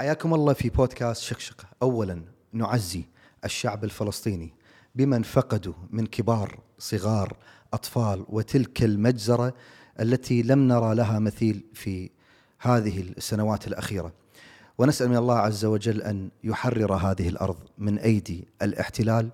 حياكم 0.00 0.34
الله 0.34 0.52
في 0.52 0.68
بودكاست 0.68 1.22
شقشقة. 1.22 1.64
أولا 1.82 2.22
نعزي 2.52 3.04
الشعب 3.44 3.84
الفلسطيني 3.84 4.54
بمن 4.94 5.22
فقدوا 5.22 5.74
من 5.90 6.06
كبار 6.06 6.58
صغار 6.78 7.36
أطفال 7.72 8.24
وتلك 8.28 8.82
المجزرة 8.82 9.54
التي 10.00 10.42
لم 10.42 10.68
نرى 10.68 10.94
لها 10.94 11.18
مثيل 11.18 11.64
في 11.74 12.10
هذه 12.58 13.00
السنوات 13.00 13.66
الأخيرة. 13.66 14.12
ونسأل 14.78 15.08
من 15.08 15.16
الله 15.16 15.38
عز 15.38 15.64
وجل 15.64 16.02
أن 16.02 16.30
يحرر 16.44 16.94
هذه 16.94 17.28
الأرض 17.28 17.58
من 17.78 17.98
أيدي 17.98 18.48
الاحتلال. 18.62 19.30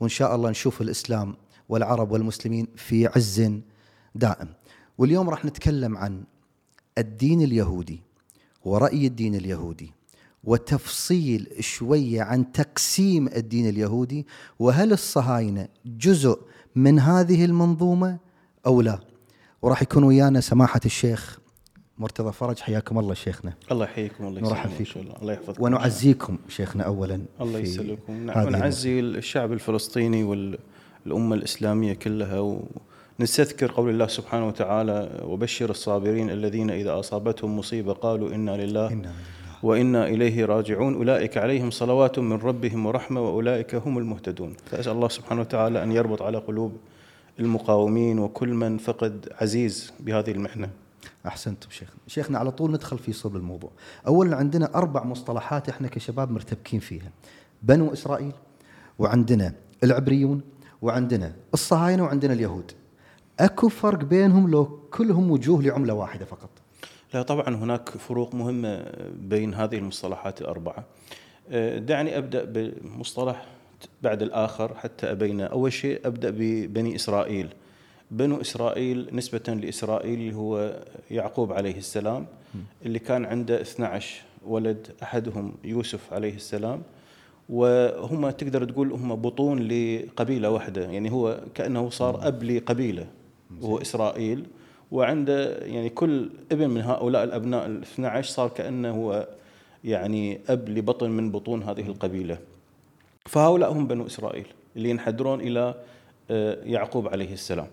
وإن 0.00 0.08
شاء 0.08 0.34
الله 0.34 0.50
نشوف 0.50 0.80
الإسلام 0.80 1.36
والعرب 1.68 2.10
والمسلمين 2.10 2.68
في 2.76 3.06
عز 3.06 3.52
دائم. 4.14 4.48
واليوم 4.98 5.30
راح 5.30 5.44
نتكلم 5.44 5.96
عن 5.96 6.24
الدين 6.98 7.42
اليهودي 7.42 8.02
ورأي 8.64 9.06
الدين 9.06 9.34
اليهودي. 9.34 9.99
وتفصيل 10.44 11.46
شوية 11.60 12.22
عن 12.22 12.52
تقسيم 12.52 13.28
الدين 13.28 13.68
اليهودي 13.68 14.26
وهل 14.58 14.92
الصهاينة 14.92 15.68
جزء 15.86 16.40
من 16.74 16.98
هذه 16.98 17.44
المنظومة 17.44 18.18
أو 18.66 18.80
لا؟ 18.80 19.00
وراح 19.62 19.82
يكون 19.82 20.04
ويانا 20.04 20.40
سماحة 20.40 20.80
الشيخ 20.84 21.40
مرتضى 21.98 22.32
فرج. 22.32 22.58
حياكم 22.58 22.98
الله 22.98 23.14
شيخنا. 23.14 23.52
الله 23.72 23.84
يحييكم 23.84 24.26
الله 24.26 24.40
نرحب 24.40 24.70
فيكم. 24.70 24.84
شاء 24.84 25.02
الله. 25.02 25.32
يحفظكم. 25.32 25.62
ونعزيكم 25.62 26.38
شيخنا 26.48 26.84
أولا 26.84 27.22
الله 27.40 27.58
يسلمكم. 27.58 28.26
نعم 28.26 28.46
ونعزي 28.46 29.00
الشعب 29.00 29.52
الفلسطيني 29.52 30.24
والأمة 30.24 31.34
الإسلامية 31.34 31.92
كلها 31.92 32.60
ونستذكر 33.20 33.72
قول 33.72 33.90
الله 33.90 34.06
سبحانه 34.06 34.48
وتعالى 34.48 35.20
وبشر 35.24 35.70
الصابرين 35.70 36.30
الذين 36.30 36.70
إذا 36.70 36.98
أصابتهم 36.98 37.58
مصيبة 37.58 37.92
قالوا 37.92 38.34
إنا 38.34 38.64
لله 38.64 38.88
إنا 38.88 39.02
لله. 39.02 39.14
وإنا 39.62 40.06
إليه 40.06 40.44
راجعون. 40.44 40.94
أولئك 40.94 41.38
عليهم 41.38 41.70
صلوات 41.70 42.18
من 42.18 42.36
ربهم 42.36 42.86
ورحمة 42.86 43.20
وأولئك 43.20 43.74
هم 43.74 43.98
المهتدون. 43.98 44.54
فأسأل 44.66 44.92
الله 44.92 45.08
سبحانه 45.08 45.40
وتعالى 45.40 45.82
أن 45.82 45.92
يربط 45.92 46.22
على 46.22 46.38
قلوب 46.38 46.76
المقاومين 47.40 48.18
وكل 48.18 48.48
من 48.48 48.78
فقد 48.78 49.28
عزيز 49.40 49.92
بهذه 50.00 50.30
المحنة. 50.30 50.70
أحسنتم 51.26 51.70
شيخنا 51.70 51.96
شيخنا 52.06 52.38
على 52.38 52.50
طول 52.50 52.70
ندخل 52.70 52.98
في 52.98 53.12
صلب 53.12 53.36
الموضوع. 53.36 53.70
اولا 54.06 54.36
عندنا 54.36 54.74
أربع 54.74 55.04
مصطلحات 55.04 55.68
إحنا 55.68 55.88
كشباب 55.88 56.30
مرتبكين 56.30 56.80
فيها. 56.80 57.10
بنو 57.62 57.92
إسرائيل 57.92 58.32
وعندنا 58.98 59.52
العبريون 59.84 60.40
وعندنا 60.82 61.32
الصهاينة 61.54 62.02
وعندنا 62.02 62.32
اليهود. 62.32 62.72
أكو 63.40 63.68
فرق 63.68 64.04
بينهم 64.04 64.50
لو 64.50 64.80
كلهم 64.90 65.30
وجوه 65.30 65.62
لعملة 65.62 65.94
واحدة 65.94 66.24
فقط. 66.24 66.50
لا 67.14 67.22
طبعا 67.22 67.56
هناك 67.56 67.88
فروق 67.88 68.34
مهمة 68.34 68.84
بين 69.12 69.54
هذه 69.54 69.76
المصطلحات 69.76 70.40
الأربعة. 70.40 70.84
أه، 71.50 71.78
دعني 71.78 72.18
أبدأ 72.18 72.44
بمصطلح 72.44 73.46
بعد 74.02 74.22
الآخر 74.22 74.74
حتى 74.74 75.10
أبين 75.10 75.40
أول 75.40 75.72
شيء 75.72 76.00
أبدأ 76.04 76.30
ببني 76.30 76.96
إسرائيل. 76.96 77.48
بنو 78.10 78.40
إسرائيل 78.40 79.08
نسبة 79.12 79.54
لإسرائيل 79.54 80.34
هو 80.34 80.82
يعقوب 81.10 81.52
عليه 81.52 81.76
السلام 81.76 82.26
اللي 82.86 82.98
كان 82.98 83.24
عنده 83.24 83.60
12 83.60 84.22
ولد 84.46 84.86
أحدهم 85.02 85.54
يوسف 85.64 86.12
عليه 86.12 86.34
السلام. 86.34 86.82
وهم 87.48 88.30
تقدر 88.30 88.64
تقول 88.64 88.92
هم 88.92 89.14
بطون 89.16 89.58
لقبيلة 89.62 90.50
واحدة. 90.50 90.82
يعني 90.90 91.12
هو 91.12 91.40
كأنه 91.54 91.90
صار 91.90 92.28
أب 92.28 92.44
لقبيلة 92.44 93.06
وهو 93.60 93.80
إسرائيل. 93.80 94.46
وعنده 94.92 95.58
يعني 95.58 95.88
كل 95.88 96.30
ابن 96.52 96.70
من 96.70 96.80
هؤلاء 96.80 97.24
الأبناء 97.24 97.66
ال 97.66 97.82
12 97.82 98.30
صار 98.30 98.48
كأنه 98.48 98.90
هو 98.90 99.28
يعني 99.84 100.40
أب 100.48 100.68
لبطن 100.68 101.10
من 101.10 101.30
بطون 101.30 101.62
هذه 101.62 101.86
القبيلة. 101.86 102.38
فهؤلاء 103.26 103.72
هم 103.72 103.86
بنو 103.86 104.06
إسرائيل 104.06 104.46
اللي 104.76 104.90
ينحدرون 104.90 105.40
إلى 105.40 105.74
آه، 106.30 106.58
يعقوب 106.64 107.08
عليه 107.08 107.32
السلام. 107.32 107.66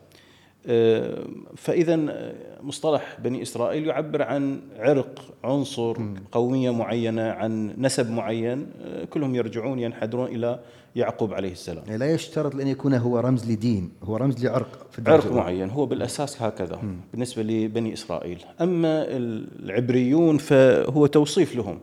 آه، 0.67 1.25
فإذا 1.55 2.05
آه، 2.09 2.33
مصطلح 2.61 3.17
بني 3.19 3.41
إسرائيل 3.41 3.87
يعبر 3.87 4.21
عن 4.21 4.61
عرق 4.79 5.21
عنصر 5.43 5.97
قومية 6.31 6.71
معينة 6.71 7.31
عن 7.31 7.73
نسب 7.77 8.11
معين 8.11 8.67
كلهم 9.09 9.35
يرجعون 9.35 9.79
ينحدرون 9.79 10.27
إلى 10.27 10.59
يعقوب 10.97 11.33
عليه 11.33 11.51
السلام. 11.51 11.83
لا 11.97 12.13
يشترط 12.13 12.55
لأن 12.55 12.67
يكون 12.67 12.93
هو 12.93 13.19
رمز 13.19 13.51
لدين 13.51 13.91
هو 14.03 14.17
رمز 14.17 14.45
لعرق 14.45 14.87
في 14.91 15.01
عرق. 15.07 15.31
معين 15.31 15.69
هو 15.69 15.85
بالأساس 15.85 16.41
هكذا 16.41 16.81
بالنسبة 17.11 17.43
لبني 17.43 17.93
إسرائيل. 17.93 18.45
أما 18.61 19.05
العبريون 19.07 20.37
فهو 20.37 21.05
توصيف 21.05 21.55
لهم 21.55 21.79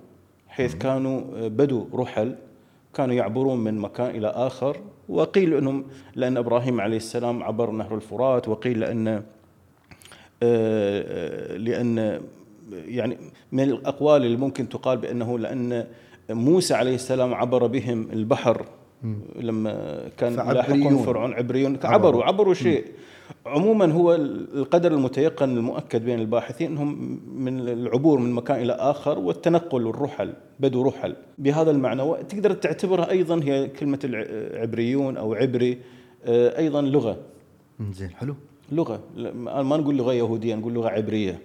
حيث 0.49 0.75
كانوا 0.75 1.49
بدوا 1.49 1.85
رحل 1.95 2.37
كانوا 2.95 3.15
يعبرون 3.15 3.59
من 3.59 3.79
مكان 3.79 4.17
إلى 4.17 4.29
آخر 4.29 4.77
وقيل 5.09 5.55
أنهم 5.55 5.85
لأن 6.15 6.37
إبراهيم 6.37 6.81
عليه 6.81 6.97
السلام 6.97 7.43
عبر 7.43 7.71
نهر 7.71 7.95
الفرات 7.95 8.49
وقيل 8.49 8.81
لأن 8.81 9.23
آه، 10.43 11.57
لأن 11.57 12.21
يعني 12.73 13.19
من 13.53 13.63
الأقوال 13.63 14.25
اللي 14.25 14.37
ممكن 14.37 14.69
تقال 14.69 14.99
بأنه 14.99 15.39
لأن 15.39 15.87
موسى 16.31 16.75
عليه 16.75 16.95
السلام 16.95 17.35
عبر 17.35 17.67
بهم 17.67 18.09
البحر 18.13 18.67
لما 19.37 20.03
كان. 20.17 20.33
يلاحقون 20.33 20.97
فرعون 20.97 21.33
عبريون 21.33 21.79
عبروا. 21.85 22.25
عبروا 22.25 22.55
شيء. 22.55 22.85
عموما 23.47 23.93
هو 23.93 24.15
القدر 24.15 24.93
المتيقن 24.93 25.57
المؤكد 25.57 26.05
بين 26.05 26.19
الباحثين 26.19 26.71
إنهم 26.71 27.21
من 27.35 27.61
العبور 27.69 28.19
من 28.19 28.33
مكان 28.33 28.61
إلى 28.63 28.73
آخر 28.73 29.19
والتنقل 29.19 29.87
والرحل 29.87 30.33
بدو 30.61 30.83
رحل. 30.83 31.17
بهذا 31.39 31.71
المعنى 31.71 32.03
وتقدر 32.03 32.53
تعتبرها 32.53 33.11
أيضا 33.11 33.41
هي 33.45 33.69
كلمة 33.69 33.99
العبريون 34.05 35.17
أو 35.17 35.35
عبري 35.35 35.79
آه، 36.25 36.59
أيضا 36.59 36.83
لغة. 36.83 37.17
زين 37.93 38.11
حلو. 38.11 38.35
لغة. 38.73 39.01
ما 39.63 39.77
نقول 39.77 39.97
لغة 39.97 40.13
يهودية 40.13 40.55
نقول 40.55 40.73
لغة 40.75 40.89
عبرية. 40.89 41.39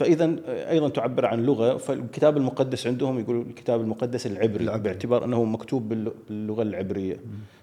فإذا 0.00 0.36
أيضا 0.48 0.88
تعبر 0.88 1.26
عن 1.26 1.42
لغة 1.46 1.76
فالكتاب 1.76 2.36
المقدس 2.36 2.86
عندهم 2.86 3.18
يقولوا 3.18 3.42
الكتاب 3.42 3.80
المقدس 3.80 4.26
العبري, 4.26 4.64
العبري. 4.64 4.82
باعتبار 4.82 5.24
أنه 5.24 5.44
مكتوب 5.44 5.88
بالل- 5.88 6.12
باللغة 6.28 6.62
العبرية. 6.62 7.16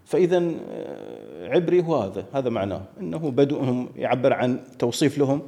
فاذا 0.06 0.52
عبري 1.44 1.84
هو 1.84 1.96
هذا 1.96 2.26
هذا 2.34 2.50
معناه 2.50 2.82
إنه 3.02 3.32
بدوهم 3.32 3.90
يعبر 3.96 4.34
عن 4.34 4.60
توصيف 4.80 5.18
لهم 5.18 5.42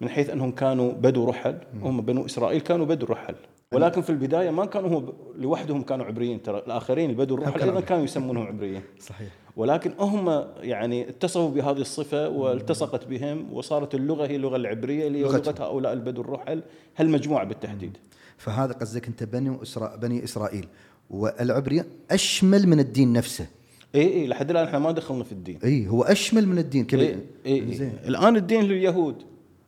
من 0.00 0.08
حيث 0.08 0.30
أنهم 0.30 0.50
كانوا 0.50 0.92
بدو 0.92 1.24
رحل 1.24 1.56
هم 1.82 2.00
بنو 2.00 2.26
إسرائيل 2.26 2.60
كانوا 2.60 2.86
بدو 2.86 3.06
رحل. 3.06 3.34
ولكن 3.72 4.02
في 4.02 4.10
البداية 4.10 4.50
ما 4.50 4.64
كانوا 4.66 4.98
هم 4.98 5.12
لوحدهم 5.38 5.82
كانوا 5.82 6.06
عبريين 6.06 6.42
ترى 6.42 6.58
الآخرين 6.58 7.10
البدو 7.10 7.34
الرحل 7.34 7.60
أيضا 7.62 7.80
كانوا 7.80 8.04
يسمونهم 8.04 8.46
عبريين. 8.46 8.82
صحيح. 9.00 9.28
ولكن 9.56 9.92
هم 9.98 10.44
يعني 10.60 11.08
اتصفوا 11.08 11.50
بهذه 11.50 11.80
الصفة 11.80 12.28
والتصقت 12.28 13.06
بهم 13.06 13.52
وصارت 13.52 13.94
اللغة 13.94 14.26
هي 14.26 14.36
اللغة 14.36 14.56
العبرية 14.56 15.06
اللي 15.06 15.18
هي. 15.18 15.22
لغة 15.22 15.54
هؤلاء 15.58 15.92
البدو 15.92 16.20
الرحل 16.20 16.62
هالمجموعة 16.96 17.44
بالتحديد؟ 17.44 17.96
فهذا 18.38 18.72
قصدك 18.72 19.06
انت 19.06 19.24
بني 19.24 19.62
إسرا... 19.62 19.96
بني 19.96 20.24
إسرائيل. 20.24 20.66
والعبري 21.10 21.84
أشمل 22.10 22.68
من 22.68 22.80
الدين 22.80 23.12
نفسه. 23.12 23.46
اي 23.94 24.00
اي 24.00 24.26
لحد 24.26 24.50
الآن 24.50 24.64
إحنا 24.64 24.78
ما 24.78 24.92
دخلنا 24.92 25.24
في 25.24 25.32
الدين. 25.32 25.58
اي 25.64 25.88
هو 25.88 26.02
أشمل 26.02 26.48
من 26.48 26.58
الدين. 26.58 26.84
كذا 26.84 27.00
إي 27.00 27.18
إي 27.46 27.74
زين. 27.74 27.92
إي. 28.02 28.08
الآن 28.08 28.36
الدين 28.36 28.62
لليهود 28.62 29.22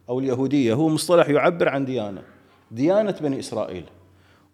أو 0.08 0.18
اليهودية 0.18 0.74
هو 0.74 0.88
مصطلح 0.88 1.28
يعبر 1.28 1.68
عن 1.68 1.84
ديانة. 1.84 2.22
ديانة 2.70 3.14
بني 3.20 3.38
إسرائيل. 3.38 3.84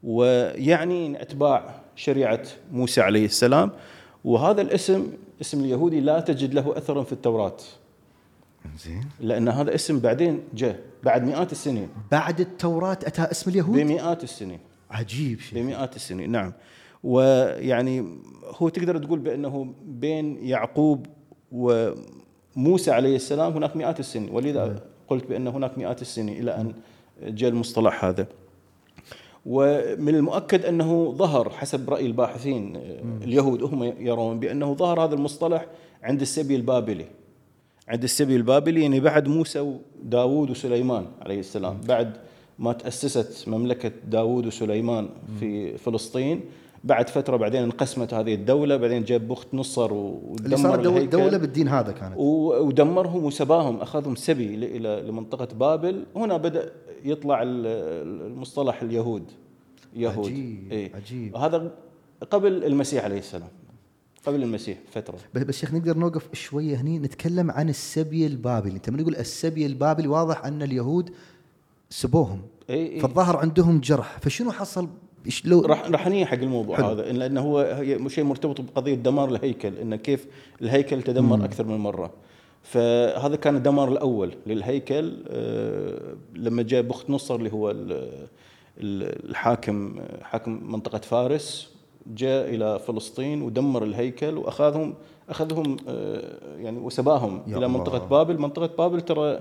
ويعني 0.02 1.22
أتباع 1.22 1.80
شريعة 1.96 2.42
موسى 2.72 3.00
عليه 3.00 3.24
السلام. 3.24 3.70
وهذا 4.24 4.62
الاسم 4.62 5.06
اسم 5.40 5.60
اليهودي 5.60 6.00
لا 6.00 6.20
تجد 6.20 6.54
له 6.54 6.76
اثرا 6.78 7.02
في 7.02 7.12
التوراة. 7.12 7.56
زين 8.84 9.04
لأن 9.20 9.48
هذا 9.48 9.74
اسم 9.74 9.98
بعدين 9.98 10.40
جاء 10.54 10.80
بعد 11.04 11.24
مئات 11.24 11.52
السنين. 11.52 11.88
بعد 12.12 12.40
التوراة 12.40 12.92
أتى 12.92 13.22
اسم 13.22 13.50
اليهود؟ 13.50 13.78
بمئات 13.78 14.24
السنين. 14.24 14.58
عجيب 14.90 15.40
شيء 15.40 15.62
بمئات 15.62 15.96
السنين 15.96 16.30
نعم. 16.30 16.52
ويعني 17.04 18.18
هو 18.42 18.68
تقدر 18.68 18.98
تقول 18.98 19.18
بأنه 19.18 19.74
بين 19.84 20.38
يعقوب 20.42 21.06
وموسى 21.52 22.90
عليه 22.90 23.16
السلام 23.16 23.52
هناك 23.52 23.76
مئات 23.76 24.00
السنين. 24.00 24.30
ولذا 24.30 24.82
قلت 25.08 25.26
بأن 25.26 25.46
هناك 25.48 25.78
مئات 25.78 26.02
السنين 26.02 26.42
إلى 26.42 26.50
أن 26.60 26.72
جاء 27.22 27.50
المصطلح 27.50 28.04
هذا. 28.04 28.26
ومن 29.46 30.14
المؤكد 30.14 30.64
أنه 30.64 31.14
ظهر 31.16 31.50
حسب 31.50 31.90
رأي 31.90 32.06
الباحثين 32.06 32.76
اليهود 33.22 33.62
هم 33.62 33.82
يرون 33.82 34.40
بأنه 34.40 34.74
ظهر 34.74 35.04
هذا 35.04 35.14
المصطلح 35.14 35.66
عند 36.02 36.20
السبي 36.20 36.56
البابلي. 36.56 37.06
عند 37.88 38.02
السبي 38.02 38.36
البابلي 38.36 38.82
يعني 38.82 39.00
بعد 39.00 39.28
موسى 39.28 39.60
وداوود 39.60 40.50
وسليمان 40.50 41.06
عليه 41.20 41.40
السلام 41.40 41.80
بعد 41.88 42.16
ما 42.58 42.72
تأسست 42.72 43.48
مملكة 43.48 43.92
داوود 44.10 44.46
وسليمان 44.46 45.08
في 45.40 45.78
فلسطين 45.78 46.40
بعد 46.84 47.08
فترة 47.08 47.36
بعدين 47.36 47.62
انقسمت 47.62 48.14
هذه 48.14 48.34
الدولة 48.34 48.76
بعدين 48.76 49.04
جاب 49.04 49.28
بخت 49.28 49.48
نصر 49.54 49.92
ودمر 49.92 50.44
اللي 50.44 50.56
صارت 50.56 51.08
دولة, 51.12 51.36
بالدين 51.36 51.68
هذا 51.68 51.92
كانت. 51.92 52.14
ودمرهم 52.16 53.24
وسباهم 53.24 53.76
أخذهم 53.76 54.14
سبي 54.14 54.54
إلى 54.54 55.02
لمنطقة 55.08 55.54
بابل. 55.54 56.04
هنا 56.16 56.36
بدأ 56.36 56.72
يطلع 57.04 57.42
ال- 57.42 57.66
المصطلح 58.26 58.82
اليهود. 58.82 59.24
يهود. 59.96 60.26
عجيب، 60.26 60.72
إيه. 60.72 60.94
عجيب. 60.94 61.36
هذا 61.36 61.70
قبل 62.30 62.64
المسيح 62.64 63.04
عليه 63.04 63.18
السلام 63.18 63.48
قبل 64.26 64.42
المسيح 64.42 64.78
فترة. 64.90 65.18
بس 65.34 65.56
شيخ 65.56 65.74
نقدر 65.74 65.98
نوقف 65.98 66.28
شوية 66.32 66.76
هني 66.76 66.98
نتكلم 66.98 67.50
عن 67.50 67.68
السبي 67.68 68.26
البابلي. 68.26 68.72
انت 68.72 68.90
من 68.90 69.00
يقول 69.00 69.16
السبي 69.16 69.66
البابلي 69.66 70.08
واضح 70.08 70.44
أن 70.44 70.62
اليهود 70.62 71.10
سبوهم. 71.90 72.42
اي 72.70 72.94
اي 72.94 73.00
فالظاهر 73.00 73.36
عندهم 73.36 73.80
جرح. 73.80 74.18
فشنو 74.22 74.52
حصل 74.52 74.88
لو 75.44 75.60
راح 75.60 75.86
راح 75.90 76.08
نيجي 76.08 76.26
حق 76.26 76.38
الموضوع 76.38 76.76
حلو. 76.76 76.86
هذا 76.86 77.12
لأنه 77.12 77.40
هو 77.40 77.82
شيء 78.08 78.24
مرتبط 78.24 78.60
بقضية 78.60 78.94
دمار 78.94 79.28
الهيكل 79.28 79.76
إنه 79.78 79.96
كيف 79.96 80.26
الهيكل 80.62 81.02
تدمر 81.02 81.36
مم. 81.36 81.42
أكثر 81.44 81.64
من 81.64 81.76
مرة 81.76 82.10
فهذا 82.62 83.36
كان 83.36 83.56
الدمار 83.56 83.88
الأول 83.92 84.32
للهيكل 84.46 85.16
آه، 85.28 86.14
لما 86.34 86.62
جاء 86.62 86.82
بخت 86.82 87.10
نصر 87.10 87.34
اللي 87.36 87.52
هو 87.52 87.70
ال- 87.70 87.92
ال- 88.80 89.28
الحاكم 89.30 90.00
حاكم 90.22 90.72
منطقة 90.72 90.98
فارس 90.98 91.70
جاء 92.06 92.54
إلى 92.54 92.78
فلسطين 92.78 93.42
ودمر 93.42 93.84
الهيكل 93.84 94.38
واخذهم 94.38 94.94
أخذهم 95.28 95.76
آه، 95.88 96.22
يعني 96.58 96.78
وسباهم 96.78 97.42
إلى 97.46 97.56
الله. 97.56 97.68
منطقه 97.68 97.98
بابل 98.06 98.38
منطقة 98.38 98.70
بابل 98.78 99.00
ترى 99.00 99.40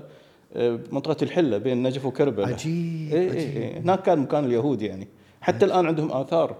آه، 0.54 0.78
منطقة 0.92 1.16
الحلة 1.24 1.58
بين 1.58 1.82
نجف 1.82 2.06
وكربلاء 2.06 2.48
عجيب 2.48 3.12
اي 3.14 3.28
عجيب 3.30 3.56
اي 3.56 3.78
هناك 3.78 4.02
كان 4.02 4.18
مكان 4.18 4.44
اليهود 4.44 4.82
يعني 4.82 5.08
حتى 5.40 5.64
الآن 5.64 5.86
عندهم 5.86 6.12
آثار. 6.12 6.56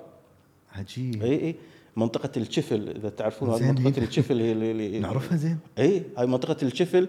عجيب. 0.77 1.23
إي 1.23 1.32
إي. 1.47 1.55
منطقة 1.97 2.31
الشفل 2.37 2.88
إذا 2.97 3.09
تعرفون 3.09 3.50
هذه 3.50 3.88
هي- 3.99 4.03
الشفل 4.05 4.41
هي 4.41 4.53
اللي- 4.53 4.99
نعرفها 5.06 5.37
زين؟ 5.37 5.59
إي 5.79 6.03
هاي 6.19 6.27
منطقة 6.27 6.56
الشفل 6.62 7.09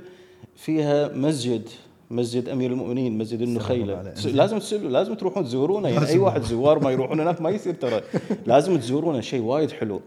فيها 0.56 1.08
مسجد 1.16 1.70
مسجد 2.12 2.50
أمير 2.50 2.72
المؤمنين 2.72 3.18
مسجد 3.18 3.42
النخيلة. 3.42 4.14
لازم 4.26 4.58
تسلوا 4.60 4.90
لازم 4.92 5.14
تروحون 5.14 5.44
تزورونه. 5.44 5.90
يعني 5.90 6.08
أي. 6.08 6.18
واحد 6.18 6.42
زوار 6.42 6.84
ما 6.84 6.92
يروحون 6.92 7.20
هناك 7.20 7.42
ما 7.42 7.50
يصير 7.50 7.74
ترى. 7.74 8.02
لازم 8.46 8.78
تزورونه 8.78 9.22
شيء 9.22 9.42
وايد 9.42 9.72
حلو. 9.72 10.02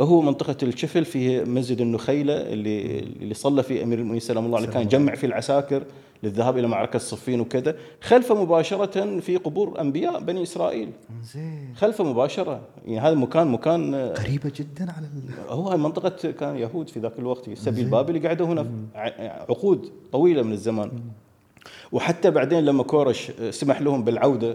هو 0.00 0.20
منطقة 0.20 0.56
الشفل 0.62 1.04
فيه 1.04 1.44
مسجد 1.44 1.80
النخيلة 1.80 2.34
اللي 2.34 2.98
اللي 2.98 3.34
صلى 3.34 3.62
فيه 3.62 3.82
أمير 3.82 3.98
المؤمنين 3.98 4.20
سلام 4.20 4.46
الله 4.46 4.58
عليه 4.58 4.68
كان 4.68 4.82
يجمع 4.82 5.14
فيه 5.14 5.26
العساكر 5.26 5.82
للذهاب 6.22 6.58
إلى 6.58 6.68
معركة 6.68 6.98
صفين 6.98 7.40
وكذا 7.40 7.76
خلفه 8.00 8.42
مباشرة 8.42 9.20
في 9.20 9.36
قبور 9.36 9.80
أنبياء 9.80 10.20
بني 10.20 10.42
إسرائيل. 10.42 10.90
زين 11.22 11.74
خلفه 11.76 12.04
مباشرة. 12.04 12.60
يعني 12.86 13.00
هذا 13.00 13.12
المكان 13.12 13.48
مكان 13.48 13.94
آه، 13.94 14.14
قريبه 14.14 14.52
جدا 14.56 14.92
على 14.92 15.06
ال... 15.06 15.50
هو 15.50 15.68
هاي 15.68 15.78
منطقة 15.78 16.30
كان 16.30 16.56
يهود 16.56 16.88
في 16.88 17.00
ذاك 17.00 17.18
الوقت 17.18 17.48
السبي 17.48 17.80
البابلي 17.80 18.28
قعدوا 18.28 18.46
هنا 18.46 18.66
عقود 19.48 19.90
طويلة 20.12 20.42
من 20.42 20.52
الزمان. 20.52 20.90
وحتى 21.92 22.30
بعدين 22.30 22.64
لما 22.64 22.82
كورش 22.82 23.32
سمح 23.50 23.80
لهم 23.80 24.04
بالعودة 24.04 24.54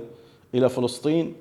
إلى 0.55 0.69
فلسطين 0.69 1.33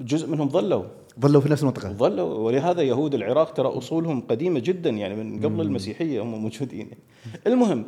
جزء 0.00 0.28
منهم 0.28 0.48
ظلوا. 0.48 0.84
ظلوا 1.20 1.40
في 1.40 1.48
نفس 1.48 1.62
المنطقة. 1.62 1.92
ظلوا. 1.92 2.34
ولهذا 2.34 2.82
يهود 2.82 3.14
العراق 3.14 3.52
ترى 3.52 3.68
أصولهم 3.68 4.20
قديمة 4.20 4.60
جدا 4.60 4.90
يعني 4.90 5.14
من 5.24 5.40
قبل 5.44 5.60
المسيحية 5.60 6.22
هم 6.22 6.42
موجودين. 6.42 6.90
المهم 7.46 7.84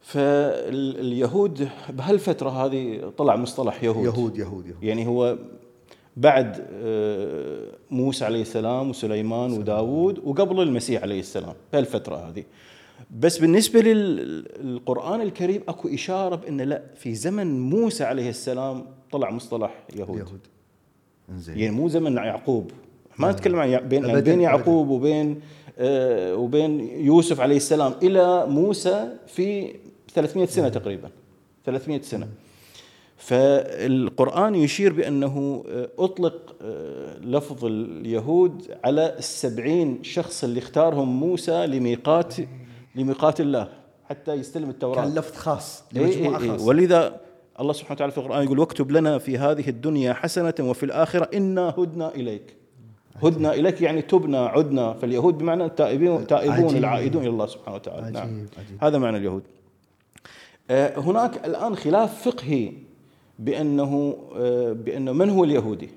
فاليهود 0.00 1.68
بهالفترة 1.88 2.50
هذه 2.50 3.12
طلع 3.18 3.36
مصطلح 3.36 3.84
يهود. 3.84 4.04
يهود 4.04 4.38
يهود 4.38 4.66
يهود. 4.66 4.82
يعني 4.82 5.06
هو 5.06 5.38
بعد 6.16 6.66
آه، 6.72 7.68
موسى 7.90 8.24
عليه 8.24 8.42
السلام 8.42 8.90
وسليمان 8.90 9.52
وداود 9.52 10.18
وقبل 10.24 10.60
المسيح 10.62 11.02
عليه 11.02 11.20
السلام 11.20 11.54
بهالفترة 11.72 12.16
هذه. 12.16 12.44
بس 13.20 13.38
بالنسبة 13.38 13.80
للقرآن 13.80 15.20
الكريم 15.20 15.62
أكو 15.68 15.88
إشارة 15.88 16.36
بأن 16.36 16.60
لا 16.60 16.82
في 16.96 17.14
زمن 17.14 17.60
موسى 17.60 18.04
عليه 18.04 18.28
السلام 18.28 18.84
طلع 19.12 19.30
مصطلح 19.30 19.82
يهود, 19.96 20.18
يهود. 20.18 20.40
زين 21.36 21.58
يعني 21.58 21.76
مو 21.76 21.88
زمن 21.88 22.16
يعقوب. 22.16 22.70
ما 23.18 23.32
نتكلم 23.32 23.58
عن 23.58 23.68
بين 23.68 23.74
أبداً، 23.78 24.00
بين 24.00 24.16
أبداً. 24.16 24.34
يعقوب 24.34 24.88
وبين 24.88 25.40
آه، 25.78 26.34
وبين 26.36 26.80
يوسف 26.80 27.40
عليه 27.40 27.56
السلام 27.56 27.94
إلى 28.02 28.46
موسى 28.46 29.08
في 29.26 29.74
300 30.14 30.46
سنة 30.46 30.68
تقريبا. 30.68 31.10
300 31.64 32.00
سنة. 32.02 32.28
فالقرآن 33.16 34.54
يشير 34.54 34.92
بأنه 34.92 35.64
آه، 35.68 35.88
أطلق 35.98 36.54
آه، 36.62 37.18
لفظ 37.18 37.64
اليهود 37.64 38.74
على 38.84 39.14
السبعين 39.18 40.02
شخص 40.02 40.44
اللي 40.44 40.58
اختارهم 40.58 41.20
موسى 41.20 41.66
لميقات 41.66 42.34
لميقات 42.94 43.40
الله 43.40 43.68
حتى 44.04 44.32
يستلم 44.32 44.70
التوراة. 44.70 45.02
كان 45.04 45.14
لفظ 45.14 45.36
خاص 45.36 45.84
إيه 45.96 46.02
لمجموعة 46.02 46.38
إيه 46.38 46.44
إيه. 46.44 46.50
خاصة. 46.50 46.66
ولذا 46.66 47.20
الله 47.60 47.72
سبحانه 47.72 47.94
وتعالى 47.94 48.12
في 48.12 48.18
القرآن 48.18 48.44
يقول 48.44 48.58
واكتب 48.58 48.90
لنا 48.90 49.18
في 49.18 49.38
هذه 49.38 49.68
الدنيا 49.68 50.12
حسنة 50.12 50.54
وفي 50.60 50.82
الآخرة 50.82 51.28
إنا 51.34 51.74
هدنا 51.78 52.14
إليك. 52.14 52.56
هدنا 53.22 53.54
إليك 53.54 53.80
يعني 53.80 54.02
تبنا 54.02 54.46
عدنا. 54.46 54.92
فاليهود 54.92 55.38
بمعنى 55.38 55.64
التائبين 55.64 56.26
تائبون 56.26 56.64
عجيب. 56.64 56.76
العائدون 56.76 57.22
إلى 57.22 57.30
الله 57.30 57.46
سبحانه 57.46 57.76
وتعالى. 57.76 58.02
عجيب 58.02 58.14
نعم. 58.14 58.46
عجيب 58.58 58.84
هذا 58.84 58.98
معنى 58.98 59.16
اليهود. 59.16 59.42
آه، 60.70 60.98
هناك 60.98 61.46
الآن 61.46 61.76
خلاف 61.76 62.28
فقهي 62.28 62.72
بأنه 63.38 64.16
آه، 64.36 64.72
بأنه 64.72 65.12
من 65.12 65.30
هو 65.30 65.44
اليهودي؟ 65.44 65.88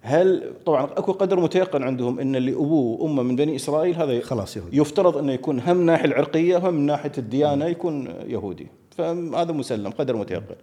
هل 0.00 0.52
طبعا 0.66 0.84
أكو 0.84 1.12
قدر 1.12 1.40
متيقن 1.40 1.82
عندهم 1.82 2.20
إن 2.20 2.36
اللي 2.36 2.52
ابوه 2.52 3.00
وامه 3.00 3.22
من 3.22 3.36
بني 3.36 3.56
إسرائيل 3.56 3.94
هذا 3.94 4.20
خلاص 4.20 4.56
يهود 4.56 4.74
يفترض 4.74 5.16
أنه 5.16 5.32
يكون 5.32 5.60
هم 5.60 5.76
من 5.76 5.86
ناحية 5.86 6.04
العرقية 6.04 6.56
وهم 6.56 6.74
من 6.74 6.86
ناحية 6.86 7.12
الديانة 7.18 7.66
يكون 7.66 8.06
يهودي. 8.26 8.66
فهذا 8.98 9.52
مسلم 9.52 9.90
قدر 9.90 10.16
متيقن 10.16 10.54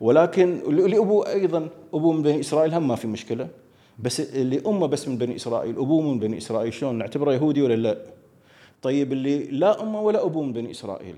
ولكن 0.00 0.58
اللي 0.68 0.98
ابوه 0.98 1.28
أيضا 1.32 1.68
ابوه 1.94 2.12
من 2.12 2.22
بني 2.22 2.40
إسرائيل 2.40 2.74
هم 2.74 2.88
ما 2.88 2.96
في 2.96 3.06
مشكلة 3.06 3.48
بس 3.98 4.20
اللي 4.20 4.62
أمة 4.66 4.86
بس 4.86 5.08
من 5.08 5.18
بني 5.18 5.36
إسرائيل 5.36 5.78
ابوه 5.78 6.02
من 6.02 6.18
بني 6.18 6.38
إسرائيل 6.38 6.72
شلون 6.72 6.98
نعتبره 6.98 7.32
يهودي 7.34 7.62
ولا 7.62 7.74
لا؟ 7.74 7.98
طيب 8.82 9.12
اللي 9.12 9.38
لا 9.44 9.82
أمة 9.82 10.00
ولا 10.00 10.24
ابوه 10.26 10.42
من 10.42 10.52
بني 10.52 10.70
إسرائيل 10.70 11.14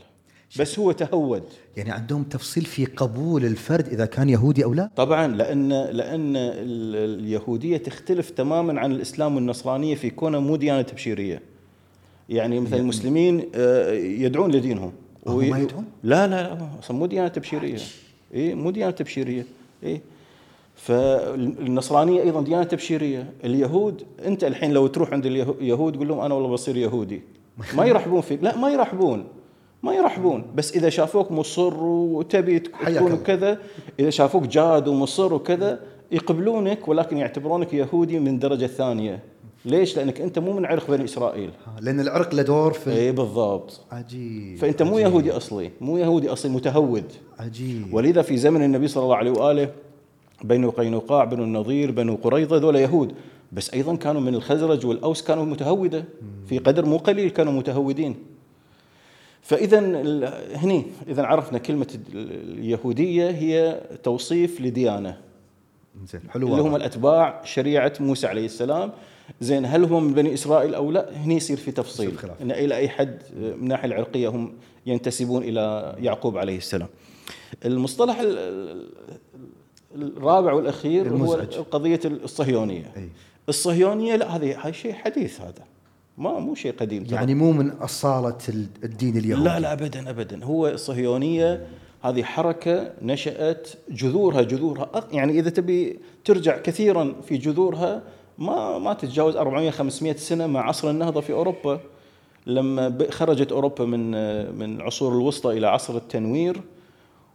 بس 0.60 0.78
هو 0.78 0.92
تهود 0.92 1.42
يعني 1.76 1.90
عندهم 1.90 2.22
تفصيل 2.22 2.64
في 2.64 2.84
قبول 2.84 3.44
الفرد 3.44 3.88
إذا 3.88 4.06
كان 4.06 4.28
يهودي 4.28 4.64
أو 4.64 4.74
لا 4.74 4.90
طبعا 4.96 5.26
لأن 5.26 5.68
لأن 5.72 6.36
ال- 6.36 7.20
اليهودية 7.20 7.76
تختلف 7.76 8.30
تماما 8.30 8.80
عن 8.80 8.92
الإسلام 8.92 9.34
والنصرانية 9.36 9.94
في 9.94 10.10
كونها 10.10 10.40
مو 10.40 10.56
ديانة 10.56 10.82
تبشيرية. 10.82 11.42
يعني 12.28 12.60
مثل 12.60 12.76
المسلمين 12.76 13.48
آه، 13.54 13.92
يدعون 13.92 14.50
لدينهم. 14.50 14.92
وي-؟ 15.26 15.50
لا 16.02 16.26
لا 16.26 16.26
لا 16.26 16.68
أصلا 16.82 16.96
مو 16.96 17.06
ديانة 17.06 17.28
تبشيرية. 17.28 17.78
اي 18.34 18.54
مو 18.54 18.70
ديانة 18.70 18.90
تبشيرية. 18.90 19.46
اي 19.84 20.00
فالنصرانية 20.74 22.22
أيضا 22.22 22.42
ديانة 22.42 22.64
تبشيرية، 22.64 23.32
اليهود 23.44 24.02
أنت 24.26 24.44
الحين 24.44 24.70
لو 24.72 24.86
تروح 24.86 25.12
عند 25.12 25.26
اليه- 25.26 25.54
اليهود 25.60 25.96
قول 25.96 26.08
لهم 26.08 26.20
أنا 26.20 26.34
والله 26.34 26.48
بصير 26.48 26.76
يهودي. 26.76 27.22
ما 27.74 27.84
يرحبون 27.86 28.20
فيك، 28.20 28.44
لا 28.44 28.56
ما 28.56 28.70
يرحبون. 28.70 29.24
ما 29.82 29.94
يرحبون 29.94 30.44
بس 30.54 30.76
إذا 30.76 30.88
شافوك 30.88 31.32
مصر 31.32 31.74
وتبي 31.84 32.58
تكون 32.58 32.86
الله. 32.88 33.16
كذا 33.16 33.58
إذا 34.00 34.10
شافوك 34.10 34.42
جاد 34.42 34.88
ومصر 34.88 35.34
وكذا 35.34 35.80
يقبلونك 36.12 36.88
ولكن 36.88 37.16
يعتبرونك 37.16 37.74
يهودي 37.74 38.18
من 38.18 38.38
درجة 38.38 38.66
ثانية 38.66 39.22
ليش؟ 39.64 39.96
لأنك 39.96 40.20
أنت 40.20 40.38
مو 40.38 40.52
من 40.52 40.66
عرق 40.66 40.90
بني 40.90 41.04
إسرائيل. 41.04 41.50
ها، 41.66 41.80
لأن 41.80 42.00
العرق 42.00 42.34
له 42.34 42.42
دور 42.42 42.72
في 42.72 42.92
اي 42.92 43.12
بالضبط. 43.12 43.80
عجيب 43.92 44.58
فأنت 44.58 44.82
مو 44.82 44.94
عجيب. 44.94 45.06
يهودي 45.06 45.32
أصلي 45.32 45.70
مو 45.80 45.98
يهودي 45.98 46.28
أصلي 46.28 46.52
متهود. 46.52 47.12
عجيب. 47.38 47.94
ولذا 47.94 48.22
في 48.22 48.36
زمن 48.36 48.62
النبي 48.62 48.88
صلى 48.88 49.02
الله 49.04 49.16
عليه 49.16 49.30
وآله 49.30 49.70
بنو 50.44 50.70
قينقاع 50.70 51.24
بنو 51.24 51.44
النظير 51.44 51.90
بنو 51.90 52.14
قريظة 52.14 52.56
ذولا 52.56 52.80
يهود. 52.80 53.14
بس 53.52 53.74
أيضا 53.74 53.96
كانوا 53.96 54.20
من 54.20 54.34
الخزرج 54.34 54.86
والأوس 54.86 55.22
كانوا 55.22 55.44
متهودة. 55.44 56.04
في 56.46 56.58
قدر 56.58 56.86
مو 56.86 56.96
قليل 56.96 57.30
كانوا 57.30 57.52
متهودين. 57.52 58.14
فاذا 59.42 59.78
هني 60.54 60.84
اذا 61.08 61.22
عرفنا 61.22 61.58
كلمة 61.58 61.86
ال- 61.94 62.58
اليهودية 62.58 63.30
هي 63.30 63.80
توصيف 64.02 64.60
لديانة. 64.60 65.16
زين 66.06 66.20
حلو 66.30 66.48
اللي 66.48 66.62
هم. 66.62 66.76
الأتباع 66.76 67.40
شريعة 67.44 67.92
موسى 68.00 68.26
عليه 68.26 68.44
السلام. 68.44 68.92
زين 69.40 69.64
هل 69.66 69.84
هم 69.84 70.04
من 70.04 70.14
بني 70.14 70.34
إسرائيل 70.34 70.74
أو 70.74 70.90
لا 70.90 71.16
هني 71.16 71.36
يصير 71.36 71.56
في 71.56 71.70
تفصيل. 71.70 72.12
إن 72.42 72.50
إلى 72.50 72.76
أي 72.76 72.88
حد 72.88 73.18
من 73.36 73.44
الناحية 73.44 73.88
العرقية 73.88 74.28
هم 74.28 74.52
ينتسبون 74.86 75.42
إلى 75.42 75.94
يعقوب 75.98 76.38
عليه 76.38 76.56
السلام 76.56 76.88
المصطلح 77.64 78.20
ال- 78.20 78.38
ال- 78.38 78.90
الرابع 80.16 80.52
والأخير 80.52 81.08
هو 81.08 81.14
المزعج. 81.14 81.54
قضيه 81.54 82.00
الصهيونية 82.04 82.92
أي. 82.96 83.08
الصهيونية 83.48 84.16
لا 84.16 84.36
هذه 84.36 84.56
هاي 84.66 84.72
شيء 84.72 84.92
حديث 84.92 85.40
هذا 85.40 85.64
ما 86.18 86.38
مو 86.38 86.54
شيء 86.54 86.72
قديم 86.72 87.04
ترى. 87.04 87.14
يعني 87.14 87.34
مو 87.34 87.52
من 87.52 87.70
أصالة 87.70 88.38
ال- 88.48 88.66
الدين 88.84 89.16
اليهودي 89.16 89.44
لا 89.44 89.60
لا 89.60 89.72
ابدا 89.72 90.10
ابدا 90.10 90.44
هو 90.44 90.68
الصهيونية 90.68 91.66
هذه 92.02 92.22
حركة 92.22 92.92
نشأت 93.02 93.68
جذورها 93.90 94.42
جذورها 94.42 94.90
يعني 95.12 95.38
إذا 95.40 95.50
تبي 95.50 95.98
ترجع 96.24 96.58
كثيرا 96.58 97.14
في 97.28 97.36
جذورها 97.36 98.02
ما 98.40 98.78
ما 98.78 98.92
تتجاوز 98.92 99.36
400 99.36 99.70
500 99.70 100.16
سنة 100.16 100.46
مع 100.46 100.68
عصر 100.68 100.90
النهضة 100.90 101.20
في 101.20 101.32
أوروبا. 101.32 101.80
لما 102.46 102.98
خرجت 103.10 103.52
أوروبا 103.52 103.84
من 103.84 104.10
من 104.58 104.76
العصور 104.76 105.12
الوسطى 105.12 105.58
إلى 105.58 105.66
عصر 105.66 105.96
التنوير 105.96 106.60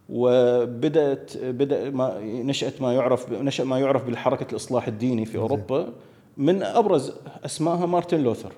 وبدأت 0.09 1.37
بدأ 1.37 1.89
ما 1.89 2.19
نشأت 2.21 2.81
ما 2.81 2.93
يعرف 2.93 3.31
نشأ 3.31 3.63
ما 3.63 3.79
يعرف 3.79 4.05
بالحركة 4.05 4.51
الإصلاح 4.51 4.87
الديني 4.87 5.25
في 5.25 5.37
أوروبا. 5.37 5.93
من 6.37 6.63
أبرز 6.63 7.13
اسمائها 7.45 7.85
مارتن 7.85 8.23
لوثر. 8.23 8.51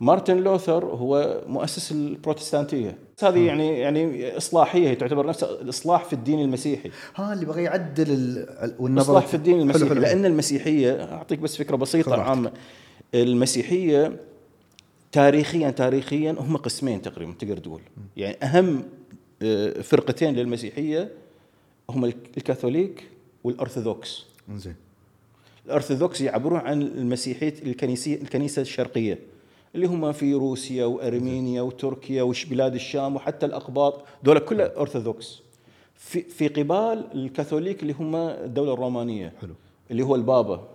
مارتن 0.00 0.36
لوثر 0.36 0.84
هو 0.84 1.40
مؤسس 1.46 1.92
البروتستانتية. 1.92 2.98
هذه 3.22 3.46
يعني 3.46 3.78
يعني 3.78 4.36
إصلاحية 4.36 4.88
هي 4.88 4.94
تعتبر 4.94 5.26
نفسها 5.26 5.50
الإصلاح 5.60 6.04
في 6.04 6.12
الدين 6.12 6.40
المسيحي. 6.40 6.90
ها 7.16 7.32
اللي 7.32 7.46
بغى 7.46 7.62
يعدل 7.62 8.10
ال- 8.10 8.74
والنظرة. 8.78 9.12
الاصلاح 9.12 9.26
في 9.26 9.34
الدين 9.34 9.60
المسيحي 9.60 9.84
حلو 9.84 9.94
حلو. 9.94 10.00
لأن 10.02 10.24
المسيحية 10.26 11.04
أعطيك 11.14 11.38
بس 11.38 11.56
فكرة 11.56 11.76
بسيطة. 11.76 12.22
عامة. 12.22 12.52
المسيحية 13.14 14.16
تاريخيا 15.12 15.70
تاريخيا 15.70 16.36
هم 16.38 16.56
قسمين 16.56 17.02
تقريبا 17.02 17.32
تقدر 17.38 17.56
تقول. 17.58 17.80
يعني 18.16 18.36
أهم 18.42 18.82
آه، 19.42 19.80
فرقتين 19.80 20.34
للمسيحية 20.34 21.08
هم 21.90 22.04
الكاثوليك 22.04 23.04
والأرثوذكس. 23.44 24.24
زين 24.56 24.74
الأرثوذكس 25.66 26.20
يعبرون 26.20 26.58
عن 26.60 26.82
المسيحية 26.82 27.54
الكنيسية 27.62 28.16
الكنيسة 28.22 28.62
الشرقية. 28.62 29.18
اللي 29.76 29.86
هم 29.86 30.12
في 30.12 30.34
روسيا 30.34 30.84
وارمينيا 30.84 31.62
وتركيا 31.62 32.22
وبلاد 32.22 32.74
الشام 32.74 33.16
وحتى 33.16 33.46
الأقباط. 33.46 34.04
دول 34.22 34.38
كلها 34.38 34.72
أرثوذكس. 34.76 35.42
في 35.94 36.22
في 36.22 36.48
قبال 36.48 37.04
الكاثوليك 37.14 37.82
اللي 37.82 37.92
هم 37.92 38.16
الدولة 38.16 38.72
الرومانية. 38.72 39.32
حلو. 39.40 39.54
اللي 39.90 40.02
هو 40.02 40.14
البابا. 40.14 40.68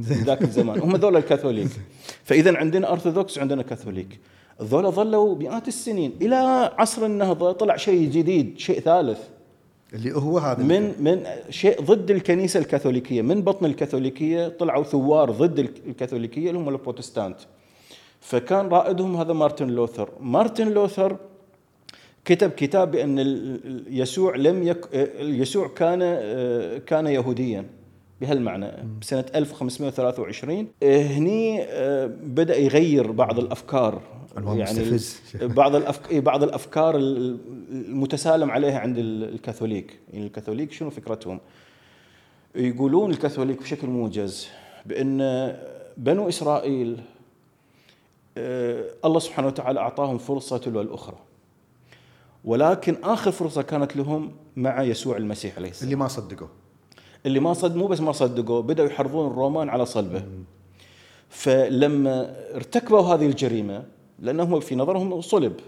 ذاك 0.00 0.42
الزمان. 0.42 0.80
هم 0.80 0.96
ذول 0.96 1.16
الكاثوليك. 1.16 1.68
فإذا 2.28 2.56
عندنا 2.56 2.92
أرثوذكس 2.92 3.38
وعندنا 3.38 3.62
كاثوليك. 3.62 4.20
ذولا 4.62 4.90
ظلوا 4.90 5.34
مئات 5.34 5.68
السنين. 5.68 6.12
إلى 6.22 6.36
عصر 6.78 7.06
النهضة 7.06 7.52
طلع 7.52 7.76
شيء 7.76 8.10
جديد 8.10 8.58
شيء 8.58 8.80
ثالث. 8.80 9.20
اللي 9.94 10.16
هو 10.16 10.38
هذا 10.38 10.62
من 10.62 10.94
من 11.04 11.26
شيء 11.50 11.80
ضد 11.82 12.10
الكنيسة 12.10 12.60
الكاثوليكية. 12.60 13.22
من 13.22 13.42
بطن 13.42 13.66
الكاثوليكية 13.66 14.48
طلعوا 14.48 14.84
ثوار 14.84 15.30
ضد 15.30 15.58
الكاثوليكية 15.58 16.48
اللي 16.48 16.60
هم 16.60 16.68
البروتستانت. 16.68 17.38
فكان 18.26 18.68
رائدهم 18.68 19.16
هذا 19.16 19.32
مارتن 19.32 19.66
لوثر. 19.68 20.10
مارتن 20.20 20.68
لوثر 20.68 21.16
كتب 22.24 22.50
كتاب 22.50 22.90
بأن 22.90 23.18
يسوع 23.90 24.36
لم 24.36 24.62
يك 24.66 24.86
يسوع 25.20 25.68
كان 25.68 26.00
كان 26.78 27.06
يهوديا 27.06 27.64
بهالمعنى 28.20 28.70
بسنة 29.00 29.24
1523 29.34 30.66
هني 30.82 31.66
بدأ 32.22 32.56
يغير 32.56 33.10
بعض 33.10 33.38
الأفكار. 33.38 34.02
يعني 34.36 34.60
مستفز. 34.80 35.20
بعض 35.60 35.74
الأفك... 35.76 36.14
بعض 36.14 36.42
الأفكار 36.42 36.96
ال- 36.96 37.38
المتسالم 37.70 38.50
عليها 38.50 38.78
عند 38.78 38.98
ال- 38.98 39.34
الكاثوليك. 39.34 39.98
يعني 40.12 40.26
الكاثوليك 40.26 40.72
شنو 40.72 40.90
فكرتهم؟ 40.90 41.40
يقولون 42.54 43.10
الكاثوليك 43.10 43.62
بشكل 43.62 43.86
موجز 43.86 44.48
بأن 44.86 45.18
بنو 45.96 46.28
إسرائيل 46.28 47.00
الله 49.04 49.18
سبحانه 49.18 49.48
وتعالى 49.48 49.80
أعطاهم 49.80 50.18
فرصة 50.18 50.58
تلو 50.58 50.80
الأخرى. 50.80 51.16
ولكن 52.44 52.96
آخر 53.04 53.30
فرصة 53.30 53.62
كانت 53.62 53.96
لهم 53.96 54.32
مع 54.56 54.82
يسوع 54.82 55.16
المسيح 55.16 55.56
عليه 55.56 55.70
السلام. 55.70 55.84
اللي 55.84 55.96
ما 55.96 56.08
صدقوا 56.08 56.48
اللي 57.26 57.40
ما 57.40 57.52
صد 57.52 57.76
مو 57.76 57.86
بس 57.86 58.00
ما 58.00 58.12
صدقوا 58.12 58.60
بدأوا 58.60 58.88
يحرضون 58.88 59.30
الرومان 59.30 59.68
على 59.68 59.86
صلبه. 59.86 60.22
فلما 61.28 62.36
ارتكبوا 62.54 63.00
هذه 63.00 63.26
الجريمة 63.26 63.84
لأنهم 64.18 64.60
في 64.60 64.76
نظرهم 64.76 65.20
صلب. 65.20 65.60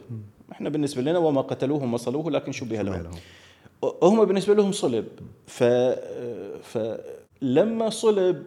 إحنا 0.53 0.69
بالنسبة 0.69 1.03
لنا 1.03 1.19
وما 1.19 1.41
قتلوه 1.41 1.83
وما 1.83 1.97
صلوه 1.97 2.31
لكن 2.31 2.53
شبه 2.53 2.83
لهم. 2.83 3.11
هم 4.03 4.25
بالنسبة 4.25 4.55
لهم 4.55 4.73
صلب. 4.73 5.07
ف 5.47 5.65
فلما 6.63 7.91
صلب 7.91 8.47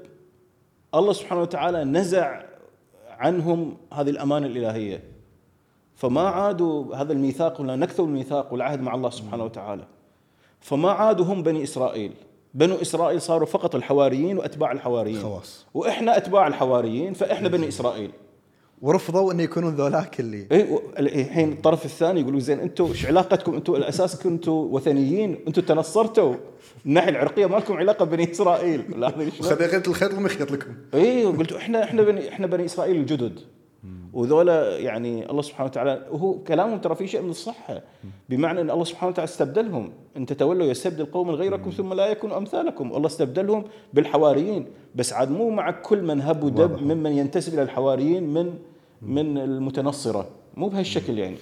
الله 0.95 1.13
سبحانه 1.13 1.41
وتعالى 1.41 1.83
نزع 1.83 2.50
عنهم 3.21 3.77
هذه 3.93 4.09
الأمانة 4.09 4.47
الإلهية. 4.47 5.03
فما 5.95 6.21
عادوا 6.21 6.95
هذا 6.95 7.13
الميثاق 7.13 7.61
ولا 7.61 7.75
نكثوا 7.75 8.05
الميثاق 8.05 8.53
والعهد 8.53 8.81
مع 8.81 8.95
الله 8.95 9.09
سبحانه 9.09 9.43
وتعالى. 9.43 9.83
فما 10.59 10.91
عادوا 10.91 11.25
هم 11.25 11.43
بني 11.43 11.63
إسرائيل. 11.63 12.13
بنو 12.53 12.75
إسرائيل 12.75 13.21
صاروا 13.21 13.47
فقط 13.47 13.75
الحواريين 13.75 14.37
وأتباع 14.37 14.71
الحواريين. 14.71 15.21
خواص. 15.21 15.65
وإحنا 15.73 16.17
أتباع 16.17 16.47
الحواريين 16.47 17.13
فإحنا 17.13 17.49
بني 17.49 17.67
إسرائيل. 17.67 18.11
ورفضوا 18.81 19.33
انه 19.33 19.43
يكونون 19.43 19.75
ذولاك 19.75 20.19
اللي. 20.19 20.47
اي 20.51 20.79
الحين 20.99 21.51
الطرف 21.51 21.85
الثاني 21.85 22.21
يقولوا 22.21 22.39
زين 22.39 22.59
أنتم 22.59 22.85
إيش 22.85 23.05
علاقتكم؟ 23.05 23.53
أنتم 23.55 23.75
الأساس 23.75 24.23
كنتم 24.23 24.51
وثنيين 24.51 25.39
أنتم 25.47 25.61
تنصرتوا. 25.61 26.31
من 26.31 26.37
الناحيه 26.85 27.09
العرقية 27.09 27.45
ما 27.45 27.57
لكم 27.57 27.73
علاقة 27.73 28.05
بني 28.05 28.31
إسرائيل؟ 28.31 29.05
خذيت 29.41 29.87
الخيط 29.87 30.13
المخيط 30.13 30.51
لكم. 30.51 30.69
اي 30.93 31.25
قلت 31.25 31.51
إحنا 31.51 31.83
إحنا 31.83 32.01
بني 32.01 32.29
إحنا 32.29 32.47
بني 32.47 32.65
إسرائيل 32.65 32.95
الجدد. 32.95 33.39
وذولا 34.13 34.77
يعني 34.77 35.29
الله 35.29 35.41
سبحانه 35.41 35.69
وتعالى 35.69 36.07
وهو 36.11 36.33
كلامهم 36.33 36.79
ترى 36.79 36.95
في 36.95 37.07
شيء 37.07 37.21
من 37.21 37.29
الصحة. 37.29 37.81
بمعنى 38.29 38.61
إن 38.61 38.71
الله 38.71 38.83
سبحانه 38.83 39.11
وتعالى 39.11 39.29
استبدلهم. 39.29 39.91
إن 40.17 40.25
تتولوا 40.25 40.65
يستبدل 40.65 41.05
قوما 41.05 41.33
غيركم 41.33 41.69
ثم 41.69 41.93
لا 41.93 42.07
يكونوا 42.07 42.37
أمثالكم. 42.37 42.95
الله 42.95 43.07
استبدلهم 43.07 43.63
بالحواريين. 43.93 44.65
بس 44.95 45.13
عاد 45.13 45.31
مو 45.31 45.49
مع 45.49 45.71
كل 45.71 46.01
من 46.01 46.21
هب 46.21 46.43
ودب. 46.43 46.81
ممن 46.81 47.11
ينتسب 47.11 47.53
إلى 47.53 47.61
الحواريين 47.61 48.33
من 48.33 48.53
من 49.01 49.37
المتنصرة. 49.37 50.27
مو 50.57 50.69
بهالشكل 50.69 51.19
يعني. 51.19 51.37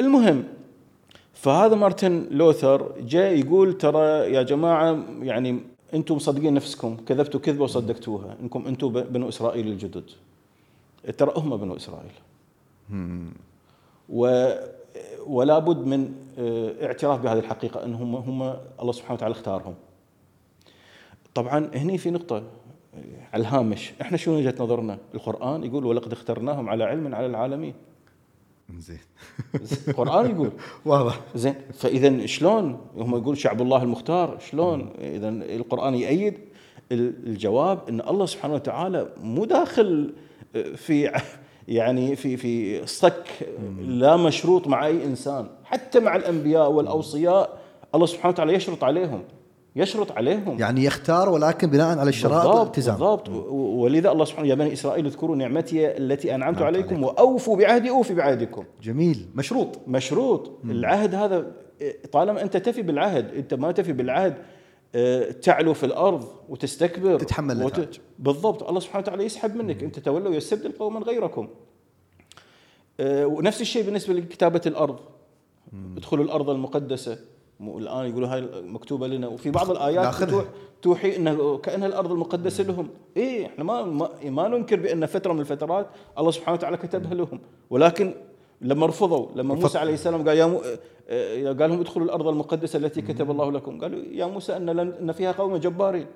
المهم 0.00 0.44
فهذا 1.32 1.74
مارتن 1.74 2.26
لوثر 2.30 3.00
جاء 3.00 3.32
يقول 3.38 3.78
ترى 3.78 4.32
يا 4.32 4.42
جماعة 4.42 5.04
يعني 5.22 5.60
أنتم 5.94 6.14
مصدقين 6.14 6.54
نفسكم 6.54 6.96
كذبتوا 6.96 7.40
كذبة 7.40 7.64
وصدقتوها. 7.64 8.36
إنكم 8.42 8.66
أنتم 8.66 8.88
بنو 8.88 9.28
إسرائيل 9.28 9.66
الجدد. 9.66 10.04
ترى 11.18 11.32
هم 11.36 11.56
بنو 11.56 11.76
إسرائيل. 11.76 12.12
و 14.08 14.52
ولا 15.26 15.58
بد 15.58 15.86
من 15.86 16.14
آه، 16.38 16.86
اعتراف 16.86 17.20
بهذه 17.20 17.38
الحقيقة 17.38 17.84
إن 17.84 17.94
هم 17.94 18.42
الله 18.80 18.92
سبحانه 18.92 19.14
وتعالى 19.14 19.32
اختارهم. 19.32 19.74
طبعا 21.34 21.70
هني 21.74 21.98
في 21.98 22.10
نقطة 22.10 22.42
على 23.32 23.40
الهامش. 23.40 23.92
إحنا 24.00 24.16
شنو 24.16 24.34
وجهة 24.36 24.54
نظرنا؟ 24.60 24.98
القرآن 25.14 25.64
يقول 25.64 25.84
ولقد 25.84 26.12
اخترناهم 26.12 26.68
على 26.68 26.84
علم 26.84 27.14
على 27.14 27.26
العالمين. 27.26 27.74
زين. 28.78 28.98
القرآن 29.88 30.30
يقول. 30.30 30.50
واضح. 30.84 31.20
زين. 31.34 31.54
فاذا 31.72 32.26
شلون؟ 32.26 32.80
هم 32.96 33.16
يقول 33.16 33.38
شعب 33.38 33.62
الله 33.62 33.82
المختار. 33.82 34.38
شلون؟ 34.50 34.92
اذا 34.98 35.28
القرآن 35.28 35.94
يأيد 35.94 36.34
ال- 36.92 37.26
الجواب 37.26 37.88
إن 37.88 38.00
الله 38.00 38.26
سبحانه 38.26 38.54
وتعالى 38.54 39.08
مو 39.22 39.44
داخل 39.44 40.14
في 40.76 41.08
ع- 41.08 41.22
يعني 41.68 42.16
في 42.16 42.36
في 42.36 42.86
صك 42.86 43.24
لا 43.80 44.16
مشروط 44.16 44.66
مع 44.66 44.86
أي 44.86 45.04
إنسان. 45.04 45.46
حتى 45.64 46.00
مع 46.00 46.16
الأنبياء 46.16 46.70
والأوصياء 46.70 47.58
الله 47.94 48.06
سبحانه 48.06 48.32
وتعالى 48.34 48.52
يشرط 48.54 48.84
عليهم. 48.84 49.22
يشرط 49.78 50.12
عليهم. 50.12 50.58
يعني 50.58 50.84
يختار 50.84 51.28
ولكن 51.28 51.70
بناء 51.70 51.98
على 51.98 52.08
الشرائط 52.08 52.46
والالتزام. 52.46 52.94
بالضبط. 52.94 53.28
ولذا 53.28 54.12
الله 54.12 54.24
سبحانه 54.24 54.48
يا 54.48 54.54
بني 54.54 54.72
إسرائيل 54.72 55.06
اذكروا 55.06 55.36
نعمتي 55.36 55.96
التي 55.96 56.34
أنعمت 56.34 56.62
عليكم 56.62 57.02
وأوفوا 57.02 57.56
بعهدي 57.56 57.90
أوفي 57.90 58.14
بعهدكم. 58.14 58.64
جميل. 58.82 59.26
مشروط. 59.34 59.78
مشروط. 59.86 60.50
العهد 60.64 61.14
هذا 61.14 61.52
طالما 62.12 62.42
أنت 62.42 62.56
تفي 62.56 62.82
بالعهد 62.82 63.34
أنت 63.34 63.54
ما 63.54 63.72
تفي 63.72 63.92
بالعهد 63.92 64.34
آه، 64.94 65.30
تعلو 65.30 65.74
في 65.74 65.86
الأرض 65.86 66.24
وتستكبر 66.48 67.18
تتحمل 67.18 67.62
النتائج. 67.62 67.98
بالضبط. 68.18 68.62
الله 68.68 68.80
سبحانه 68.80 69.02
وتعالى 69.02 69.24
يسحب 69.24 69.56
منك. 69.56 69.82
أنت 69.82 69.98
تولوا 69.98 70.34
يستبدل 70.34 70.72
قوما 70.72 71.00
غيركم. 71.00 71.48
آه، 73.00 73.26
ونفس 73.26 73.60
الشيء 73.60 73.82
بالنسبة 73.82 74.14
لكتابة 74.14 74.60
الأرض. 74.66 75.00
ادخلوا 75.96 76.24
الأرض 76.24 76.50
المقدسة. 76.50 77.18
الآن 77.60 78.06
يقولوا 78.06 78.28
هاي 78.28 78.48
مكتوبة 78.62 79.06
لنا. 79.06 79.28
وفي 79.28 79.50
بعض 79.50 79.70
الآيات 79.70 80.14
توحي 80.82 81.16
إنه 81.16 81.58
كأنها 81.58 81.86
الأرض 81.86 82.12
المقدسة 82.12 82.64
لهم. 82.64 82.88
اي 83.16 83.46
إحنا 83.46 83.64
ما 83.64 84.08
ما, 84.24 84.48
ننكر 84.48 84.80
بأن 84.80 85.06
فترة 85.06 85.32
من 85.32 85.40
الفترات 85.40 85.86
الله 86.18 86.30
سبحانه 86.30 86.54
وتعالى 86.54 86.76
كتبها 86.76 87.14
لهم. 87.14 87.40
ولكن 87.70 88.14
لما 88.60 88.86
رفضوا 88.86 89.26
لما 89.34 89.54
موسى 89.54 89.78
عليه 89.78 89.94
السلام 89.94 90.28
قال 90.28 90.36
يا 90.36 90.46
مو 90.46 90.60
آه، 91.08 91.52
قال 91.52 91.70
لهم 91.70 91.80
ادخلوا 91.80 92.06
الأرض 92.06 92.28
المقدسة 92.28 92.76
التي 92.76 93.02
كتب 93.02 93.30
الله 93.30 93.52
لكم. 93.52 93.80
قالوا 93.80 93.98
يا 94.12 94.26
موسى 94.26 94.56
إن 94.56 94.70
لن 94.70 94.92
إن 95.00 95.12
فيها 95.12 95.32
قوم 95.32 95.56
جبارين. 95.56 96.06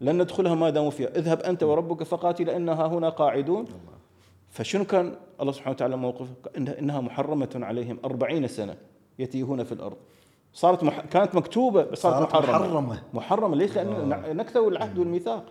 لن 0.00 0.22
ندخلها 0.22 0.54
ما 0.54 0.70
داموا 0.70 0.90
فيها. 0.90 1.08
اذهب 1.08 1.40
أنت 1.40 1.62
وربك 1.62 2.02
فقاتل 2.02 2.50
إنها 2.50 2.86
هنا 2.86 3.08
قاعدون. 3.08 3.64
فشنو 4.48 4.84
كان 4.84 5.14
الله 5.40 5.52
سبحانه 5.52 5.74
وتعالى 5.74 5.96
موقفه 5.96 6.28
إنها 6.56 7.00
محرمة 7.00 7.50
عليهم 7.54 7.98
أربعين 8.04 8.46
سنة 8.46 8.76
يتيهون 9.18 9.64
في 9.64 9.72
الأرض. 9.72 9.96
صارت 10.52 10.84
مح... 10.84 11.00
كانت 11.00 11.34
مكتوبة 11.34 11.84
بس 11.84 11.98
صارت, 11.98 12.32
صارت 12.32 12.44
محرمة. 12.44 12.68
محرمة. 12.68 13.02
محرمة. 13.14 13.56
ليش؟ 13.56 13.76
لأن 13.76 14.36
نكثوا 14.36 14.70
العهد 14.70 14.98
والميثاق. 14.98 15.44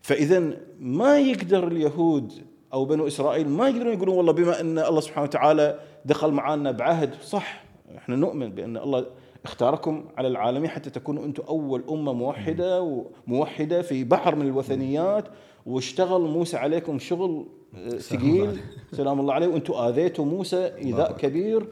فإذا 0.00 0.56
ما 0.80 1.18
يقدر 1.18 1.68
اليهود 1.68 2.32
أو 2.72 2.84
بنو 2.84 3.06
إسرائيل 3.06 3.48
ما 3.48 3.68
يقدرون 3.68 3.92
يقولون 3.94 4.16
والله 4.16 4.32
بما 4.32 4.60
أن 4.60 4.78
الله 4.78 5.00
سبحانه 5.00 5.22
وتعالى 5.22 5.78
دخل 6.04 6.30
معنا 6.30 6.70
بعهد 6.70 7.14
صح. 7.22 7.64
إحنا 7.96 8.16
نؤمن 8.16 8.50
بأن 8.50 8.76
الله 8.76 9.06
اختاركم 9.44 10.04
على 10.16 10.28
العالمين 10.28 10.70
حتى 10.70 10.90
تكونوا 10.90 11.24
أنتم 11.24 11.42
أول 11.48 11.84
أمة 11.90 12.12
موحدة 12.12 12.82
وموحده 13.26 13.82
في 13.82 14.04
بحر 14.04 14.34
من 14.34 14.46
الوثنيات. 14.46 15.24
واشتغل 15.66 16.20
موسى 16.20 16.56
عليكم 16.56 16.98
شغل 16.98 17.46
آه، 17.74 17.88
ثقيل. 17.88 18.60
سلام 18.92 19.20
الله 19.20 19.34
عليه. 19.34 19.46
وأنتم 19.46 19.74
آذيتوا 19.74 20.24
موسى 20.24 20.66
إيذاء 20.76 21.12
كبير. 21.12 21.66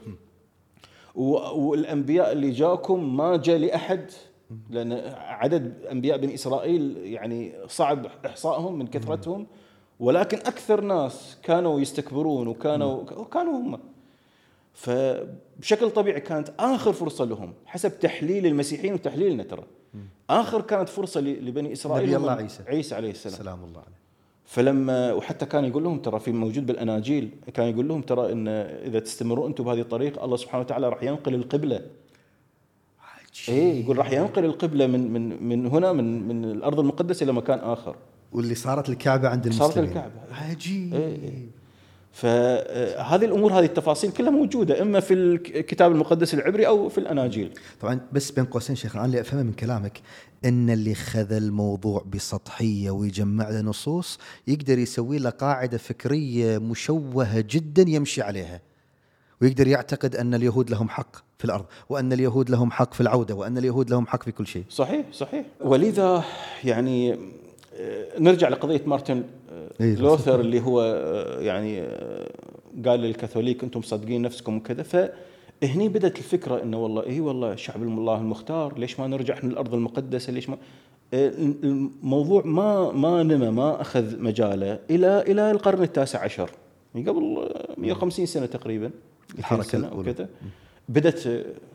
والأنبياء 1.14 2.33
اللي 2.33 2.50
جاكم 2.50 3.16
ما 3.16 3.37
جاء 3.37 3.59
لأحد 3.59 4.11
لأن 4.71 4.92
عدد 5.16 5.87
أنبياء 5.90 6.19
بني 6.19 6.35
إسرائيل 6.35 6.97
يعني 6.97 7.52
صعب 7.66 8.07
إحصائهم 8.26 8.78
من 8.78 8.87
كثرتهم 8.87 9.47
ولكن 10.00 10.38
أكثر 10.38 10.81
ناس 10.81 11.38
كانوا 11.42 11.81
يستكبرون 11.81 12.47
وكانوا 12.47 13.04
كانوا 13.25 13.52
هم. 13.52 13.81
فبشكل 14.75 15.90
طبيعي 15.90 16.21
كانت 16.21 16.52
آخر 16.59 16.92
فرصة 16.92 17.25
لهم 17.25 17.54
حسب 17.66 17.99
تحليل 18.00 18.47
المسيحيين 18.47 18.95
وتحليلنا 18.95 19.42
ترى. 19.42 19.64
آخر 20.31 20.61
كانت 20.61 20.88
فرصة 20.88 21.21
لبني 21.21 21.73
إسرائيل 21.73 22.07
نبي 22.07 22.16
الله 22.16 22.33
عيسى. 22.33 22.62
عيسى 22.66 22.95
عليه 22.95 23.11
السلام. 23.11 23.37
سلام 23.37 23.64
الله 23.64 23.81
عليه. 23.81 24.01
فلما 24.52 25.12
وحتى 25.12 25.47
كان 25.47 25.64
يقول 25.64 25.85
لهم 25.85 25.99
ترى 25.99 26.21
في 26.21 26.32
موجود 26.32 26.66
بالأناجيل 26.66 27.30
كان 27.54 27.66
يقول 27.66 27.88
لهم 27.88 28.02
ترى 28.02 28.32
إن 28.32 28.49
إذا 28.88 28.99
تستمروا 28.99 29.49
أنتم 29.49 29.64
بهذه 29.64 29.80
الطريقة 29.80 30.25
الله 30.25 30.37
سبحانه 30.37 30.64
وتعالى 30.64 30.88
راح 30.88 31.02
ينقل 31.02 31.35
القبلة. 31.35 31.80
اي 33.49 33.80
يقول 33.80 33.99
راح 33.99 34.12
ينقل 34.12 34.44
القبلة 34.44 34.87
من 34.87 35.12
من 35.12 35.42
من 35.49 35.66
هنا 35.66 35.92
من 35.92 36.28
من 36.28 36.44
الأرض 36.44 36.80
المقدسة 36.80 37.25
إلى 37.25 37.32
مكان 37.32 37.59
آخر. 37.59 37.97
واللي 38.32 38.54
صارت 38.54 38.88
الكعبة 38.88 39.28
عند 39.28 39.47
المسلمين 39.47 39.73
صارت 39.73 39.88
الكعبة. 39.88 40.21
عجيب. 40.32 40.94
إيه. 40.94 41.47
فهذه 42.12 43.25
الأمور 43.25 43.52
هذه 43.52 43.64
التفاصيل 43.64 44.11
كلها 44.12 44.31
موجودة 44.31 44.83
إما 44.83 45.00
في 45.00 45.14
الكتاب 45.14 45.92
المقدس 45.92 46.35
العبري 46.35 46.66
أو 46.66 46.88
في 46.88 46.99
الأناجيل. 46.99 47.50
طبعا 47.81 48.00
بس 48.12 48.31
بين 48.31 48.45
قوسين 48.45 48.76
شيخ 48.76 48.97
أنا 48.97 49.04
اللي 49.04 49.21
أفهمه 49.21 49.42
من 49.42 49.52
كلامك 49.52 50.00
إن 50.45 50.71
اللي 50.71 50.95
خذ 50.95 51.33
الموضوع 51.33 52.04
بسطحية 52.14 52.90
ويجمع 52.90 53.50
له 53.50 53.61
نصوص 53.61 54.19
يقدر 54.47 54.78
يسوي 54.78 55.19
له 55.19 55.31
قاعدة 55.31 55.78
فكرية 55.78 56.59
مشوهة 56.59 57.45
جدا 57.50 57.85
يمشي 57.88 58.23
عليها. 58.23 58.61
ويقدر 59.42 59.66
يعتقد 59.66 60.16
أن 60.16 60.35
اليهود 60.35 60.71
لهم 60.71 60.88
حق 60.88 61.16
في 61.38 61.45
الأرض 61.45 61.64
وأن 61.88 62.12
اليهود 62.12 62.50
لهم 62.50 62.71
حق 62.71 62.95
في 62.95 63.00
العودة 63.00 63.35
وأن 63.35 63.59
اليهود 63.59 63.90
لهم 63.90 64.07
حق 64.07 64.23
في 64.23 64.33
كل 64.33 64.47
شيء. 64.47 64.64
صحيح 64.69 65.07
صحيح 65.12 65.47
ولذا 65.61 66.25
يعني 66.64 67.19
نرجع 68.19 68.49
لقضية 68.49 68.83
مارتن 68.87 69.25
إيه، 69.81 69.95
لوثر 69.95 70.40
اللي 70.40 70.61
هو 70.61 70.81
آه، 70.81 71.40
يعني 71.40 71.81
آه، 71.81 72.31
قال 72.87 73.00
للكاثوليك 73.00 73.64
أنتم 73.64 73.81
مصدقين 73.81 74.23
نفسكم 74.23 74.57
وكذا. 74.57 74.83
فهني 74.83 75.88
بدأت 75.88 76.19
الفكرة 76.19 76.62
إنه 76.62 76.78
والله 76.83 77.07
اي 77.07 77.21
والله 77.21 77.57
شعب 77.57 77.83
الله 77.83 78.19
المختار 78.19 78.78
ليش 78.78 79.00
ما 79.00 79.07
نرجع 79.07 79.35
إحنا 79.35 79.50
الأرض 79.50 79.75
المقدسة؟ 79.75 80.33
ليش 80.33 80.49
ما؟ 80.49 80.57
آه، 81.14 81.33
الموضوع 81.64 82.42
ما 82.45 82.92
ما 82.92 83.23
نمى 83.23 83.50
ما 83.50 83.81
أخذ 83.81 84.23
مجاله 84.23 84.78
إلى 84.90 85.21
إلى 85.21 85.50
القرن 85.50 85.83
التاسع 85.83 86.25
عشر. 86.25 86.50
يعني 86.95 87.09
قبل 87.09 87.49
150 87.78 88.26
سنة 88.26 88.47
تقريبا 88.47 88.90
الحركة 89.38 89.76
الأولى. 89.76 90.12
كذا 90.12 90.28
بدأت 90.88 91.21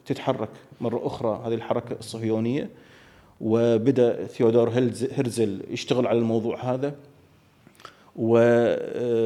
تتحرك 0.05 0.49
مرة 0.81 1.07
أخرى 1.07 1.41
هذه 1.45 1.53
الحركة 1.53 1.95
الصهيونية 1.99 2.69
وبدأ 3.41 4.25
ثيودور 4.25 4.69
هرزل 5.17 5.61
يشتغل 5.69 6.07
على 6.07 6.19
الموضوع 6.19 6.73
هذا. 6.73 6.95
وبدأوا 8.17 9.21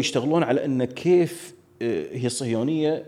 يشتغلون 0.00 0.42
على 0.42 0.64
أن 0.64 0.84
كيف 0.84 1.54
آه، 1.82 2.16
هي 2.16 2.26
الصهيونية 2.26 3.06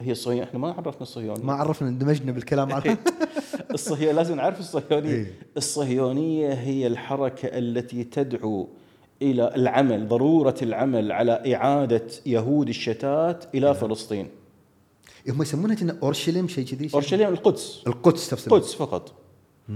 هي 0.00 0.12
الصهيونيه 0.12 0.44
إحنا 0.44 0.58
ما 0.58 0.72
عرفنا 0.72 1.02
الصهيونية. 1.02 1.44
ما 1.44 1.52
عرفنا 1.52 1.88
اندمجنا 1.88 2.32
بالكلام. 2.32 2.72
عنها 2.72 2.98
الصهيونيه 3.70 4.12
لازم 4.12 4.36
نعرف 4.36 4.60
الصهيونية. 4.60 5.10
إيه. 5.14 5.34
الصهيونية 5.56 6.52
هي 6.52 6.86
الحركة 6.86 7.58
التي 7.58 8.04
تدعو 8.04 8.68
إلى 9.22 9.54
العمل 9.54 10.08
ضرورة 10.08 10.54
العمل 10.62 11.12
على 11.12 11.54
إعادة 11.54 12.06
يهود 12.26 12.68
الشتات 12.68 13.44
إلى 13.54 13.74
فلسطين. 13.74 14.28
هم 15.28 15.42
يسمونها 15.42 15.98
أورشليم 16.02 16.48
شيء 16.48 16.64
كذي؟ 16.64 16.90
أورشليم 16.94 17.28
القدس. 17.28 17.82
القدس 17.86 18.30
تفسير. 18.30 18.52
القدس 18.52 18.74
فقط. 18.74 19.12
آه، 19.70 19.72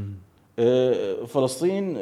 فلسطين 1.27 1.99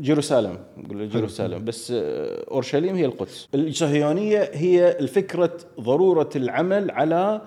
جيروسالم 0.00 0.58
نقول 0.76 1.08
جيروسالم. 1.08 1.64
بس 1.64 1.90
آه، 1.96 2.44
أورشليم 2.50 2.96
هي 2.96 3.04
القدس. 3.04 3.48
الصهيونيه 3.54 4.50
هي 4.52 4.98
الفكرة 4.98 5.58
ضرورة 5.80 6.30
العمل 6.36 6.90
على 6.90 7.40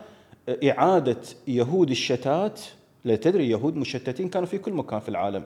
إعادة 0.63 1.17
يهود 1.47 1.89
الشتات. 1.89 2.61
لا 3.05 3.15
تدري 3.15 3.49
يهود 3.49 3.75
مشتتين 3.75 4.29
كانوا 4.29 4.47
في 4.47 4.57
كل 4.57 4.73
مكان 4.73 4.99
في 4.99 5.09
العالم. 5.09 5.43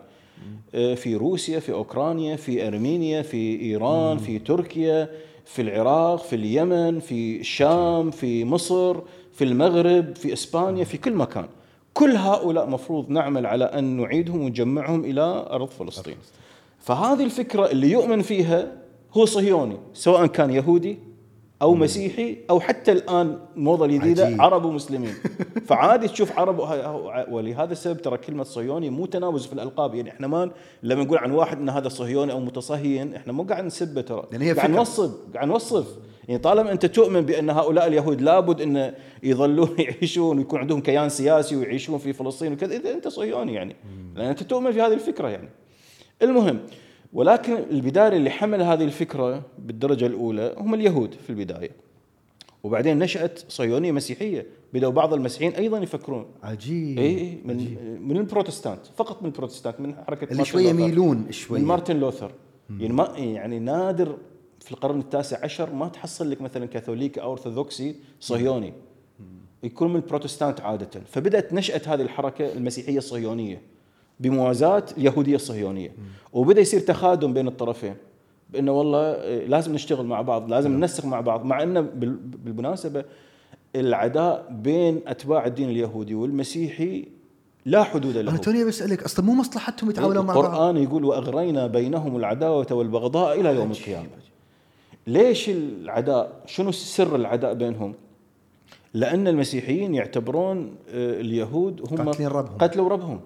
آه، 0.75 0.95
في 0.95 1.15
روسيا 1.15 1.59
في 1.59 1.71
أوكرانيا 1.71 2.35
في 2.35 2.67
أرمينيا 2.67 3.21
في 3.21 3.61
إيران 3.61 4.17
في 4.17 4.39
تركيا 4.39 5.09
في 5.45 5.61
العراق 5.61 6.23
في 6.23 6.35
اليمن 6.35 6.99
في 6.99 7.39
الشام 7.39 8.11
في 8.11 8.45
مصر 8.45 8.97
في 9.33 9.43
المغرب 9.43 10.15
في 10.15 10.33
إسبانيا 10.33 10.83
في 10.83 10.97
كل 10.97 11.13
مكان. 11.13 11.47
كل 11.97 12.15
هؤلاء 12.15 12.69
مفروض 12.69 13.09
نعمل 13.09 13.45
على 13.45 13.65
أن 13.65 13.83
نعيدهم 13.83 14.41
ونجمعهم 14.41 15.05
إلى 15.05 15.21
أرض 15.49 15.69
فلسطين. 15.69 16.15
فهذه 16.79 17.23
الفكرة 17.23 17.71
اللي 17.71 17.91
يؤمن 17.91 18.21
فيها 18.21 18.71
هو 19.13 19.25
صهيوني 19.25 19.77
سواء 19.93 20.25
كان 20.25 20.49
يهودي 20.49 20.99
أو 21.61 21.75
مسيحي 21.75 22.37
أو 22.49 22.59
حتى 22.59 22.91
الآن 22.91 23.39
الموضه 23.55 23.85
الجديده 23.85 24.25
عجيب. 24.25 24.41
عرب 24.41 24.65
ومسلمين. 24.65 25.13
فعادي 25.67 26.07
تشوف 26.07 26.39
عرب 26.39 26.59
ولهذا 27.31 27.71
السبب 27.71 28.01
ترى 28.01 28.17
كلمة 28.17 28.43
صهيوني 28.43 28.89
مو 28.89 29.05
تناوز 29.05 29.45
في 29.45 29.53
الألقاب. 29.53 29.95
يعني 29.95 30.09
إحنا 30.09 30.27
ما 30.27 30.51
لما 30.83 31.03
نقول 31.03 31.17
عن 31.17 31.31
واحد 31.31 31.57
إن 31.57 31.69
هذا 31.69 31.89
صهيوني 31.89 32.31
أو 32.31 32.39
متصهين 32.39 33.13
إحنا 33.15 33.33
مو 33.33 33.43
قاعد 33.43 33.63
نسبه 33.63 34.01
ترى. 34.01 34.23
يعني 34.31 34.51
قاعد 34.51 34.69
نوصف 34.69 35.11
قاعد 35.33 35.47
نوصف. 35.47 35.87
يعني 36.27 36.41
طالما 36.41 36.71
أنت 36.71 36.85
تؤمن 36.85 37.21
بأن 37.21 37.49
هؤلاء 37.49 37.87
اليهود 37.87 38.21
لابد 38.21 38.61
أن 38.61 38.93
يظلون 39.23 39.75
يعيشون 39.79 40.37
ويكون 40.37 40.59
عندهم 40.59 40.81
كيان 40.81 41.09
سياسي 41.09 41.55
ويعيشون 41.55 41.97
في 41.97 42.13
فلسطين 42.13 42.53
وكذا 42.53 42.75
إذا 42.77 42.93
أنت 42.93 43.07
صهيوني 43.07 43.53
يعني. 43.53 43.75
لأن 44.15 44.27
أنت 44.27 44.43
تؤمن 44.43 44.71
في 44.71 44.81
هذه 44.81 44.93
الفكرة 44.93 45.27
يعني. 45.27 45.49
المهم 46.21 46.59
ولكن 47.13 47.53
البداية 47.71 48.17
اللي 48.17 48.29
حمل 48.29 48.61
هذه 48.61 48.83
الفكرة 48.83 49.43
بالدرجة 49.59 50.05
الأولى 50.05 50.55
هم 50.57 50.73
اليهود 50.73 51.13
في 51.13 51.29
البداية. 51.29 51.71
وبعدين 52.63 52.99
نشأت 52.99 53.39
صهيونية 53.47 53.91
مسيحية 53.91 54.45
بدأوا 54.73 54.91
بعض 54.91 55.13
المسيحيين 55.13 55.51
أيضا 55.51 55.77
يفكرون. 55.77 56.25
عجيب 56.43 56.99
اي 56.99 57.37
من 57.45 57.55
عجيب. 57.55 58.01
من 58.01 58.17
البروتستانت 58.17 58.79
فقط 58.95 59.21
من 59.21 59.27
البروتستانت 59.29 59.79
من 59.79 59.95
حركة 59.95 60.31
اللي 60.31 60.45
شوية 60.45 60.69
يميلون 60.69 61.31
شوية. 61.31 61.59
من 61.59 61.65
مارتن 61.65 61.99
لوثر. 61.99 62.31
يعني 62.79 62.93
ما 62.93 63.13
يعني 63.17 63.59
نادر 63.59 64.17
في 64.67 64.73
القرن 64.73 64.99
التاسع 64.99 65.43
عشر 65.43 65.73
ما 65.73 65.87
تحصل 65.87 66.31
لك 66.31 66.41
مثلا 66.41 66.65
كاثوليكي 66.65 67.21
أو 67.21 67.31
أرثوذكسي 67.31 67.95
صهيوني. 68.19 68.73
يكون 69.63 69.89
من 69.89 69.95
البروتستانت 69.95 70.61
عادة. 70.61 71.01
فبدأت 71.05 71.53
نشاه 71.53 71.81
هذه 71.85 72.01
الحركة 72.01 72.53
المسيحية 72.53 72.97
الصهيونية 72.97 73.61
بموازاة 74.19 74.83
اليهودية 74.97 75.35
الصهيونية. 75.35 75.91
وبدأ 76.33 76.61
يصير 76.61 76.79
تخادم 76.79 77.33
بين 77.33 77.47
الطرفين. 77.47 77.95
بأنه 78.49 78.71
والله 78.71 78.99
آه، 78.99 79.45
لازم 79.45 79.73
نشتغل 79.73 80.05
مع 80.05 80.21
بعض 80.21 80.49
لازم 80.49 80.71
نعم. 80.71 80.79
ننسق 80.79 81.05
مع 81.05 81.21
بعض. 81.21 81.45
مع 81.45 81.63
إنه 81.63 81.81
بالمناسبة 82.43 83.05
العداء 83.75 84.47
بين 84.51 85.01
أتباع 85.07 85.45
الدين 85.45 85.69
اليهودي 85.69 86.15
والمسيحي 86.15 87.07
لا 87.65 87.83
حدود 87.83 88.17
له. 88.17 88.31
أنا 88.31 88.39
توني 88.39 88.63
بسالك 88.63 89.03
أصلا 89.03 89.25
مو 89.25 89.33
مصلحتهم 89.33 89.89
يتعاونون 89.89 90.25
مع 90.25 90.33
بعض؟ 90.33 90.45
القران 90.45 90.77
يقول 90.77 91.05
وأغرينا 91.05 91.67
بينهم 91.67 92.15
العداوة 92.15 92.67
والبغضاء 92.71 93.39
إلى 93.39 93.55
يوم 93.55 93.71
القيامة. 93.71 94.07
ليش 95.07 95.49
العداء؟ 95.49 96.41
شنو 96.45 96.71
سر 96.71 97.15
العداء 97.15 97.53
بينهم؟ 97.53 97.93
لأن 98.93 99.27
المسيحيين 99.27 99.95
يعتبرون 99.95 100.75
آه، 100.89 101.21
اليهود 101.21 101.93
هم 101.93 102.09
قتلوا 102.59 102.89
ربهم. 102.89 103.21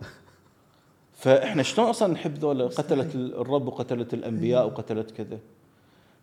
فإحنا 1.13 1.63
شلون 1.63 1.87
أصلا 1.87 2.13
نحب 2.13 2.37
ذولا 2.37 2.65
قتلت 2.65 3.15
الرب 3.15 3.67
وقتلت 3.67 4.13
الأنبياء 4.13 4.65
وقتلت 4.65 5.11
كذا. 5.11 5.39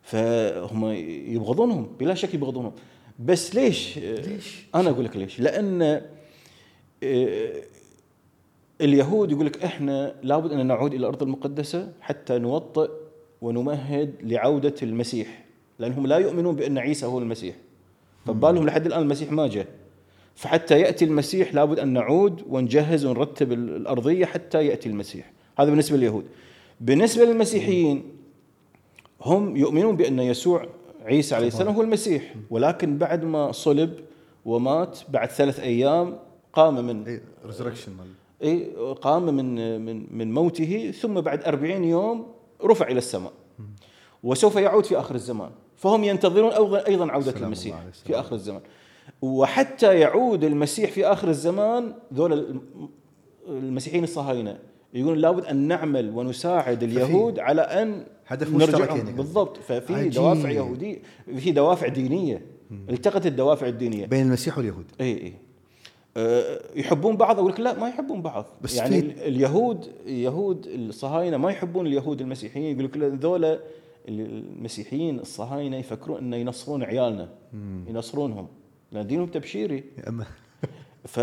فهم 0.03 0.85
يبغضونهم 1.27 1.87
بلا 1.99 2.13
شك 2.13 2.33
يبغضونهم. 2.33 2.71
بس 3.19 3.55
ليش؟ 3.55 3.97
ليش؟ 3.97 4.65
أنا 4.75 4.89
أقول 4.89 5.05
لك 5.05 5.17
ليش؟ 5.17 5.39
لأن 5.39 6.01
آه، 7.03 7.63
اليهود 8.81 9.31
يقول 9.31 9.45
لك 9.45 9.63
إحنا 9.63 10.15
لابد 10.23 10.51
أن 10.51 10.65
نعود 10.67 10.93
إلى 10.93 10.99
الأرض 10.99 11.23
المقدسة 11.23 11.91
حتى 12.01 12.37
نوطئ 12.37 12.89
ونمهد 13.41 14.15
لعودة 14.23 14.75
المسيح. 14.83 15.48
لأنهم 15.79 16.07
لا 16.07 16.17
يؤمنون 16.17 16.55
بأن 16.55 16.77
عيسى 16.77 17.05
هو 17.05 17.19
المسيح. 17.19 17.55
فبالهم 18.25 18.65
لحد 18.65 18.85
الآن 18.85 19.01
المسيح 19.01 19.31
ما 19.31 19.47
جاء. 19.47 19.67
فحتى 20.35 20.79
يأتي 20.79 21.05
المسيح 21.05 21.53
لابد 21.53 21.79
أن 21.79 21.93
نعود 21.93 22.43
ونجهز 22.49 23.05
ونرتب 23.05 23.51
الأرضية 23.51 24.25
حتى 24.25 24.65
يأتي 24.65 24.89
المسيح. 24.89 25.31
هذا 25.59 25.69
بالنسبة 25.69 25.97
لليهود. 25.97 26.25
بالنسبة 26.81 27.25
للمسيحيين 27.25 28.03
هم 29.21 29.57
يؤمنون 29.57 29.95
بأن 29.95 30.19
يسوع 30.19 30.67
عيسى 31.05 31.35
عليه 31.35 31.47
السلام 31.47 31.75
هو 31.75 31.81
المسيح. 31.81 32.35
ولكن 32.49 32.97
بعد 32.97 33.23
ما 33.23 33.51
صلب 33.51 33.93
ومات 34.45 34.99
بعد 35.09 35.29
ثلاث 35.29 35.59
أيام 35.59 36.19
قام 36.53 36.85
من 36.85 37.19
ريزركشن 37.45 37.91
مال. 37.91 38.07
اي 38.43 38.65
قام 39.01 39.25
من 39.25 39.81
من 39.85 40.17
من 40.17 40.33
موته 40.33 40.91
ثم 41.01 41.21
بعد 41.21 41.43
أربعين 41.43 41.83
يوم 41.83 42.27
رفع 42.63 42.87
إلى 42.87 42.97
السماء. 42.97 43.31
وسوف 44.23 44.55
يعود 44.55 44.85
في 44.85 44.99
آخر 44.99 45.15
الزمان. 45.15 45.51
فهم 45.79 46.03
ينتظرون 46.03 46.51
أيضا 46.75 47.11
عودة 47.11 47.33
المسيح. 47.37 47.75
في 48.05 48.19
آخر 48.19 48.35
الزمان. 48.35 48.61
وحتى 49.21 49.99
يعود 49.99 50.43
المسيح 50.43 50.91
في 50.91 51.05
آخر 51.05 51.27
الزمان 51.27 51.93
ذول 52.13 52.33
الم- 52.33 52.61
المسيحيين 53.47 54.03
الصهاينة 54.03 54.57
يقولون 54.93 55.17
لابد 55.17 55.45
أن 55.45 55.55
نعمل 55.67 56.09
ونساعد 56.09 56.83
اليهود 56.83 57.39
على 57.39 57.61
أن 57.61 58.05
هدف 58.27 58.53
نرجعهم. 58.53 58.81
مشترك 58.81 58.97
يعني. 58.97 59.11
بالضبط. 59.11 59.57
ففي 59.57 59.95
عجيب. 59.95 60.11
دوافع 60.11 60.49
يهودية. 60.49 60.97
في 61.37 61.51
دوافع 61.51 61.87
دينية. 61.87 62.41
التقت 62.89 63.25
الدوافع 63.25 63.67
الدينية. 63.67 64.05
بين 64.05 64.25
المسيح 64.25 64.57
واليهود. 64.57 64.85
اي 65.01 65.11
اي 65.21 65.33
أه، 66.17 66.59
يحبون 66.75 67.17
بعض؟ 67.17 67.39
أقول 67.39 67.51
لك 67.51 67.59
لا 67.59 67.79
ما 67.79 67.89
يحبون 67.89 68.21
بعض. 68.21 68.45
بس 68.61 68.75
يعني 68.75 68.99
اليهود 68.99 69.87
اليهود 70.05 70.67
الصهاينة 70.67 71.37
ما 71.37 71.51
يحبون 71.51 71.87
اليهود 71.87 72.21
المسيحيين. 72.21 72.71
يقول 72.79 72.85
لك 72.85 72.97
لا، 72.97 73.07
ذولا 73.07 73.59
المسيحيين 74.07 75.19
الصهاينة 75.19 75.77
يفكرون 75.77 76.17
إنه 76.17 76.35
ينصرون 76.35 76.83
عيالنا 76.83 77.29
ينصرونهم. 77.87 78.47
لأن 78.91 79.07
دينهم 79.07 79.27
تبشيري. 79.27 79.83
ف 81.05 81.19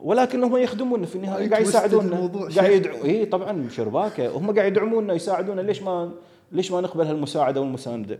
ولكنهم 0.00 0.56
يخدمونا 0.56 1.06
في 1.06 1.16
النهاية 1.16 1.50
قاعد 1.50 1.62
يساعدونا. 1.62 2.26
قاعد. 2.56 2.70
يدعو 2.70 3.04
اي 3.04 3.26
طبعا 3.26 3.68
شرباكة. 3.68 4.38
هم 4.38 4.54
قاعد 4.56 4.72
يدعمونا 4.72 5.14
يساعدونا. 5.14 5.60
ليش 5.60 5.82
ما 5.82 6.12
ليش 6.52 6.72
ما 6.72 6.80
نقبل 6.80 7.06
هالمساعدة 7.06 7.60
والمساندة؟ 7.60 8.18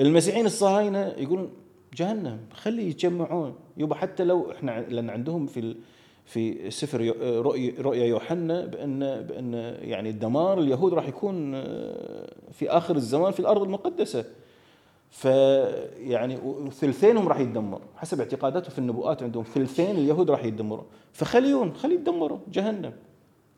المسيحيين 0.00 0.46
الصهاينة 0.46 1.06
يقولون 1.06 1.50
جهنم 1.94 2.38
خلي 2.52 2.88
يتجمعون. 2.88 3.54
يبا 3.76 3.94
حتى 3.94 4.24
لو 4.24 4.50
إحنا 4.50 4.80
لأن 4.80 5.10
عندهم 5.10 5.46
في 5.46 5.76
في 6.24 6.70
سفر 6.70 7.14
رؤيا 7.22 7.74
رؤيا 7.80 8.04
يوحنا 8.04 8.64
بان 8.64 8.98
بأن 9.22 9.54
يعني 9.82 10.10
الدمار 10.10 10.58
اليهود 10.58 10.94
راح 10.94 11.08
يكون 11.08 11.54
آه، 11.54 12.32
في 12.52 12.70
آخر 12.70 12.96
الزمان 12.96 13.32
في 13.32 13.40
الأرض 13.40 13.62
المقدسة. 13.62 14.24
فيعني 15.10 16.38
ثلثينهم 16.80 17.28
راح 17.28 17.40
يتدمر 17.40 17.80
حسب 17.96 18.20
اعتقاداتهم 18.20 18.70
في 18.70 18.78
النبوءات 18.78 19.22
عندهم 19.22 19.44
ثلثين 19.54 19.90
اليهود 19.90 20.30
راح 20.30 20.44
يتدمروا. 20.44 20.84
فخليون 21.12 21.74
خلي 21.74 21.94
يتدمروا 21.94 22.38
جهنم. 22.52 22.92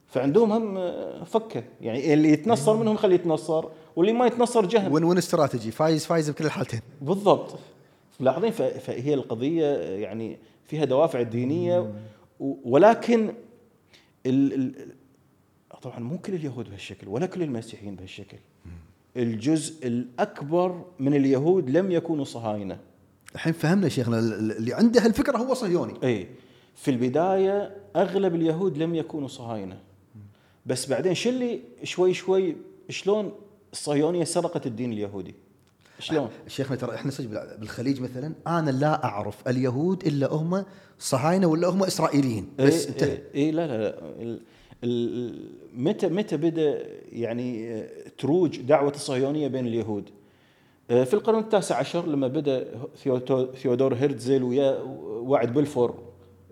فعندهم 0.09 0.52
هم 0.52 0.76
آه، 0.76 1.24
فكة. 1.24 1.62
يعني 1.81 2.14
اللي 2.14 2.33
يتنصر 2.33 2.76
منهم 2.76 2.96
خليه 2.96 3.14
يتنصر 3.14 3.64
واللي 3.96 4.12
ما 4.12 4.26
يتنصر 4.26 4.66
جهنم. 4.66 4.92
وين 4.92 5.05
وين 5.05 5.18
استراتيجي؟ 5.18 5.70
فايز 5.70 6.07
فايز 6.07 6.31
بكل 6.31 6.44
الحالتين. 6.44 6.81
بالضبط. 7.02 7.59
ملاحظين 8.20 8.50
فهي 8.50 9.14
القضية 9.14 9.66
يعني 9.76 10.38
فيها 10.66 10.85
دوافع 10.85 11.22
دينية 11.22 11.92
ولكن 12.40 13.35
ال 14.27 14.53
ال 14.53 14.75
طبعا 15.83 15.99
مو 15.99 16.18
كل 16.18 16.35
اليهود 16.35 16.68
بهالشكل 16.68 17.09
ولا 17.09 17.27
كل 17.27 17.42
المسيحيين 17.42 17.96
بهالشكل. 17.96 18.37
الجزء 19.16 19.87
الأكبر 19.87 20.85
من 20.99 21.14
اليهود 21.14 21.70
لم 21.70 21.90
يكونوا 21.90 22.25
صهاينة. 22.25 22.79
الحين 23.35 23.53
فهمنا 23.53 23.88
شيخنا 23.88 24.18
ال- 24.18 24.33
ال- 24.33 24.57
اللي 24.57 24.75
عنده 24.75 25.05
هالفكرة 25.05 25.38
هو 25.38 25.55
صهيوني. 25.55 25.94
إي. 26.05 26.29
في 26.75 26.90
البداية 26.90 27.77
أغلب 27.96 28.35
اليهود 28.35 28.79
لم 28.79 28.94
يكونوا 28.94 29.29
صهاينة. 29.29 29.81
بس 30.66 30.87
بعدين 30.87 31.14
شو 31.14 31.29
اللي 31.31 31.61
شوي 31.85 32.14
شوي 32.14 32.57
شلون 32.88 33.33
الصهيونيه 33.72 34.25
سرقت 34.25 34.66
الدين 34.66 34.92
اليهودي؟ 34.92 35.35
شلون 35.99 36.29
شيخنا 36.47 36.77
ترى 36.77 36.95
إحنا 36.95 37.11
صدق 37.11 37.29
بال- 37.29 37.57
بالخليج 37.61 38.01
مثلا 38.01 38.33
أنا 38.47 38.71
لا 38.71 39.05
أعرف 39.05 39.49
اليهود 39.49 40.07
إلا 40.07 40.27
هم 40.33 40.65
صهاينة 40.99 41.47
ولا 41.47 41.69
هم 41.69 41.83
إسرائيليين 41.83 42.49
بس 42.59 42.87
إيه 42.87 42.89
انتهى 42.89 43.11
إيه, 43.11 43.23
إيه 43.35 43.51
لا 43.51 43.67
لا, 43.67 43.83
لا 43.83 44.37
متى 45.77 46.09
متى 46.09 46.37
بدأ 46.37 46.83
يعني 47.13 47.73
آه، 47.75 47.89
تروج 48.19 48.61
دعوة 48.61 48.91
الصهيونية 48.91 49.49
بين 49.49 49.67
اليهود؟ 49.67 50.11
آه، 50.91 51.05
في 51.05 51.15
القرن 51.15 51.39
التاسع 51.39 51.77
عشر 51.77 52.07
لما 52.07 52.29
بدأ 52.29 52.67
ثيودور 53.57 53.95
هيرتزل 53.95 54.43
ويا 54.43 54.79
وعد 55.07 55.53
بلفور 55.55 55.99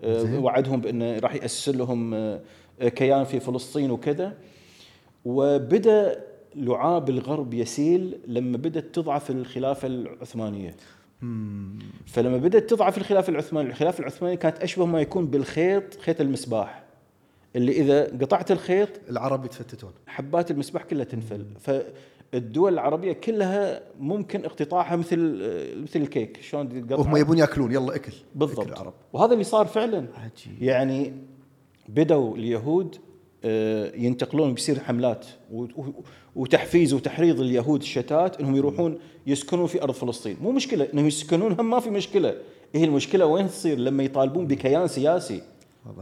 آه،. 0.03 0.39
وعدهم 0.39 0.81
بانه 0.81 1.19
راح 1.19 1.35
يأسس 1.35 1.69
لهم 1.69 2.15
كيان 2.79 3.23
في 3.23 3.39
فلسطين 3.39 3.91
وكذا 3.91 4.33
وبدأ 5.25 6.23
لعاب 6.55 7.09
الغرب 7.09 7.53
يسيل 7.53 8.17
لما 8.27 8.57
بدأت 8.57 8.95
تضعف 8.95 9.31
الخلافة 9.31 9.87
العثمانية. 9.87 10.75
فلما 12.05 12.37
بدأت 12.37 12.69
تضعف 12.69 12.97
الخلافة 12.97 13.31
العثمانية 13.31 13.69
الخلافة 13.69 13.99
العثمانية 13.99 14.35
كانت 14.35 14.59
أشبه 14.59 14.85
ما 14.85 15.01
يكون 15.01 15.27
بالخيط 15.27 15.99
خيط 15.99 16.21
المسباح. 16.21 16.83
اللي 17.55 17.71
إذا 17.71 18.03
قطعت 18.03 18.51
الخيط 18.51 18.89
العرب 19.09 19.45
يتفتتون. 19.45 19.91
حبات 20.07 20.51
المسبح 20.51 20.83
كلها 20.83 21.05
تنفل. 21.05 21.45
فالدول 21.59 22.73
العربية 22.73 23.13
كلها 23.13 23.81
ممكن 23.99 24.45
اقتطاعها 24.45 24.95
مثل 24.95 25.17
مثل 25.81 26.01
الكيك. 26.01 26.41
شلون 26.41 26.87
وهم 26.91 27.17
يبون 27.17 27.37
يأكلون 27.37 27.71
يلا 27.71 27.95
أكل 27.95 28.13
بالضبط. 28.35 28.67
العرب. 28.67 28.93
وهذا 29.13 29.33
اللي 29.33 29.43
صار 29.43 29.65
فعلا. 29.65 30.07
عجيب. 30.17 30.61
يعني 30.63 31.13
بدوا 31.89 32.35
اليهود 32.35 32.95
ينتقلون 33.95 34.53
بيصير 34.53 34.79
حملات 34.79 35.25
وتحفيز 36.35 36.93
وتحريض 36.93 37.41
اليهود 37.41 37.81
الشتات 37.81 38.39
إنهم 38.39 38.55
يروحون 38.55 38.99
يسكنون 39.27 39.67
في 39.67 39.83
أرض 39.83 39.93
فلسطين، 39.93 40.37
مو 40.41 40.51
مشكلة 40.51 40.87
إنهم 40.93 41.07
يسكنون 41.07 41.51
هم 41.51 41.69
ما 41.69 41.79
في 41.79 41.89
مشكلة، 41.89 42.35
هي 42.75 42.83
المشكلة؟ 42.83 43.25
وين 43.25 43.47
تصير 43.47 43.77
لما 43.77 44.03
يطالبون 44.03 44.47
بكيان 44.47 44.87
سياسي 44.87 45.41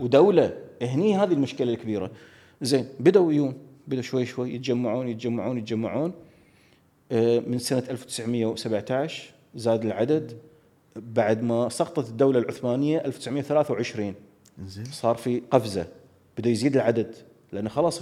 ودولة، 0.01 0.57
هني 0.81 1.17
هذه 1.17 1.33
المشكلة 1.33 1.73
الكبيرة. 1.73 2.11
زين 2.61 2.85
بدوا 2.99 3.33
يجون 3.33 3.53
بدوا 3.87 4.01
شوي 4.01 4.25
شوي 4.25 4.53
يتجمعون 4.53 5.07
يتجمعون 5.07 5.57
يتجمعون. 5.57 6.13
آه، 7.11 7.39
من 7.39 7.57
سنة 7.57 7.83
1917 7.89 9.33
زاد 9.55 9.85
العدد. 9.85 10.37
بعد 10.95 11.43
ما 11.43 11.69
سقطت 11.69 12.09
الدولة 12.09 12.39
العثمانية 12.39 13.05
1923 13.05 14.13
زين 14.65 14.85
صار 14.85 15.15
في 15.15 15.41
قفزة 15.51 15.87
بدأ 16.37 16.49
يزيد 16.49 16.75
العدد. 16.75 17.15
لأنه 17.53 17.69
خلاص 17.69 18.01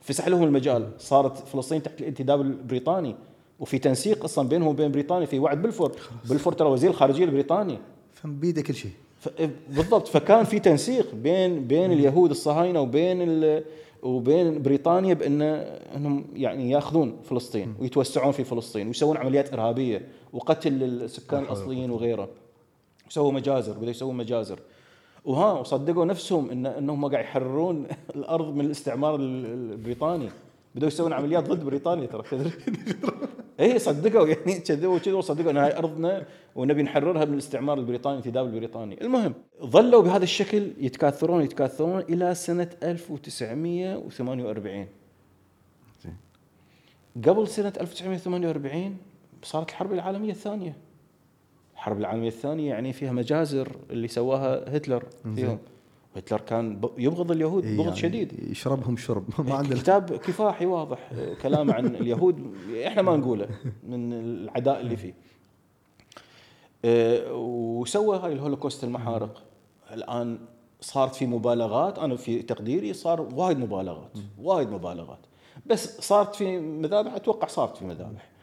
فسح 0.00 0.28
لهم 0.28 0.42
المجال. 0.42 0.88
صارت 0.98 1.36
فلسطين 1.38 1.82
تحت 1.82 2.00
الانتداب 2.00 2.40
البريطاني. 2.40 3.14
وفي 3.60 3.78
تنسيق 3.78 4.24
أصلا 4.24 4.48
بينهم 4.48 4.68
وبين 4.68 4.92
بريطانيا 4.92 5.26
في 5.26 5.38
وعد 5.38 5.62
بلفور. 5.62 5.92
بلفور 6.30 6.52
ترى 6.52 6.68
وزير 6.68 6.90
الخارجيه 6.90 7.24
البريطاني 7.24 7.78
فم 8.14 8.36
بيده 8.40 8.62
كل 8.62 8.74
شيء. 8.74 8.90
ف- 9.20 9.28
بالضبط. 9.70 10.08
فكان 10.08 10.44
في 10.44 10.58
تنسيق 10.58 11.14
بين 11.14 11.66
بين 11.66 11.92
اليهود 11.92 12.30
الصهاينة 12.30 12.80
وبين 12.80 13.22
ال- 13.22 13.64
وبين 14.02 14.62
بريطانيا 14.62 15.14
بأن 15.14 15.42
أنهم 15.96 16.24
يعني 16.36 16.70
ياخذون 16.70 17.16
فلسطين 17.24 17.74
ويتوسعون 17.80 18.32
في 18.32 18.44
فلسطين 18.44 18.86
ويسوون 18.86 19.16
عمليات 19.16 19.52
إرهابية 19.52 20.08
وقتل 20.32 20.82
السكان 20.82 21.42
الأصليين 21.42 21.90
وغيره 21.90 22.28
وسووا 23.08 23.32
مجازر. 23.32 23.72
بدأوا 23.72 23.90
يسوون 23.90 24.16
مجازر. 24.16 24.58
وها 25.24 25.52
وصدقوا 25.52 26.04
نفسهم 26.04 26.50
ان 26.50 26.66
إنهم 26.66 27.06
قاعد 27.08 27.24
يحررون 27.24 27.86
الأرض 28.16 28.54
من 28.54 28.64
الاستعمار 28.64 29.14
ال- 29.16 29.46
البريطاني. 29.72 30.28
بدأوا 30.74 30.88
يسوون 30.88 31.12
عمليات 31.12 31.48
ضد 31.48 31.64
بريطانيا 31.64 32.06
ترى. 32.06 32.22
تدري 32.30 32.50
اي 33.60 33.78
صدقوا 33.78 34.26
يعني 34.28 34.60
كذبوا 34.60 34.98
كذا 34.98 35.14
وصدقوا 35.14 35.50
إن 35.50 35.56
هاي 35.56 35.78
أرضنا 35.78 36.26
ونبي 36.54 36.82
نحررها 36.82 37.24
من 37.24 37.32
الاستعمار 37.32 37.78
البريطاني 37.78 38.18
الانتداب 38.18 38.46
البريطاني. 38.46 39.00
المهم 39.00 39.34
ظلوا 39.64 40.02
بهذا 40.02 40.24
الشكل 40.24 40.70
يتكاثرون 40.78 41.42
يتكاثرون 41.42 41.98
إلى 41.98 42.34
سنة 42.34 42.70
1948 42.82 44.86
زين. 46.02 46.16
قبل 47.24 47.48
سنة 47.48 47.72
1948 47.80 48.96
صارت 49.42 49.68
الحرب 49.70 49.92
العالمية 49.92 50.30
الثانية. 50.30 50.76
الحرب 51.84 51.98
العالمية 52.00 52.28
الثانية 52.28 52.68
يعني 52.68 52.92
فيها 52.92 53.12
مجازر 53.12 53.76
اللي 53.90 54.08
سواها 54.08 54.76
هتلر 54.76 55.04
فيهم. 55.34 55.58
هتلر 56.16 56.40
كان 56.40 56.80
يبغض 56.98 57.30
اليهود 57.30 57.64
إيه 57.64 57.76
بغض 57.76 57.86
يعني 57.86 57.98
شديد. 57.98 58.50
يشربهم 58.50 58.96
شرب. 58.96 59.24
ما 59.48 59.54
عنده 59.54 59.76
كتاب 59.76 60.16
كفاحي 60.16 60.66
واضح 60.66 61.10
كلام 61.42 61.70
عن 61.70 61.86
اليهود. 61.86 62.54
إحنا 62.86 63.02
ما 63.02 63.16
نقوله 63.16 63.48
من 63.88 64.12
العداء 64.12 64.80
اللي 64.80 64.96
فيه. 64.96 65.14
أه، 66.84 67.32
وسوى 67.34 68.18
هاي 68.18 68.32
الهولوكوست 68.32 68.84
المحارق. 68.84 69.42
الآن 69.92 70.38
صارت 70.80 71.14
في 71.14 71.26
مبالغات. 71.26 71.98
أنا 71.98 72.16
في 72.16 72.42
تقديري 72.42 72.92
صار 72.92 73.20
وايد 73.20 73.58
مبالغات 73.58 74.18
وايد 74.38 74.70
مبالغات. 74.70 75.20
بس 75.66 76.00
صارت 76.00 76.34
في 76.34 76.58
مذابح 76.58 77.14
أتوقع 77.14 77.48
صارت 77.48 77.76
في 77.76 77.84
مذابح. 77.84 78.33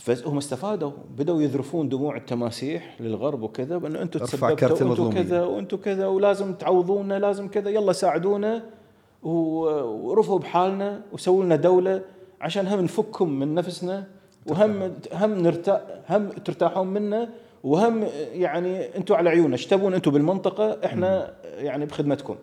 فهم 0.00 0.36
استفادوا 0.36 0.92
بدأوا 1.18 1.42
يذرفون 1.42 1.88
دموع 1.88 2.16
التماسيح 2.16 3.00
للغرب 3.00 3.42
وكذا 3.42 3.76
ارفع 3.76 4.54
كرت 4.54 4.72
تسببتوا 4.72 4.86
المظلومية. 4.86 5.22
كذا 5.22 5.42
وأنتم 5.44 5.76
كذا 5.76 6.06
ولازم 6.06 6.54
تعوضونا 6.54 7.18
لازم 7.18 7.48
كذا 7.48 7.70
يلا 7.70 7.92
ساعدونا 7.92 8.62
ورفوا 9.22 10.38
بحالنا 10.38 11.02
وسووا 11.12 11.44
لنا 11.44 11.56
دولة 11.56 12.02
عشان 12.40 12.66
هم 12.66 12.80
نفككم 12.80 13.28
من 13.28 13.54
نفسنا 13.54 14.06
وهم 14.46 14.92
هم 15.12 15.34
نرتاح 15.34 15.80
هم 16.10 16.28
ترتاحون 16.28 16.86
منا 16.86 17.30
وهم 17.64 18.04
يعني 18.32 18.96
أنتم 18.96 19.14
على 19.14 19.30
عيوننا 19.30 19.52
إيش 19.52 19.66
تبون 19.66 19.94
أنتم 19.94 20.10
بالمنطقة 20.10 20.78
إحنا 20.84 21.34
يعني 21.58 21.86
بخدمتكم. 21.86 22.36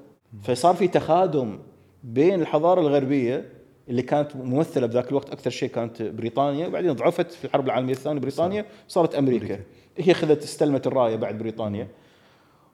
فصار 0.43 0.75
في 0.75 0.87
تخادم 0.87 1.59
بين 2.03 2.41
الحضارة 2.41 2.81
الغربية 2.81 3.56
اللي 3.89 4.01
كانت 4.01 4.35
ممثلة 4.35 4.87
بذاك 4.87 5.09
الوقت 5.09 5.29
أكثر 5.29 5.49
شيء 5.49 5.69
كانت 5.69 6.01
بريطانيا 6.01 6.67
وبعدين 6.67 6.93
ضعفت 6.93 7.31
في 7.31 7.45
الحرب 7.45 7.65
العالمية 7.65 7.93
الثانية 7.93 8.19
بريطانيا 8.19 8.65
صارت 8.87 9.15
أمريكا, 9.15 9.45
أمريكا. 9.45 9.63
هي 9.97 10.11
اخذت 10.11 10.43
استلمت 10.43 10.87
الراية 10.87 11.15
بعد 11.15 11.37
بريطانيا. 11.37 11.87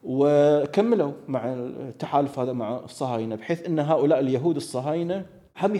وكملوا 0.03 1.11
مع 1.27 1.53
التحالف 1.53 2.39
هذا 2.39 2.53
مع 2.53 2.77
الصهاينة 2.77 3.35
بحيث 3.35 3.65
إن 3.65 3.79
هؤلاء 3.79 4.19
اليهود 4.19 4.55
الصهاينة 4.55 5.25
هم 5.61 5.79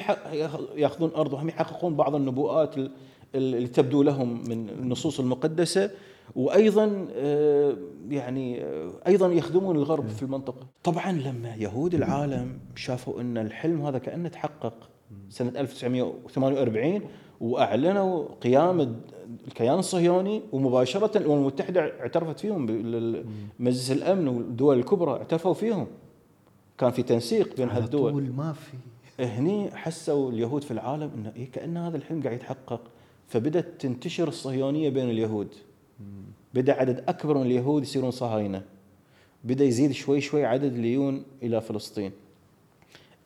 يأخذون 0.76 1.12
أرض 1.16 1.34
وهم 1.34 1.50
يحققون 1.50 1.96
بعض 1.96 2.16
النبوءات 2.16 2.76
اللي 3.36 3.68
تبدو 3.68 4.04
لهم 4.04 4.50
من 4.50 4.70
النصوص 4.70 5.20
المقدسة. 5.20 5.92
وأيضا 6.36 7.08
آه، 7.16 7.76
يعني 8.10 8.64
آه، 8.64 8.92
أيضا 9.08 9.28
يخدمون 9.28 9.76
الغرب 9.76 10.08
في 10.08 10.24
المنطقة. 10.24 10.68
طبعا 10.84 11.12
لما 11.12 11.56
يهود 11.56 11.94
العالم 11.94 12.60
شافوا 12.76 13.22
إن 13.22 13.38
الحلم 13.38 13.82
هذا 13.82 13.98
كأنه 13.98 14.30
تحقق 14.30 14.90
سنة 15.30 15.60
1948 15.60 17.02
وأعلنوا 17.42 18.26
قيام 18.42 19.02
الكيان 19.48 19.80
الصهيوني 19.80 20.42
ومباشرة 20.52 21.18
الأمم 21.18 21.38
المتحدة 21.38 21.82
اعترفت 21.82 22.40
فيهم 22.40 22.66
مجلس 23.60 23.92
الأمن 23.92 24.28
والدول 24.28 24.80
الكبرى 24.80 25.12
اعترفوا 25.12 25.54
فيهم. 25.54 25.88
كان 26.78 26.92
في 26.92 27.04
تنسيق 27.04 27.56
بين 27.58 27.70
هالدول. 27.70 28.32
ما 28.32 28.54
في. 28.54 28.78
هني 29.26 29.72
حسوا 29.72 30.32
اليهود 30.32 30.64
في 30.64 30.72
العالم 30.72 31.12
إنه 31.16 31.34
إيه 31.36 31.52
كأن 31.52 31.78
هذا 31.78 31.98
الحلم 31.98 32.24
قاعد 32.24 32.36
يتحقق. 32.36 32.82
فبدأت 33.28 33.68
تنتشر 33.80 34.28
الصهيونية 34.28 34.90
بين 34.90 35.10
اليهود. 35.10 35.48
بدأ 36.54 36.74
عدد 36.74 37.04
أكبر 37.08 37.38
من 37.38 37.46
اليهود 37.46 37.84
يصيرون 37.84 38.12
صهاينة. 38.12 38.64
بدأ 39.44 39.66
يزيد 39.66 39.92
شوي 39.92 40.22
شوي 40.22 40.46
عدد 40.46 40.74
اللي 40.74 41.24
إلى 41.44 41.62
فلسطين. 41.62 42.12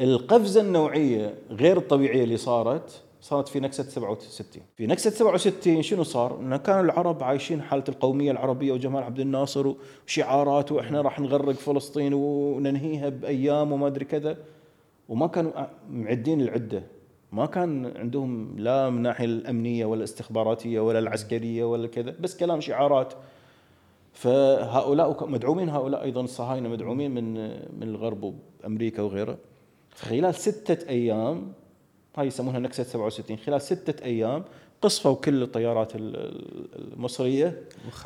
القفزة 0.01 0.61
النوعية 0.61 1.33
غير 1.51 1.77
الطبيعية 1.77 2.23
اللي 2.23 2.37
صارت 2.37 3.01
صارت 3.21 3.47
في 3.47 3.59
نكسة 3.59 3.83
67 3.83 4.63
في 4.77 4.87
نكسة 4.87 5.09
67 5.09 5.81
شنو 5.81 6.03
صار؟ 6.03 6.39
إن 6.39 6.55
كانوا 6.55 6.81
العرب 6.81 7.23
عايشين 7.23 7.61
حالة 7.61 7.83
القومية 7.89 8.31
العربية 8.31 8.71
وجمال 8.71 9.03
عبد 9.03 9.19
الناصر 9.19 9.73
وشعارات 10.07 10.71
وإحنا 10.71 11.01
راح 11.01 11.19
نغرق 11.19 11.55
فلسطين 11.55 12.13
وننهيها 12.13 13.09
بأيام 13.09 13.71
وما 13.71 13.87
أدري 13.87 14.05
كذا. 14.05 14.37
وما 15.09 15.27
كانوا 15.27 15.51
معدين 15.89 16.41
العدة. 16.41 16.83
ما 17.31 17.45
كان 17.45 17.97
عندهم 17.97 18.59
لا 18.59 18.89
من 18.89 18.97
الناحيه 18.97 19.25
الأمنية 19.25 19.85
ولا 19.85 19.99
الاستخباراتية 19.99 20.79
ولا 20.79 20.99
العسكرية 20.99 21.63
ولا 21.63 21.87
كذا 21.87 22.15
بس 22.19 22.37
كلام 22.37 22.61
شعارات. 22.61 23.13
فهؤلاء 24.13 25.27
مدعومين 25.29 25.69
هؤلاء 25.69 26.03
أيضا 26.03 26.21
الصهاينه 26.21 26.69
مدعومين 26.69 27.11
من 27.11 27.33
من 27.79 27.83
الغرب 27.83 28.33
وأمريكا 28.63 29.01
وغيره 29.01 29.37
خلال 29.97 30.35
ستة 30.35 30.89
أيام 30.89 31.53
هاي 32.15 32.27
يسمونها 32.27 32.59
نكسة 32.59 32.83
67 32.83 33.37
خلال 33.37 33.61
ستة 33.61 34.03
أيام 34.03 34.43
قصفوا 34.81 35.15
كل 35.15 35.43
الطيارات 35.43 35.91
المصرية 35.95 37.63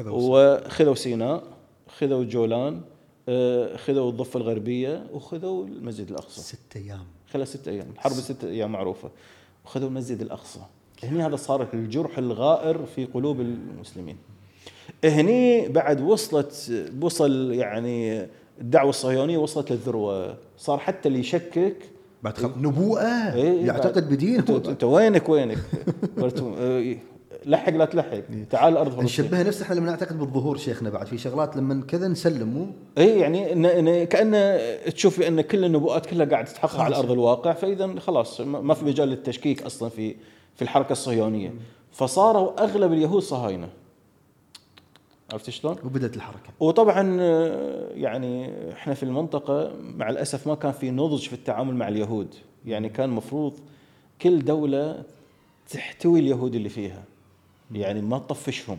وخذوا 0.09 0.95
سيناء 0.95 1.43
خذوا 1.87 2.23
جولان 2.23 2.81
آه، 3.29 3.77
خذوا 3.77 4.09
الضفة 4.09 4.37
الغربية 4.37 5.05
وخذوا 5.13 5.65
المسجد 5.65 6.09
الأقصى. 6.09 6.41
ستة 6.41 6.77
أيام. 6.77 7.05
خلال 7.33 7.47
ستة 7.47 7.69
أيام 7.69 7.87
الحرب 7.93 8.13
ستة 8.13 8.47
أيام 8.47 8.71
معروفة. 8.71 9.11
وخذوا 9.65 9.87
المسجد 9.87 10.21
الأقصى. 10.21 10.59
هني 11.03 11.25
هذا 11.25 11.35
صار 11.35 11.67
الجرح 11.73 12.17
الغائر 12.17 12.85
في 12.85 13.05
قلوب 13.05 13.39
المسلمين. 13.39 14.17
هني 15.03 15.67
بعد 15.67 16.01
وصلت 16.01 16.71
وصل 17.01 17.53
يعني 17.53 18.27
الدعوة 18.61 18.89
الصهيونية 18.89 19.37
وصلت 19.37 19.71
للذروة. 19.71 20.37
صار 20.57 20.77
حتى 20.77 21.07
اللي 21.09 21.19
يشكك 21.19 21.75
بعد 22.23 22.37
خب... 22.37 22.61
نبوءة؟ 22.61 23.33
إيه 23.33 23.65
يعتقد 23.65 24.09
بدين 24.09 24.43
انت 24.49 24.83
وينك 24.83 25.29
وينك؟ 25.29 25.57
لحق 27.45 27.69
لا 27.69 27.85
تلحق. 27.85 28.11
إيه. 28.11 28.23
تعال 28.49 28.77
أرض 28.77 28.87
فلسطين. 28.87 29.03
نشبهها 29.05 29.43
نفس 29.43 29.61
إحنا 29.61 29.75
لما 29.75 29.85
نعتقد 29.85 30.19
بالظهور 30.19 30.57
شيخنا 30.57 30.89
بعد. 30.89 31.07
في 31.07 31.17
شغلات 31.17 31.57
لما 31.57 31.83
كذا 31.87 32.07
نسلم 32.07 32.47
مو 32.47 32.67
اي 32.97 33.19
يعني 33.19 33.53
إن 33.53 33.65
إن 33.65 34.03
كانه 34.03 34.59
تشوف 34.89 35.21
إن 35.21 35.41
كل 35.41 35.65
النبوءات 35.65 36.05
كلها 36.05 36.25
قاعدة 36.25 36.47
تتحقق 36.47 36.79
على 36.79 36.95
أرض 36.95 37.11
الواقع 37.11 37.53
فإذا 37.53 37.99
خلاص 37.99 38.41
ما 38.41 38.73
في 38.73 38.85
مجال 38.85 39.07
للتشكيك 39.09 39.63
أصلا 39.63 39.89
في 39.89 40.15
في 40.55 40.61
الحركة 40.61 40.91
الصهيونية. 40.91 41.53
فصاروا 41.91 42.63
أغلب 42.63 42.93
اليهود 42.93 43.21
صهاينة. 43.21 43.69
عرفت 45.31 45.49
شلون؟ 45.49 45.75
وبدأت 45.83 46.15
الحركة. 46.15 46.49
وطبعا 46.59 47.21
يعني 47.93 48.51
إحنا 48.73 48.93
في 48.93 49.03
المنطقة 49.03 49.71
مع 49.79 50.09
الأسف 50.09 50.47
ما 50.47 50.55
كان 50.55 50.71
في 50.71 50.91
نضج 50.91 51.27
في 51.27 51.33
التعامل 51.33 51.75
مع 51.75 51.87
اليهود. 51.87 52.35
يعني 52.65 52.89
كان 52.89 53.09
مفروض 53.09 53.53
كل 54.21 54.45
دولة 54.45 55.03
تحتوي 55.69 56.19
اليهود 56.19 56.55
اللي 56.55 56.69
فيها. 56.69 57.03
يعني 57.71 58.01
ما 58.01 58.19
تطفشهم. 58.19 58.77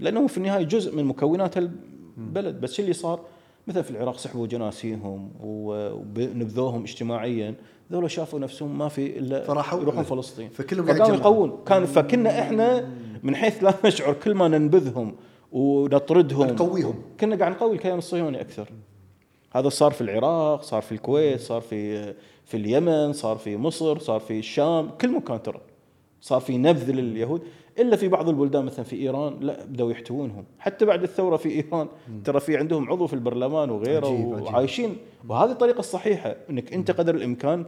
لأنه 0.00 0.26
في 0.26 0.38
النهاية 0.38 0.62
جزء 0.62 0.96
من 0.96 1.04
مكونات 1.04 1.56
البلد. 1.56 2.60
بس 2.60 2.80
اللي 2.80 2.92
صار؟ 2.92 3.20
مثلا 3.66 3.82
في 3.82 3.90
العراق 3.90 4.18
سحبوا 4.18 4.46
جناسيهم 4.46 5.30
ونبذوهم 5.40 6.82
اجتماعيا. 6.82 7.54
ذولا 7.92 8.08
شافوا 8.08 8.38
نفسهم 8.38 8.78
ما 8.78 8.88
في 8.88 9.18
إلا 9.18 9.44
فراحوا. 9.44 9.80
يروحون 9.80 10.02
فلسطين. 10.02 10.48
فكلهم 10.48 10.88
يقوون. 11.14 11.58
كان 11.66 11.84
فكنا 11.84 12.40
إحنا 12.40 12.88
من 13.22 13.36
حيث 13.36 13.64
لا 13.64 13.74
نشعر 13.84 14.12
كل 14.12 14.34
ما 14.34 14.48
ننبذهم. 14.48 15.14
ونطردهم. 15.52 16.46
نقويهم. 16.46 16.94
كنا 17.20 17.36
قاعد 17.36 17.52
نقوي 17.52 17.72
الكيان 17.72 17.98
الصهيوني 17.98 18.40
أكثر. 18.40 18.68
هذا 19.52 19.68
صار 19.68 19.92
في 19.92 20.00
العراق 20.00 20.62
صار 20.62 20.82
في 20.82 20.92
الكويت 20.92 21.40
صار 21.40 21.60
في 21.60 22.14
في 22.44 22.56
اليمن 22.56 23.12
صار 23.12 23.36
في 23.36 23.56
مصر 23.56 23.98
صار 23.98 24.20
في 24.20 24.38
الشام 24.38 24.90
كل 25.00 25.12
مكان 25.12 25.42
ترى. 25.42 25.60
صار 26.20 26.40
في 26.40 26.58
نبذ 26.58 26.90
لليهود. 26.90 27.42
إلا 27.78 27.96
في 27.96 28.08
بعض 28.08 28.28
البلدان 28.28 28.64
مثلا 28.64 28.84
في 28.84 28.96
إيران 28.96 29.36
لا 29.40 29.64
بدأوا 29.64 29.90
يحتوونهم. 29.90 30.44
حتى 30.58 30.84
بعد 30.84 31.02
الثورة 31.02 31.36
في 31.36 31.48
إيران 31.48 31.88
ترى 32.24 32.40
في 32.40 32.56
عندهم 32.56 32.90
عضو 32.90 33.06
في 33.06 33.14
البرلمان 33.14 33.70
وغيره 33.70 34.26
وعايشين. 34.26 34.96
وهذه 35.28 35.50
الطريقة 35.50 35.78
الصحيحة 35.78 36.36
إنك 36.50 36.72
أنت 36.72 36.90
قدر 36.90 37.14
الإمكان 37.14 37.66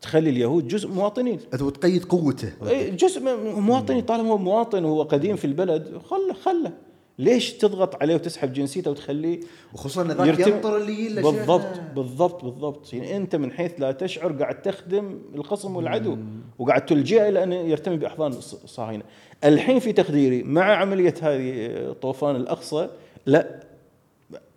تخلي 0.00 0.30
اليهود 0.30 0.68
جزء 0.68 0.88
مواطنين. 0.88 1.38
وتقيد 1.60 2.04
قوته. 2.04 2.52
جزء 2.88 3.20
مواطني 3.60 4.02
طالما 4.02 4.30
هو 4.30 4.38
مواطن 4.38 4.84
وهو 4.84 5.02
قديم 5.02 5.36
في 5.36 5.44
البلد 5.44 6.00
خله 6.04 6.32
خله. 6.32 6.72
ليش 7.18 7.52
تضغط 7.52 8.02
عليه 8.02 8.14
وتسحب 8.14 8.52
جنسيته 8.52 8.90
وتخليه 8.90 9.40
وخصوصا 9.74 10.02
ان 10.02 10.12
ذاك 10.12 10.38
ينطر 10.38 10.76
اللي 10.76 11.22
بالضبط 11.22 11.80
بالضبط 11.94 12.44
بالضبط. 12.44 12.92
يعني 12.92 13.16
أنت 13.16 13.36
من 13.36 13.52
حيث 13.52 13.72
لا 13.80 13.92
تشعر 13.92 14.32
قاعد 14.32 14.62
تخدم 14.62 15.18
الخصم 15.34 15.76
والعدو 15.76 16.18
وقاعد 16.58 16.86
تلجئه 16.86 17.28
إلى 17.28 17.42
أن 17.42 17.52
يرتمي 17.52 17.96
بأحضان 17.96 18.32
الصهاينه 18.32 19.04
الحين 19.44 19.78
في 19.78 19.92
تقديري 19.92 20.42
مع 20.42 20.76
عملية 20.76 21.14
هذه 21.22 21.92
طوفان 22.02 22.36
الأقصى 22.36 22.88
لا. 23.26 23.60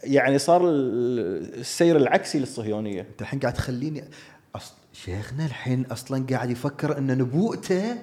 يعني 0.04 0.38
صار 0.38 0.62
السير 0.66 1.98
العكسي 1.98 2.40
للصهيونية. 2.40 3.02
أنت 3.02 3.22
الحين 3.22 3.40
قاعد 3.40 3.54
تخليني 3.54 4.04
أصل 4.56 4.74
شيخنا 4.94 5.46
الحين 5.46 5.86
أصلا 5.92 6.26
قاعد 6.30 6.50
يفكر 6.50 6.98
أن 6.98 7.18
نبوءته 7.18 7.96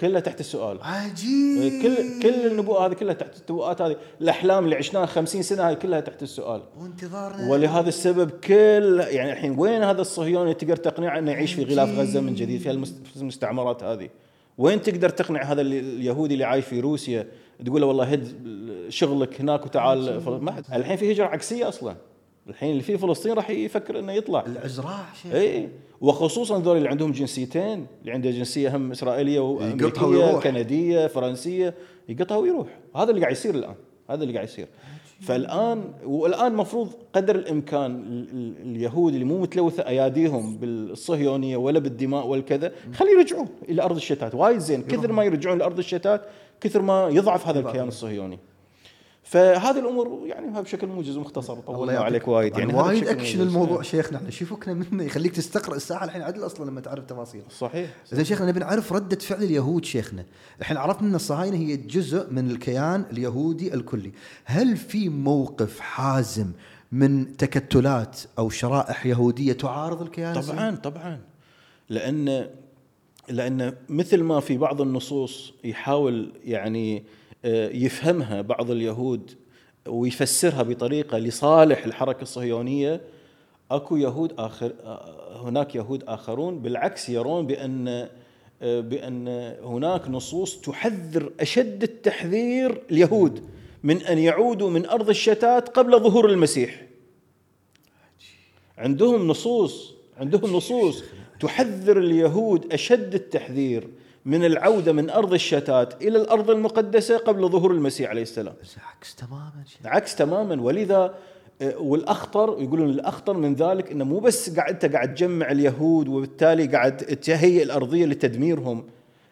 كلها 0.00 0.20
تحت 0.20 0.40
السؤال. 0.40 0.78
عجيب. 0.82 1.60
إيه، 1.60 1.82
كل 1.82 2.22
كل 2.22 2.46
النبوء 2.46 2.80
هذه 2.80 2.92
كلها 2.92 3.14
تحت 3.14 3.30
النبوءات 3.36 3.82
هذه. 3.82 3.96
الأحلام 4.20 4.64
اللي 4.64 4.76
عشناها 4.76 5.06
50 5.06 5.42
سنة 5.42 5.62
هذه 5.62 5.74
كلها 5.74 6.00
تحت 6.00 6.22
السؤال. 6.22 6.62
وانتظارنا. 6.80 7.50
ولهذا 7.50 7.88
السبب 7.88 8.30
كل 8.30 9.04
يعني 9.08 9.32
الحين 9.32 9.58
وين 9.58 9.82
هذا 9.82 10.00
الصهيوني 10.00 10.54
تقدر 10.54 10.76
تقنعه 10.76 11.18
إنه 11.18 11.30
يعيش 11.30 11.54
في 11.54 11.64
غلاف 11.64 11.98
غزة 11.98 12.20
من 12.20 12.34
جديد 12.34 12.60
في 12.60 12.86
المستعمرات 13.16 13.82
هذه؟ 13.82 14.08
وين 14.58 14.82
تقدر 14.82 15.08
تقنع 15.08 15.42
هذا 15.42 15.60
اليهودي 15.60 16.34
اللي 16.34 16.44
عايش 16.44 16.64
في 16.64 16.80
روسيا 16.80 17.28
تقول 17.66 17.80
له 17.80 17.86
والله 17.86 18.04
هد 18.04 18.28
شغلك 18.88 19.40
هناك 19.40 19.66
وتعال 19.66 20.22
ما 20.40 20.62
الحين 20.72 20.96
في 20.96 21.12
هجرة 21.12 21.26
عكسية 21.26 21.68
أصلا. 21.68 21.96
الحين 22.48 22.70
اللي 22.70 22.82
في 22.82 22.98
فلسطين 22.98 23.32
راح 23.32 23.50
يفكر 23.50 23.98
إنه 23.98 24.12
يطلع. 24.12 24.44
العزراء 24.46 25.04
شيء 25.22 25.34
اي 25.34 25.68
وخصوصا 26.00 26.58
ذول 26.58 26.76
اللي 26.76 26.88
عندهم 26.88 27.12
جنسيتين 27.12 27.86
اللي 28.00 28.12
عنده 28.12 28.30
جنسية 28.30 28.76
هم 28.76 28.90
إسرائيلية 28.90 29.40
وأمريكية 29.40 30.40
كندية 30.40 31.06
فرنسية 31.06 31.74
يقطها 32.08 32.36
ويروح. 32.36 32.68
هذا 32.96 33.10
اللي 33.10 33.20
قاعد 33.20 33.32
يصير 33.32 33.54
الآن 33.54 33.74
هذا 34.10 34.22
اللي 34.22 34.34
قاعد 34.34 34.46
يصير. 34.46 34.66
فالآن 35.20 35.84
والآن 36.04 36.52
المفروض 36.52 36.88
قدر 37.12 37.36
الإمكان 37.36 38.24
اليهود 38.62 39.12
اللي 39.12 39.24
مو 39.24 39.40
متلوثة 39.40 39.86
أياديهم 39.86 40.56
بالصهيونية 40.56 41.56
ولا 41.56 41.78
بالدماء 41.78 42.26
والكذا 42.26 42.72
خلي 42.94 43.10
يرجعون 43.10 43.48
إلى 43.68 43.82
أرض 43.82 43.96
الشتات. 43.96 44.34
وايد 44.34 44.58
زين. 44.58 44.82
كثر 44.82 45.12
ما 45.12 45.24
يرجعون 45.24 45.58
لأرض 45.58 45.78
الشتات 45.78 46.22
كثر 46.60 46.82
ما 46.82 47.08
يضعف 47.08 47.48
هذا 47.48 47.60
الكيان 47.60 47.88
الصهيوني. 47.88 48.38
فهذه 49.26 49.78
الأمور 49.78 50.26
يعني 50.26 50.62
بشكل 50.62 50.86
موجز 50.86 51.16
ومختصر 51.16 51.60
طولنا. 51.60 51.98
عليك 51.98 52.28
وايد. 52.28 52.58
يعني 52.58 52.74
وايد 52.74 53.08
اكشن. 53.08 53.40
الموضوع 53.40 53.82
شيخنا. 53.82 54.18
إحنا 54.18 54.30
شو 54.30 54.44
فكنا 54.44 54.74
منه 54.74 55.04
يخليك 55.04 55.32
تستقرأ 55.32 55.76
الساعة 55.76 56.04
الحين 56.04 56.22
عدل 56.22 56.46
أصلا 56.46 56.70
لما 56.70 56.80
تعرف 56.80 57.04
تفاصيل 57.04 57.42
صحيح. 57.58 57.90
زين 58.12 58.24
شيخنا 58.24 58.46
نبي 58.46 58.60
نعرف 58.60 58.92
ردة 58.92 59.16
فعل 59.16 59.42
اليهود 59.42 59.84
شيخنا. 59.84 60.24
الحين 60.60 60.76
عرفنا 60.76 61.08
إن 61.08 61.14
الصهاينة 61.14 61.56
هي 61.56 61.76
جزء 61.76 62.32
من 62.32 62.50
الكيان 62.50 63.04
اليهودي 63.12 63.74
الكلي. 63.74 64.12
هل 64.44 64.76
في 64.76 65.08
موقف 65.08 65.80
حازم 65.80 66.52
من 66.92 67.36
تكتلات 67.36 68.20
أو 68.38 68.50
شرائح 68.50 69.06
يهودية 69.06 69.52
تعارض 69.52 70.02
الكيان 70.02 70.40
طبعا 70.40 70.76
طبعا. 70.76 71.20
لأن 71.88 72.48
لأن 73.28 73.74
مثل 73.88 74.22
ما 74.22 74.40
في 74.40 74.58
بعض 74.58 74.80
النصوص 74.80 75.52
يحاول 75.64 76.32
يعني 76.44 77.04
يفهمها 77.72 78.40
بعض 78.40 78.70
اليهود 78.70 79.30
ويفسرها 79.88 80.62
بطريقة 80.62 81.18
لصالح 81.18 81.84
الحركة 81.84 82.22
الصهيونية. 82.22 83.00
أكو 83.70 83.96
يهود 83.96 84.32
آخر 84.38 84.72
آه، 84.84 85.48
هناك 85.48 85.74
يهود 85.74 86.04
آخرون 86.08 86.58
بالعكس 86.58 87.08
يرون 87.08 87.46
بأن 87.46 88.08
آه، 88.62 88.80
بأن 88.80 89.28
هناك 89.64 90.08
نصوص 90.08 90.60
تحذر 90.60 91.32
أشد 91.40 91.82
التحذير 91.82 92.82
اليهود 92.90 93.44
من 93.82 94.02
أن 94.02 94.18
يعودوا 94.18 94.70
من 94.70 94.86
أرض 94.86 95.08
الشتات 95.08 95.68
قبل 95.68 96.00
ظهور 96.00 96.30
المسيح. 96.30 96.86
عندهم 98.78 99.28
نصوص 99.28 99.94
عندهم 100.16 100.56
نصوص 100.56 101.04
تحذر 101.40 101.98
اليهود 101.98 102.72
أشد 102.72 103.14
التحذير 103.14 103.88
من 104.26 104.44
العودة 104.44 104.92
من 104.92 105.10
أرض 105.10 105.32
الشتات 105.32 106.02
إلى 106.02 106.18
الأرض 106.18 106.50
المقدسة 106.50 107.18
قبل 107.18 107.48
ظهور 107.48 107.72
المسيح 107.72 108.10
عليه 108.10 108.22
السلام. 108.22 108.54
عكس 108.96 109.14
تماما 109.14 109.64
عكس 109.84 110.16
تماما. 110.16 110.62
ولذا 110.62 111.14
آه، 111.62 111.78
والأخطر 111.78 112.56
يقولون 112.62 112.90
الأخطر 112.90 113.36
من 113.36 113.54
ذلك 113.54 113.92
إنه 113.92 114.04
مو 114.04 114.18
بس 114.18 114.56
قاعد 114.56 114.72
أنت 114.72 114.94
قاعد 114.94 115.14
تجمع 115.14 115.50
اليهود 115.50 116.08
وبالتالي 116.08 116.66
قاعد 116.66 116.96
تهيئ 116.96 117.62
الأرضية 117.62 118.06
لتدميرهم 118.06 118.84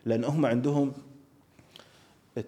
لأن 0.07 0.24
هم 0.24 0.46
عندهم 0.46 0.92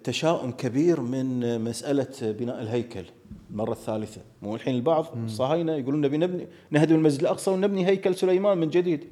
تشاؤم 0.03 0.51
كبير 0.51 1.01
من 1.01 1.61
مسألة 1.61 2.07
بناء 2.21 2.61
الهيكل. 2.61 3.03
المرة 3.51 3.71
الثالثة. 3.71 4.21
مو 4.41 4.55
الحين 4.55 4.75
البعض 4.75 5.05
الصهاينه 5.25 5.75
يقولون 5.75 6.01
نبي 6.01 6.17
نبني 6.17 6.47
نهدم 6.71 6.95
المسجد 6.95 7.21
الأقصى 7.21 7.51
ونبني 7.51 7.87
هيكل 7.87 8.15
سليمان 8.15 8.57
من 8.57 8.69
جديد. 8.69 9.07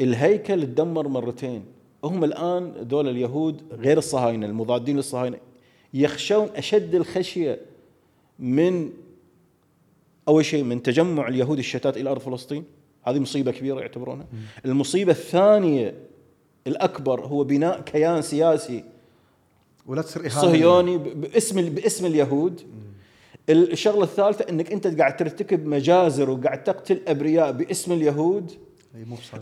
الهيكل 0.00 0.62
تدمر 0.62 1.08
مرتين. 1.08 1.75
هم 2.04 2.24
الآن 2.24 2.88
دول 2.88 3.08
اليهود 3.08 3.62
غير 3.72 3.98
الصهاينة 3.98 4.46
المضادين 4.46 4.96
للصهاينة 4.96 5.38
يخشون 5.94 6.48
أشد 6.56 6.94
الخشية 6.94 7.60
من 8.38 8.90
أول 10.28 10.44
شيء 10.44 10.64
من 10.64 10.82
تجمع 10.82 11.28
اليهود 11.28 11.58
الشتات 11.58 11.96
إلى 11.96 12.10
أرض 12.10 12.20
فلسطين. 12.20 12.64
هذه 13.04 13.18
مصيبة 13.18 13.52
كبيرة 13.52 13.80
يعتبرونها. 13.80 14.26
المصيبة 14.64 15.12
الثانية 15.12 15.94
الأكبر 16.66 17.20
هو 17.20 17.44
بناء 17.44 17.80
كيان 17.80 18.22
سياسي 18.22 18.84
ولا 19.86 20.02
تصير 20.02 20.22
إهانة 20.22 20.40
صهيوني 20.40 20.98
باسم 20.98 21.70
باسم 21.70 22.06
اليهود. 22.06 22.60
الشغلة 23.48 24.04
الثالثة 24.04 24.48
إنك 24.50 24.72
أنت 24.72 24.86
قاعد 24.86 25.16
ترتكب 25.16 25.66
مجازر 25.66 26.30
وقاعد 26.30 26.64
تقتل 26.64 27.00
أبرياء 27.08 27.52
باسم 27.52 27.92
اليهود. 27.92 28.52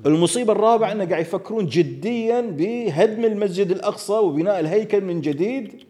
المصيبة 0.06 0.52
الرابعة 0.52 0.92
إنه 0.92 1.04
قاعد 1.04 1.22
يفكرون 1.22 1.66
جديا 1.66 2.40
بهدم 2.40 3.24
المسجد 3.24 3.70
الأقصى 3.70 4.12
وبناء 4.12 4.60
الهيكل 4.60 5.00
من 5.00 5.20
جديد 5.20 5.82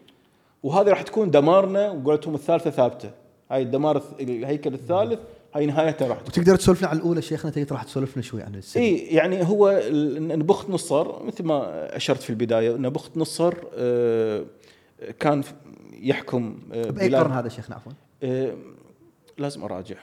وهذه 0.63 0.89
راح 0.89 1.01
تكون 1.01 1.31
دمارنا 1.31 1.91
وقولتهم 1.91 2.35
الثالثة 2.35 2.69
ثابتة. 2.69 3.11
هاي 3.51 3.61
الدمار 3.61 4.03
الهيكل 4.19 4.73
الثالث 4.73 5.19
هاي 5.53 5.65
نهايته 5.65 6.07
راح 6.07 6.21
وتقدر 6.21 6.55
تسولفنا 6.55 6.87
عن 6.87 6.97
الأولى 6.97 7.21
شيخنا 7.21 7.51
تقدر 7.51 7.71
راح 7.71 7.83
تسولفنا 7.83 8.23
شوي 8.23 8.41
عن 8.41 8.55
السبب 8.55 8.83
إي 8.83 8.97
يعني 8.97 9.47
هو 9.47 9.81
نبخت 10.19 10.69
نصر 10.69 11.23
مثل 11.23 11.43
ما 11.43 11.95
أشرت 11.95 12.21
في 12.21 12.29
البداية 12.29 12.75
نبخت 12.75 13.17
نصر 13.17 13.53
آه، 13.75 14.45
كان 15.19 15.43
يحكم 15.91 16.59
آه، 16.73 16.89
بأي 16.89 17.15
قرن 17.15 17.31
هذا 17.31 17.49
شيخنا 17.49 17.75
عفوا؟ 17.75 17.91
آه، 18.23 18.55
لازم 19.37 19.63
أراجع. 19.63 19.95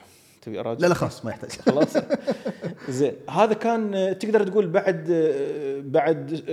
تبي 0.45 0.59
أراجع؟ 0.59 0.79
لا 0.79 0.87
لا 0.87 0.93
خلاص 0.93 1.25
ما 1.25 1.31
يحتاج. 1.31 1.51
خلاص. 1.71 1.97
زين 2.89 3.13
هذا 3.29 3.53
كان 3.53 4.15
تقدر 4.19 4.47
تقول 4.47 4.67
بعد 4.67 5.03
بعد 5.85 6.43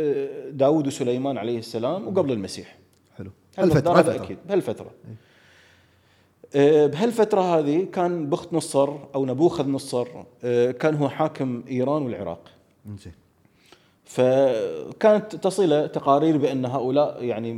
داوود 0.52 0.86
وسليمان 0.86 1.38
عليه 1.38 1.58
السلام 1.58 2.08
وقبل 2.08 2.32
المسيح. 2.32 2.78
حلو. 3.16 3.30
هذا 3.58 3.74
هالفترة. 3.74 4.24
أكيد 4.24 4.38
بهالفترة. 4.48 4.90
آه، 6.54 6.86
بهالفترة 6.86 7.40
هذه 7.40 7.86
كان 7.92 8.30
بخت 8.30 8.52
نصر 8.52 8.96
أو 9.14 9.26
نبوخذ 9.26 9.68
نصر 9.68 10.08
آه، 10.44 10.70
كان 10.70 10.94
هو 10.94 11.08
حاكم 11.08 11.62
إيران 11.70 12.02
والعراق. 12.02 12.50
زين 13.04 13.12
فكانت 14.10 15.36
تصل 15.36 15.88
تقارير 15.88 16.36
بأن 16.36 16.64
هؤلاء 16.64 17.24
يعني 17.24 17.52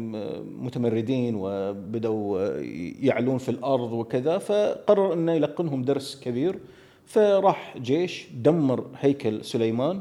متمردين 0.60 1.34
وبدأوا 1.38 2.58
يعلون 3.00 3.38
في 3.38 3.48
الأرض 3.48 3.92
وكذا 3.92 4.38
فقرر 4.38 5.12
انه 5.12 5.32
يلقنهم 5.32 5.82
درس 5.82 6.20
كبير. 6.20 6.58
فراح 7.06 7.78
جيش 7.78 8.28
دمر 8.34 8.86
هيكل 8.98 9.44
سليمان 9.44 10.00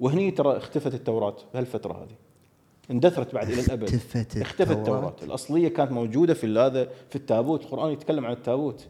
وهني 0.00 0.30
ترى 0.30 0.56
اختفت 0.56 0.94
التوراة. 0.94 1.36
بهالفترة 1.54 1.92
هذه 1.92 2.16
اندثرت 2.90 3.34
بعد 3.34 3.50
إلى 3.50 3.60
الأبد. 3.60 3.82
اختفت 3.82 4.36
اختفت. 4.36 4.70
التوراة. 4.70 5.16
الأصلية 5.22 5.68
كانت 5.68 5.92
موجودة 5.92 6.34
في 6.34 6.46
هذا 6.58 6.88
في 7.10 7.16
التابوت. 7.16 7.62
القرآن 7.62 7.92
يتكلم 7.92 8.26
عن 8.26 8.32
التابوت. 8.32 8.86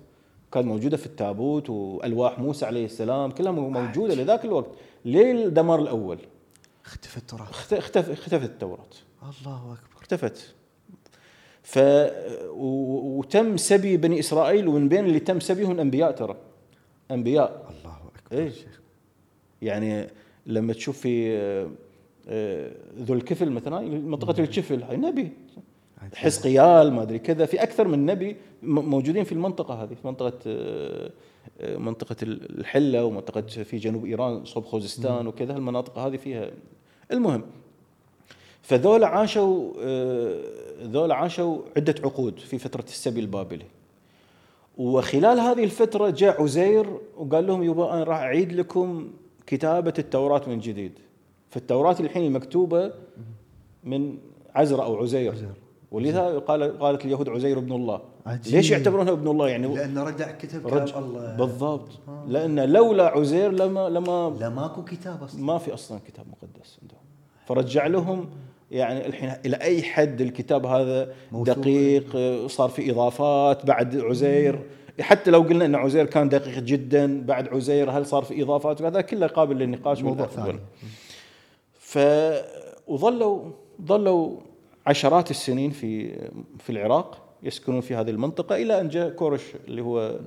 كانت 0.52 0.66
موجودة 0.66 0.96
في 0.96 1.06
التابوت 1.06 1.70
وألواح 1.70 2.38
موسى 2.38 2.66
عليه 2.66 2.84
السلام 2.84 3.30
كلها 3.30 3.52
موجودة 3.52 4.14
لذاك 4.14 4.44
الوقت. 4.44 4.70
ليه 5.04 5.32
الدمار 5.32 5.78
الأول. 5.78 6.18
اختفى 6.86 7.16
التراث 7.16 7.50
اخت- 7.50 7.72
اختف 7.72 8.10
اختفت 8.10 8.44
التوراة. 8.44 8.86
الله 9.22 9.56
أكبر. 9.72 10.00
اختفت. 10.02 10.54
ف 11.62 11.78
وتم 12.48 13.56
سبي 13.56 13.96
بني 13.96 14.18
إسرائيل 14.20 14.68
ومن 14.68 14.88
بين 14.88 15.04
اللي 15.04 15.20
تم 15.20 15.40
سبيهم 15.40 15.80
انبياء 15.80 16.12
ترى. 16.12 16.36
أنبياء. 17.10 17.48
الله 17.70 17.96
أكبر 17.96 18.38
إيه. 18.38 18.50
شيخ. 18.50 18.80
يعني 19.62 20.06
لما 20.46 20.72
تشوف 20.72 20.98
في 20.98 21.36
آه، 22.28 22.70
ذو 22.98 23.14
الكفل 23.14 23.50
مثلا 23.50 23.80
منطقة 23.80 24.40
الكفل 24.42 24.82
هاي 24.82 24.96
نبي. 24.96 25.32
حزقيال 26.14 26.92
ما 26.92 27.02
أدري 27.02 27.18
كذا 27.18 27.46
في 27.46 27.62
أكثر 27.62 27.88
من 27.88 28.06
نبي 28.06 28.36
موجودين 28.62 29.24
في 29.24 29.32
المنطقة 29.32 29.74
هذه 29.82 29.94
في 29.94 30.06
منطقة 30.06 30.38
آه، 30.46 31.10
منطقة 31.64 32.16
الحلة 32.22 33.04
ومنطقة 33.04 33.40
في 33.40 33.76
جنوب 33.76 34.04
إيران 34.04 34.44
صوب 34.44 34.64
خوزستان 34.64 35.26
وكذا 35.26 35.56
المناطق 35.56 35.98
هذه 35.98 36.16
فيها. 36.16 36.50
المهم 37.12 37.42
فذولا 38.62 39.06
عاشوا 39.06 39.72
آه، 39.80 40.40
ذولا 40.82 41.14
عاشوا 41.14 41.58
عدة 41.76 41.94
عقود 42.04 42.38
في 42.38 42.58
فترة 42.58 42.84
السبي 42.84 43.20
البابلي. 43.20 43.64
وخلال 44.78 45.40
هذه 45.40 45.64
الفترة 45.64 46.10
جاء 46.10 46.42
عزير 46.42 46.86
وقال 47.16 47.46
لهم 47.46 47.62
يبا 47.62 47.94
أنا 47.94 48.04
راح 48.04 48.18
أعيد 48.18 48.52
لكم 48.52 49.10
كتابة 49.46 49.94
التوراة 49.98 50.42
من 50.46 50.60
جديد. 50.60 50.92
فالتوراة 51.50 51.96
الحين 52.00 52.26
المكتوبه 52.26 52.92
من 53.84 54.18
عزرا 54.54 54.84
أو 54.84 54.96
عزير. 54.96 55.32
عزير. 55.32 55.52
ولذا 55.90 56.38
قال 56.38 56.78
قالت 56.78 57.04
اليهود 57.04 57.28
عزير 57.28 57.58
ابن 57.58 57.72
الله. 57.72 58.00
عجيب. 58.26 58.54
ليش 58.54 58.70
يعتبرونه 58.70 59.12
ابن 59.12 59.28
الله؟ 59.28 59.48
يعني 59.48 59.74
لأنه 59.74 60.02
رجع 60.02 60.30
كتب 60.30 60.66
رج... 60.66 60.90
كلام 60.90 61.04
الله. 61.04 61.36
بالضبط. 61.36 61.88
لأن 62.26 62.60
لولا 62.72 63.04
عزير 63.04 63.52
لما 63.52 63.88
لما 63.88 64.36
لا 64.40 64.48
ماكو 64.48 64.84
كتاب 64.84 65.22
أصلا. 65.22 65.42
ما 65.42 65.58
في 65.58 65.74
أصلا 65.74 66.00
كتاب 66.06 66.26
مقدس 66.28 66.78
عندهم. 66.82 67.00
فرجع 67.46 67.86
لهم 67.86 68.30
يعني 68.70 69.06
الحين 69.06 69.32
إلى 69.46 69.56
أي 69.56 69.82
حد 69.82 70.20
الكتاب 70.20 70.66
هذا 70.66 71.12
موثوق. 71.32 71.56
دقيق 71.56 72.16
آه، 72.16 72.46
صار 72.46 72.68
في 72.68 72.90
إضافات 72.90 73.66
بعد 73.66 73.96
عزير؟ 73.96 74.62
حتى 75.00 75.30
لو 75.30 75.40
قلنا 75.40 75.64
إن 75.64 75.74
عزير 75.74 76.06
كان 76.06 76.28
دقيق 76.28 76.58
جدا 76.58 77.22
بعد 77.26 77.48
عزير 77.48 77.90
هل 77.90 78.06
صار 78.06 78.22
في 78.22 78.42
إضافات؟ 78.42 78.80
وهذا 78.80 79.00
كله 79.00 79.26
قابل 79.26 79.56
للنقاش 79.56 80.02
موضوع 80.02 80.26
ثاني 80.26 80.58
ف 81.78 81.98
وظلوا 82.86 83.50
ظلوا 83.82 84.36
عشرات 84.86 85.30
السنين 85.30 85.70
في 85.70 86.12
في 86.58 86.70
العراق. 86.70 87.21
يسكنون 87.42 87.80
في 87.80 87.94
هذه 87.94 88.10
المنطقة 88.10 88.56
إلى 88.56 88.80
أن 88.80 88.88
جاء 88.88 89.10
كورش 89.10 89.42
اللي 89.68 89.82
هو 89.82 90.18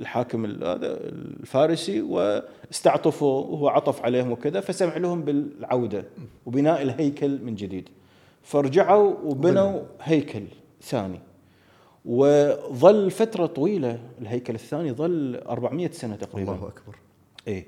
الحاكم 0.00 0.44
ال- 0.44 0.64
هذا 0.64 0.86
الفارسي 1.08 2.00
واستعطفوا 2.02 3.44
وهو 3.46 3.68
عطف 3.68 4.02
عليهم 4.02 4.32
وكذا 4.32 4.60
فسمح 4.60 4.96
لهم 4.96 5.22
بالعودة 5.22 6.04
وبناء 6.46 6.82
الهيكل 6.82 7.38
من 7.44 7.54
جديد. 7.54 7.88
فرجعوا 8.42 9.14
وبنوا 9.24 9.80
هيكل 10.02 10.42
ثاني. 10.82 11.20
وظل 12.04 13.10
فترة 13.10 13.46
طويلة 13.46 13.98
الهيكل 14.20 14.54
الثاني 14.54 14.92
ظل 14.92 15.36
400 15.48 15.90
سنة 15.90 16.16
تقريبا. 16.16 16.52
الله 16.54 16.68
أكبر. 16.68 16.96
إيه. 17.48 17.66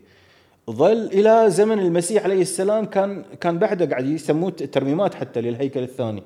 ظل 0.70 1.06
إلى 1.06 1.50
زمن 1.50 1.78
المسيح 1.78 2.24
عليه 2.24 2.42
السلام 2.42 2.84
كان 2.84 3.22
كان 3.40 3.58
بعده 3.58 3.86
قاعد 3.86 4.06
يسموه 4.06 4.50
ترميمات 4.50 5.14
حتى 5.14 5.40
للهيكل 5.40 5.82
الثاني. 5.82 6.22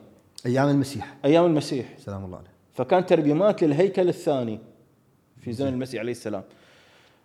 أيام 0.46 0.68
المسيح. 0.68 1.16
أيام 1.24 1.44
المسيح. 1.44 1.98
سلام 1.98 2.24
الله 2.24 2.36
عليه. 2.36 2.57
فكان 2.78 3.06
ترميمات 3.06 3.62
للهيكل 3.62 4.08
الثاني 4.08 4.58
في 5.40 5.52
زمن 5.52 5.68
المسيح 5.68 6.00
عليه 6.00 6.12
السلام. 6.12 6.42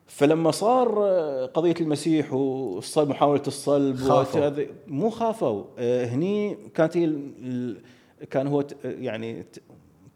فلما 0.08 0.52
صار 0.52 1.04
آه، 1.04 1.46
قضية 1.46 1.76
المسيح 1.82 2.34
والصلب 2.34 3.10
محاولة 3.10 3.42
الصلب 3.48 3.96
خافوا. 3.96 4.42
مو 4.88 5.10
خافوا. 5.10 5.64
آه، 5.80 6.06
هني 6.06 6.58
كانت 6.76 6.94
كان 8.30 8.48
هو 8.48 8.62
ت- 8.62 8.78
يعني 8.84 9.46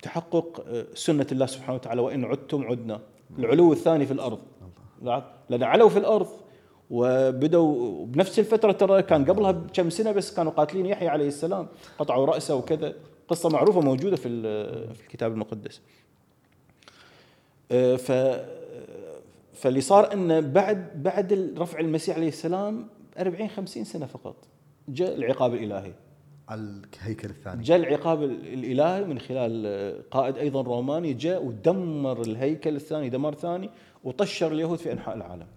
تحقق 0.02 0.64
آه، 0.68 0.86
سنة 0.94 1.28
الله 1.32 1.46
سبحانه 1.46 1.76
وتعالى 1.76 2.02
وإن 2.02 2.26
عدتم 2.26 2.64
عدنا. 2.64 3.00
العلو 3.40 3.74
الثاني 3.74 4.06
في 4.06 4.14
الأرض. 4.14 4.40
لا- 5.02 5.24
لأن 5.50 5.64
علوا 5.64 5.90
في 5.90 6.00
الأرض 6.00 6.28
وبدوا 6.90 8.06
بنفس 8.06 8.40
الفترة 8.40 8.72
ترى 8.72 9.02
كان 9.02 9.26
قبلها 9.26 9.52
بكم 9.52 9.90
سنة 9.90 10.12
بس 10.12 10.34
كانوا 10.36 10.52
قاتلين 10.52 10.86
يحيى 10.86 11.08
عليه 11.08 11.28
السلام 11.28 11.68
قطعوا 12.00 12.26
رأسه 12.26 12.56
وكذا. 12.56 12.94
قصة 13.28 13.50
معروفة 13.50 13.82
موجودة 13.82 14.16
في 14.16 14.42
في 14.94 15.02
الكتاب 15.02 15.32
المقدس 15.32 15.82
آه، 17.72 17.96
ف 17.96 18.12
فاللي 19.54 19.82
صار 19.82 20.14
إنه 20.14 20.40
بعد 20.40 21.04
بعد 21.04 21.54
رفع 21.58 21.80
المسيح 21.80 22.16
عليه 22.16 22.28
السلام 22.28 22.88
40 23.20 23.50
50 23.50 23.84
سنة 23.84 24.06
فقط 24.06 24.36
جاء 24.90 25.16
العقاب 25.16 25.54
الإلهي 25.54 25.94
على 26.50 26.62
الهيكل 27.02 27.30
الثاني 27.30 27.64
جاء 27.64 27.78
العقاب 27.78 28.24
الإلهي 28.24 29.04
من 29.04 29.20
خلال 29.20 30.10
قائد 30.12 30.38
أيضا 30.38 30.62
روماني 30.62 31.14
جاء 31.14 31.46
ودمر 31.46 32.22
الهيكل 32.22 32.76
الثاني 32.76 33.10
دمار 33.10 33.36
ثاني 33.36 33.70
وطشر 34.04 34.52
اليهود 34.52 34.78
في 34.78 34.92
أنحاء 34.92 35.16
العالم. 35.16 35.48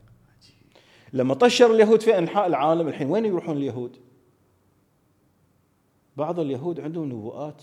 لما 1.12 1.34
طشر 1.34 1.74
اليهود 1.74 2.02
في 2.02 2.18
أنحاء 2.18 2.46
العالم 2.46 2.88
الحين 2.88 3.10
وين 3.10 3.24
يروحون 3.24 3.56
اليهود؟ 3.56 3.96
بعض 6.20 6.40
اليهود 6.40 6.80
عندهم 6.80 7.04
نبوءات 7.04 7.62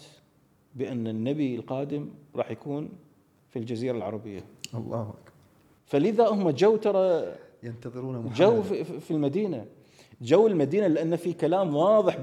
بأن 0.75 1.07
النبي 1.07 1.55
القادم 1.55 2.09
راح 2.35 2.51
يكون 2.51 2.89
في 3.49 3.59
الجزيرة 3.59 3.97
العربية. 3.97 4.43
الله 4.73 5.01
أكبر. 5.01 5.31
فلذا 5.85 6.27
هم 6.27 6.49
جو 6.49 6.75
ترى 6.75 7.35
ينتظرون 7.63 8.17
محمد. 8.17 8.33
جو 8.33 8.61
في, 8.61 9.11
المدينة. 9.11 9.65
جو 10.21 10.47
المدينة 10.47 10.87
لأن 10.87 11.15
في 11.15 11.33
كلام 11.33 11.75
واضح 11.75 12.17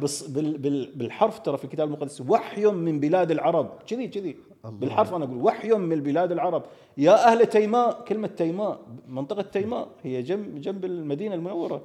بالحرف 0.95 1.39
ترى 1.39 1.57
في 1.57 1.65
الكتاب 1.65 1.89
المقدس. 1.89 2.21
وحي 2.21 2.67
من 2.67 3.01
بلاد 3.01 3.31
العرب. 3.31 3.71
كذي 3.87 4.09
كذي. 4.09 4.37
بالحرف 4.65 5.15
أنا 5.15 5.25
أقول 5.25 5.37
وحي 5.37 5.73
من 5.73 6.03
بلاد 6.03 6.33
العرب. 6.33 6.63
يا 6.99 7.33
أهل 7.33 7.47
تيماء 7.47 8.05
كلمة 8.05 8.27
تيماء 8.29 8.81
منطقة 9.09 9.43
تيماء 9.43 9.89
هي 10.03 10.23
جنب 10.23 10.61
جنب 10.61 10.85
المدينة 10.85 11.35
المنورة. 11.35 11.83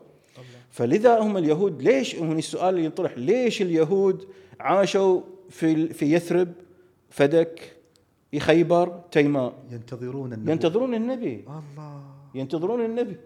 فلذا 0.70 1.20
هم 1.20 1.38
اليهود 1.38 1.82
ليش؟ 1.82 2.16
هنا 2.16 2.40
السؤال 2.40 2.70
اللي 2.70 2.86
ينطرح 2.86 3.18
ليش 3.18 3.62
اليهود 3.62 4.28
عاشوا 4.60 5.22
في 5.50 5.94
في 5.94 6.14
يثرب 6.14 6.48
فدك 7.10 7.76
خيبر 8.40 9.02
تيماء 9.12 9.54
ينتظرون 9.72 10.34
النبوة. 10.34 10.52
ينتظرون 10.52 10.94
النبي. 10.94 11.34
الله. 11.36 12.02
ينتظرون 12.36 12.86
النبي. 12.86 13.18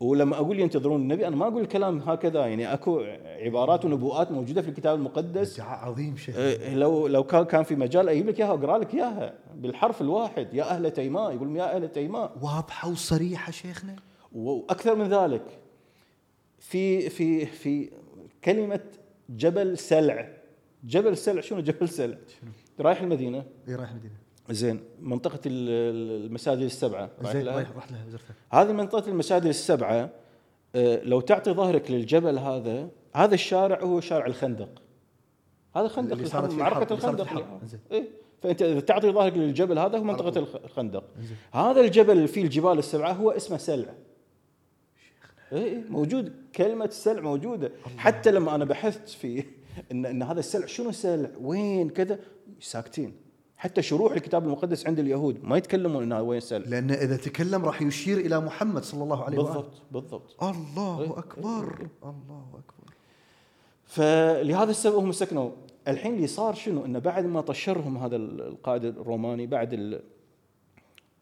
ولما 0.00 0.36
أقول 0.36 0.60
ينتظرون 0.60 1.00
النبي 1.00 1.26
أنا 1.26 1.36
ما 1.36 1.46
أقول 1.46 1.62
الكلام 1.62 1.98
هكذا 1.98 2.46
يعني 2.46 2.72
أكو 2.72 3.00
عبارات 3.24 3.84
ونبوءات 3.84 4.32
موجودة 4.32 4.62
في 4.62 4.68
الكتاب 4.68 4.98
المقدس. 4.98 5.60
عظيم 5.60 6.16
شيخ 6.16 6.36
إيه، 6.36 6.74
لو 6.74 7.06
لو 7.06 7.24
كان 7.24 7.44
كان 7.44 7.62
في 7.62 7.74
مجال 7.76 8.08
أجيب 8.08 8.28
لك 8.28 8.40
إياها 8.40 8.52
وأقرأ 8.52 8.78
لك 8.78 8.94
إياها 8.94 9.34
بالحرف 9.54 10.00
الواحد. 10.00 10.54
يا 10.54 10.64
أهل 10.64 10.90
تيماء 10.90 11.34
يقول 11.34 11.56
يا 11.56 11.76
أهل 11.76 11.88
تيماء 11.88 12.32
واضحة 12.42 12.90
وصريحة 12.90 13.52
شيخنا. 13.52 13.96
وأكثر 14.32 14.94
من 14.94 15.08
ذلك. 15.08 15.42
في 16.66 17.10
في 17.10 17.46
في 17.46 17.90
كلمة 18.44 18.80
جبل 19.30 19.78
سلع. 19.78 20.28
جبل 20.84 21.16
سلع 21.16 21.40
شنو 21.40 21.60
جبل 21.60 21.88
سلع؟ 21.88 22.16
رايح 22.80 23.00
المدينة. 23.00 23.44
إي 23.68 23.74
رايح 23.74 23.92
مدينه 23.94 24.14
زين 24.50 24.80
منطقة 25.00 25.40
ال- 25.46 25.68
ال- 25.68 26.26
المساجد 26.26 26.62
السبعة. 26.62 27.10
رايح 27.22 27.32
زين 27.32 27.44
لها؟ 27.44 27.54
رايح 27.54 27.68
لها 27.92 28.04
زرتها. 28.08 28.34
هذه 28.52 28.72
منطقة 28.72 29.08
المساجد 29.08 29.46
السبعة. 29.46 30.10
آه، 30.74 31.02
لو 31.04 31.20
تعطي 31.20 31.52
ظهرك 31.52 31.90
للجبل 31.90 32.38
هذا 32.38 32.88
هذا 33.14 33.34
الشارع 33.34 33.80
هو 33.80 34.00
شارع 34.00 34.26
الخندق. 34.26 34.82
هذا 35.76 35.88
خندق 35.88 36.12
اللي 36.16 36.26
صارت 36.26 36.50
صارت 36.52 36.92
الخندق. 36.92 37.64
زين. 37.64 37.80
إيه؟ 37.92 38.04
فأنت 38.42 38.62
إذا 38.62 38.80
تعطي 38.80 39.10
ظهرك 39.12 39.36
للجبل 39.36 39.78
هذا 39.78 39.98
هو. 39.98 40.10
الخ- 40.36 40.64
الخندق. 40.64 41.04
هذا 41.52 41.80
الجبل 41.80 42.12
اللي 42.12 42.28
فيه 42.28 42.42
الجبال 42.42 42.78
السبعة 42.78 43.12
هو 43.12 43.30
اسمه 43.30 43.56
سلع. 43.56 43.94
إيه 45.52 45.64
إيه، 45.64 45.84
موجود. 45.90 46.32
كلمة 46.56 46.88
سلع 46.90 47.20
موجودة. 47.20 47.72
حتى 47.96 48.30
لما 48.30 48.54
أنا 48.54 48.64
بحثت 48.64 49.08
في 49.08 49.44
إن, 49.92 50.06
إن 50.06 50.22
هذا 50.22 50.38
السلع 50.40 50.66
شنو 50.66 50.92
سلع؟ 50.92 51.30
وين؟ 51.40 51.90
كذا. 51.90 52.18
ساكتين. 52.60 53.12
حتى 53.56 53.82
شروح 53.82 54.12
الكتاب 54.12 54.44
المقدس 54.44 54.86
عند 54.86 54.98
اليهود 54.98 55.44
ما 55.44 55.56
يتكلمون 55.56 56.12
هذا 56.12 56.20
وين 56.22 56.40
سلع. 56.40 56.66
لأن 56.68 56.90
إذا 56.90 57.16
تكلم 57.16 57.64
راح 57.64 57.82
يشير 57.82 58.18
إلى 58.18 58.40
محمد 58.40 58.84
صلى 58.84 59.02
الله 59.02 59.24
عليه 59.24 59.38
وسلم 59.38 59.54
بالضبط 59.54 59.82
بالضبط. 59.92 60.42
الله 60.42 61.00
إيه، 61.00 61.18
أكبر. 61.18 61.88
الله 62.02 62.46
أكبر. 62.52 62.94
فلهذا 63.84 64.70
السبب 64.70 64.96
هم 64.96 65.12
سكنوا. 65.12 65.50
الحين 65.88 66.14
اللي 66.14 66.26
صار 66.26 66.54
شنو؟ 66.54 66.84
إنه 66.84 66.98
بعد 66.98 67.24
ما 67.24 67.40
طشرهم 67.40 67.98
هذا 67.98 68.16
القائد 68.16 68.84
الروماني 68.84 69.46
بعد 69.46 69.72
ال... 69.72 70.02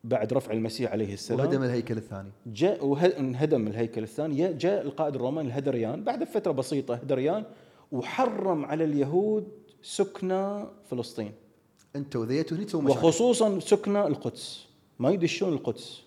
بعد 0.05 0.33
رفع 0.33 0.53
المسيح 0.53 0.93
عليه 0.93 1.15
السلام. 1.15 1.41
وهدم 1.41 1.63
الهيكل 1.63 1.97
الثاني. 1.97 2.31
جاء 2.47 2.87
وانهدم 2.87 3.67
الهيكل 3.67 4.03
الثاني. 4.03 4.53
جاء 4.53 4.83
القائد 4.83 5.15
الروماني 5.15 5.49
الهدريان 5.49 6.05
بعد 6.05 6.25
فترة 6.25 6.53
بسيطة 6.53 6.95
هدريان 6.95 7.45
وحرم 7.93 8.65
على 8.65 8.85
اليهود 8.85 9.49
سكنى 9.83 10.65
فلسطين. 10.91 11.33
أنتوا 11.97 12.27
ذيتوا 12.27 12.57
هني 12.57 12.65
مشاكل. 12.65 12.87
وخصوصا 12.87 13.61
سكنى 13.61 14.07
القدس. 14.07 14.67
ما 14.99 15.11
يدشون 15.11 15.53
القدس. 15.53 16.03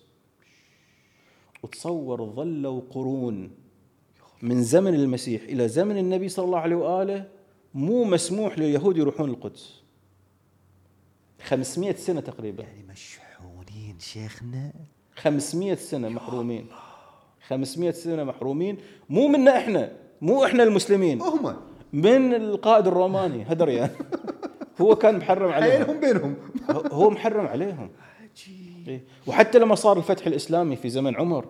وتصور 1.62 2.24
ظلوا 2.24 2.80
قرون 2.90 3.50
من 4.42 4.62
زمن 4.62 4.94
المسيح 4.94 5.42
إلى 5.42 5.68
زمن 5.68 5.98
النبي 5.98 6.28
صلى 6.28 6.44
الله 6.44 6.58
عليه 6.58 6.76
وآله 6.76 7.28
مو 7.74 8.04
مسموح 8.04 8.58
لليهود 8.58 8.96
يروحون 8.96 9.30
القدس. 9.30 9.82
500 11.42 11.94
سنة 11.94 12.20
تقريبا. 12.20 12.62
يعني 12.62 12.82
مشحونين 13.98 14.28
شيخنا. 14.28 14.72
500 15.16 15.74
سنة 15.74 16.08
محرومين. 16.08 16.66
500 17.48 17.90
سنة 17.90 18.24
محرومين. 18.24 18.76
مو 19.10 19.28
منا 19.28 19.56
إحنا 19.58 19.92
مو 20.20 20.44
إحنا 20.44 20.62
المسلمين. 20.62 21.22
هم. 21.22 21.56
من 21.92 22.34
القائد 22.34 22.86
الروماني 22.86 23.42
هدريان 23.48 23.90
هو 24.80 24.94
كان 24.96 25.16
محرم 25.16 25.52
عليهم. 25.52 25.70
حيلهم 25.84 26.00
بينهم. 26.00 26.34
هو 26.92 27.10
محرم 27.10 27.46
عليهم. 27.46 27.90
إيه. 28.88 29.04
وحتى 29.26 29.58
لما 29.58 29.74
صار 29.74 29.96
الفتح 29.98 30.26
الإسلامي 30.26 30.76
في 30.76 30.88
زمن 30.88 31.16
عمر 31.16 31.44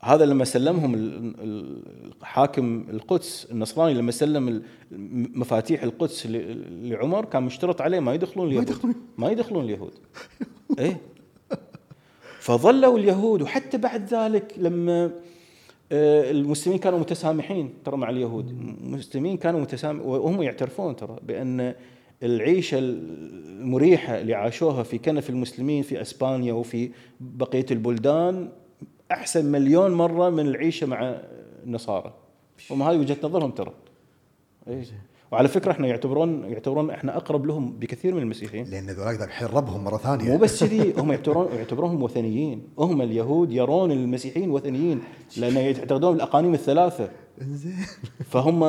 هذا 0.00 0.24
لما 0.26 0.44
سلمهم 0.44 0.94
ال- 0.94 1.34
ال- 1.40 2.14
حاكم 2.22 2.84
القدس 2.90 3.48
النصراني 3.50 3.94
لما 3.94 4.10
سلم 4.12 4.62
مفاتيح 5.34 5.82
القدس 5.82 6.26
لعمر 6.82 7.24
كان 7.24 7.42
مشترط 7.42 7.80
عليه 7.80 8.00
ما 8.00 8.14
يدخلون 8.14 8.48
اليهود. 8.48 8.94
ما 9.18 9.30
يدخلون 9.30 9.64
اليهود. 9.64 9.92
إيه. 10.78 11.00
فظلوا 12.48 12.98
اليهود 12.98 13.42
وحتى 13.42 13.78
بعد 13.78 14.14
ذلك 14.14 14.54
لما 14.56 15.10
آه، 15.92 16.30
المسلمين 16.30 16.78
كانوا 16.78 16.98
متسامحين 16.98 17.74
ترى 17.84 17.96
مع 17.96 18.10
اليهود. 18.10 18.48
المسلمين 18.84 19.36
كانوا 19.36 19.60
متسامح 19.60 20.04
وهم 20.04 20.42
يعترفون 20.42 20.96
ترى 20.96 21.16
بأن 21.22 21.74
العيشة 22.22 22.78
المريحة 22.78 24.20
اللي 24.20 24.34
عاشوها 24.34 24.82
في 24.82 24.98
كنف 24.98 25.30
المسلمين 25.30 25.82
في 25.82 26.00
إسبانيا 26.00 26.52
وفي 26.52 26.90
بقية 27.20 27.66
البلدان 27.70 28.48
أحسن 29.12 29.44
مليون 29.44 29.90
مرة 29.90 30.30
من 30.30 30.46
العيشة 30.46 30.86
مع 30.86 31.20
النصارى. 31.64 32.14
هم 32.70 32.82
هذه 32.82 32.96
وجهة 32.96 33.16
نظرهم 33.22 33.50
ترى. 33.50 33.72
وعلى 35.32 35.48
فكرة 35.48 35.70
إحنا 35.72 35.86
يعتبرون 35.86 36.44
يعتبرون 36.44 36.90
إحنا 36.90 37.16
أقرب 37.16 37.46
لهم 37.46 37.72
بكثير 37.72 38.14
من 38.14 38.22
المسيحيين. 38.22 38.64
لأن 38.64 38.90
ذولاك 38.90 39.20
ذبحين 39.20 39.48
ربهم 39.48 39.84
مرة 39.84 39.96
ثانية. 39.96 40.30
مو 40.30 40.36
بس 40.38 40.64
كذي 40.64 40.94
هم 40.98 41.12
يعتبرون 41.12 41.48
يعتبرونهم 41.56 42.02
وثنيين. 42.02 42.62
هم 42.78 43.02
اليهود 43.02 43.52
يرون 43.52 43.92
المسيحيين 43.92 44.50
وثنيين 44.50 45.00
لأن 45.36 45.56
يعتقدون 45.56 46.12
بالأقانيم 46.12 46.54
الثلاثة. 46.54 47.08
إنزين. 47.42 47.76
فهم 48.30 48.60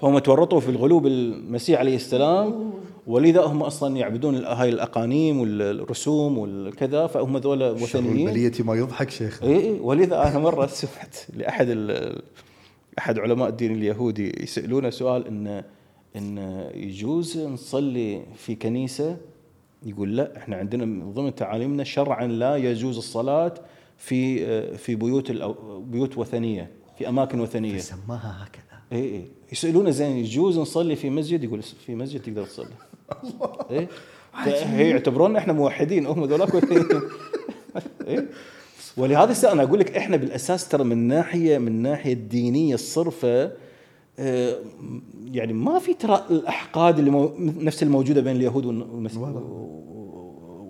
فهم 0.00 0.18
تورطوا 0.18 0.60
في 0.60 0.68
الغلو 0.68 1.00
بالمسيح 1.00 1.78
عليه 1.78 1.96
السلام 1.96 2.72
ولذا 3.06 3.40
هم 3.42 3.62
أصلا 3.62 3.96
يعبدون 3.96 4.34
هاي 4.44 4.68
الأقانيم 4.68 5.40
والرسوم 5.40 6.38
والكذا 6.38 7.06
فهم 7.06 7.36
ذولا 7.36 7.70
وثنيين. 7.70 8.28
البلية 8.28 8.52
ما 8.60 8.74
يضحك 8.74 9.10
شيخ. 9.10 9.42
اي 9.42 9.56
اي 9.56 9.80
ولذا 9.80 10.28
أنا 10.28 10.38
مرة 10.38 10.66
سمعت 10.66 11.16
لأحد 11.36 11.66
ال- 11.68 12.22
أحد 12.98 13.18
علماء 13.18 13.48
الدين 13.48 13.72
اليهودي 13.72 14.42
يسالونه 14.42 14.90
سؤال 14.90 15.26
ان 15.26 15.64
إن 16.16 16.38
يجوز 16.74 17.38
نصلي 17.38 18.22
في 18.36 18.54
كنيسة؟ 18.54 19.16
يقول 19.82 20.16
لا 20.16 20.36
إحنا 20.36 20.56
عندنا 20.56 20.84
من 20.84 21.12
ضمن 21.12 21.34
تعاليمنا 21.34 21.84
شرعا 21.84 22.26
لا 22.26 22.56
يجوز 22.56 22.96
الصلاة 22.96 23.54
في 23.98 24.76
في 24.76 24.94
بيوت 24.94 25.32
بيوت 25.78 26.18
وثنية 26.18 26.70
في 26.98 27.08
أماكن 27.08 27.40
وثنية. 27.40 27.78
سماها 27.78 28.46
هكذا. 28.46 28.80
اي 28.92 29.14
اي 29.14 29.28
يسالونه 29.52 29.90
زين 29.90 30.16
يجوز 30.16 30.58
نصلي 30.58 30.96
في 30.96 31.10
مسجد؟ 31.10 31.44
يقول 31.44 31.62
في 31.62 31.94
مسجد 31.94 32.22
تقدر 32.22 32.44
تصلي. 32.44 32.66
اي 33.70 33.88
هي 34.46 34.90
يعتبرون 34.90 35.36
إحنا 35.36 35.52
موحدين 35.52 36.06
هم 36.06 36.24
ذولاك 36.24 36.54
إيه؟ 38.06 38.28
ولهذا 38.96 39.30
السبب 39.30 39.52
أنا 39.52 39.62
أقول 39.62 39.78
لك 39.80 39.96
إحنا 39.96 40.16
بالأساس 40.16 40.68
ترى 40.68 40.84
من 40.84 41.08
ناحيه 41.08 41.58
من 41.58 41.82
ناحية 41.82 42.12
الدينية 42.12 42.74
الصرفة 42.74 43.50
آه، 44.18 44.56
يعني 45.32 45.52
ما 45.52 45.78
في 45.78 45.94
ترى 45.94 46.24
الأحقاد 46.30 46.98
اللي 46.98 47.10
مو 47.10 47.32
نفس 47.38 47.82
الموجودة 47.82 48.20
بين 48.20 48.36
اليهود 48.36 48.66
والمسيحيين 48.66 49.64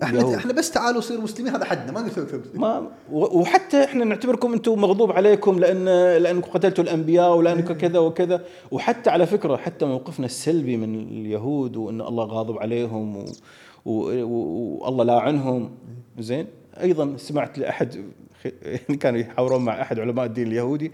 إحنا 0.03 0.35
إحنا 0.35 0.53
بس 0.53 0.71
تعالوا 0.71 1.01
صير 1.01 1.21
مسلمين 1.21 1.53
هذا 1.53 1.65
حدنا 1.65 1.91
ما 1.91 1.99
قلت 1.99 2.55
ما 2.55 2.91
وحتى 3.11 3.83
إحنا 3.83 4.05
نعتبركم 4.05 4.53
أنتم 4.53 4.81
مغضوب 4.81 5.11
عليكم 5.11 5.59
لأن 5.59 5.85
لأنكم 6.23 6.51
قتلتوا 6.51 6.83
الأنبياء 6.83 7.35
ولأنكم 7.35 7.73
إيه. 7.73 7.79
كذا 7.79 7.99
وكذا. 7.99 8.41
وحتى 8.71 9.09
على 9.09 9.25
فكرة 9.25 9.55
حتى 9.55 9.85
موقفنا 9.85 10.25
السلبي 10.25 10.77
من 10.77 10.99
اليهود 10.99 11.77
وأن 11.77 12.01
الله 12.01 12.25
غاضب 12.25 12.57
عليهم 12.57 13.17
و... 13.17 13.25
والله 13.85 15.03
لاعنهم 15.03 15.69
زين؟ 16.19 16.47
أيضا 16.81 17.17
سمعت 17.17 17.57
لأحد 17.57 18.03
يعني 18.45 18.97
كانوا 18.97 19.19
يحاورون 19.19 19.65
مع 19.65 19.81
أحد 19.81 19.99
علماء 19.99 20.25
الدين 20.25 20.47
اليهودي 20.47 20.91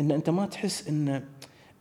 إن 0.00 0.10
أنت 0.10 0.30
ما 0.30 0.46
تحس 0.46 0.88
إن 0.88 1.22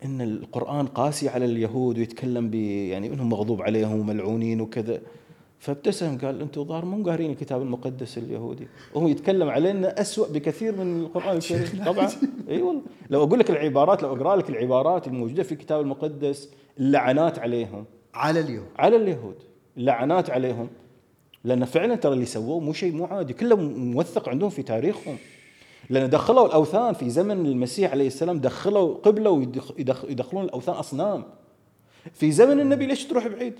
إن 0.06 0.22
القرآن 0.22 0.88
قاسي 0.88 1.30
على 1.30 1.46
اليهود 1.46 1.98
ويتكلم 1.98 2.50
ب 2.50 2.56
يعني 2.56 3.08
إنهم 3.08 3.30
مغضوب 3.30 3.62
عليهم 3.62 4.00
وملعونين 4.00 4.62
وكذا. 4.62 5.02
فابتسم 5.60 6.18
قال 6.18 6.42
أنتم 6.42 6.64
ظاهر 6.64 6.86
مو 6.86 7.10
قارين 7.10 7.32
الكتاب 7.32 7.62
المقدس 7.62 8.18
اليهودي. 8.18 8.68
وهو 8.94 9.08
يتكلم 9.08 9.50
علينا 9.50 10.02
أسوأ 10.02 10.28
بكثير 10.28 10.76
من 10.76 11.00
القرآن 11.00 11.38
الكريم. 11.38 11.84
طبعا. 11.86 12.10
إي 12.50 12.62
والله. 12.62 12.82
لو 13.10 13.24
أقول 13.24 13.40
لك 13.40 13.50
العبارات 13.50 14.04
لو 14.04 14.16
أقرأ 14.16 14.36
لك 14.36 14.50
العبارات 14.50 15.08
الموجودة 15.08 15.44
في 15.44 15.52
الكتاب 15.52 15.82
المقدس 15.82 16.50
اللعنات 16.80 17.40
عليهم. 17.40 17.86
على 18.14 18.40
اليهود. 18.40 18.68
على 18.78 18.96
اليهود. 18.96 19.36
اللعنات 19.78 20.30
عليهم. 20.30 20.68
لأن 21.44 21.66
فعلا 21.66 21.96
ترى 21.96 22.14
اللي 22.14 22.26
سووه 22.26 22.60
مو 22.60 22.74
شيء 22.74 22.94
مو 22.94 23.06
عادي. 23.06 23.34
كله 23.34 23.56
موثق 23.56 24.30
عندهم 24.30 24.50
في 24.50 24.64
تاريخهم. 24.64 25.18
لأن 25.90 26.10
دخلوا 26.10 26.48
الأوثان 26.48 26.94
في 26.94 27.10
زمن 27.10 27.46
المسيح 27.46 27.92
عليه 27.92 28.08
السلام 28.08 28.40
دخلوا 28.40 28.96
قبله 28.96 29.30
ويدخلون 29.30 30.44
الأوثان 30.46 30.76
أصنام. 30.76 31.24
في 32.14 32.32
زمن 32.32 32.60
النبي 32.60 32.86
ليش 32.86 33.06
تروح 33.06 33.28
بعيد؟ 33.28 33.54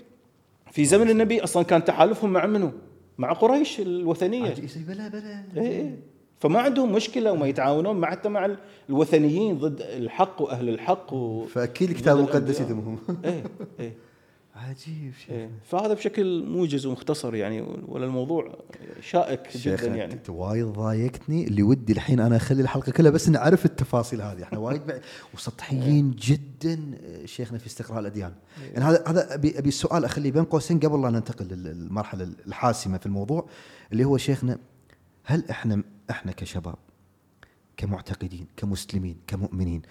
في 0.72 0.84
زمن 0.84 1.10
النبي 1.10 1.44
أصلا 1.44 1.62
كان 1.62 1.84
تحالفهم 1.84 2.32
مع 2.32 2.46
منو؟ 2.46 2.72
مع 3.18 3.32
قريش 3.32 3.80
الوثنية. 3.80 4.54
بلا 4.88 5.08
بلا. 5.08 5.44
إيه 5.56 5.62
إيه. 5.62 5.98
فما 6.38 6.60
عندهم 6.60 6.92
مشكلة 6.92 7.32
وما 7.32 7.46
يتعاونون 7.46 7.96
مع 7.96 8.10
حتى 8.10 8.28
مع 8.28 8.56
الوثنيين 8.88 9.58
ضد 9.58 9.80
الحق 9.80 10.42
وأهل 10.42 10.68
الحق 10.68 11.12
و 11.12 11.44
فأكيد 11.44 11.90
الكتاب 11.90 12.18
المقدس 12.18 12.60
يدمهم 12.60 12.98
إيه 13.24 13.44
إيه. 13.80 13.94
عجيب 14.54 15.12
شيخ. 15.14 15.30
إيه. 15.30 15.50
فهذا 15.64 15.94
بشكل 15.94 16.44
موجز 16.44 16.86
ومختصر 16.86 17.34
يعني 17.34 17.60
ولا 17.86 18.06
الموضوع 18.06 18.58
شائك 19.00 19.56
جدا 19.56 19.86
يعني. 19.86 20.12
أنت 20.12 20.30
وايد 20.30 20.66
ضايقتني 20.66 21.46
اللي 21.46 21.62
ودي 21.62 21.92
الحين 21.92 22.20
أنا 22.20 22.36
أخلي 22.36 22.62
الحلقة 22.62 22.92
كلها 22.92 23.10
بس 23.10 23.28
نعرف 23.28 23.64
التفاصيل 23.64 24.22
هذه. 24.22 24.42
إحنا 24.42 24.58
وايد 24.58 25.00
وسطحيين 25.34 26.10
جدا. 26.10 26.80
شيخنا 27.24 27.58
في 27.58 27.66
استقراء 27.66 28.00
الأديان. 28.00 28.32
إيه. 28.62 28.72
يعني 28.72 28.84
هذا 28.84 29.04
هذا 29.06 29.34
أبي 29.34 29.58
أبي 29.58 29.68
السؤال 29.68 30.04
أخليه 30.04 30.32
بين 30.32 30.44
قوسين 30.44 30.80
قبل 30.80 31.02
لا 31.02 31.10
ننتقل 31.10 31.46
للمرحلة 31.46 32.32
الحاسمة 32.46 32.98
في 32.98 33.06
الموضوع 33.06 33.46
اللي 33.92 34.04
هو 34.04 34.16
شيخنا 34.16 34.58
هل 35.24 35.44
إحنا 35.50 35.82
إحنا 36.10 36.32
كشباب 36.32 36.74
كمعتقدين 37.76 38.46
كمسلمين 38.56 39.16
كمؤمنين 39.26 39.82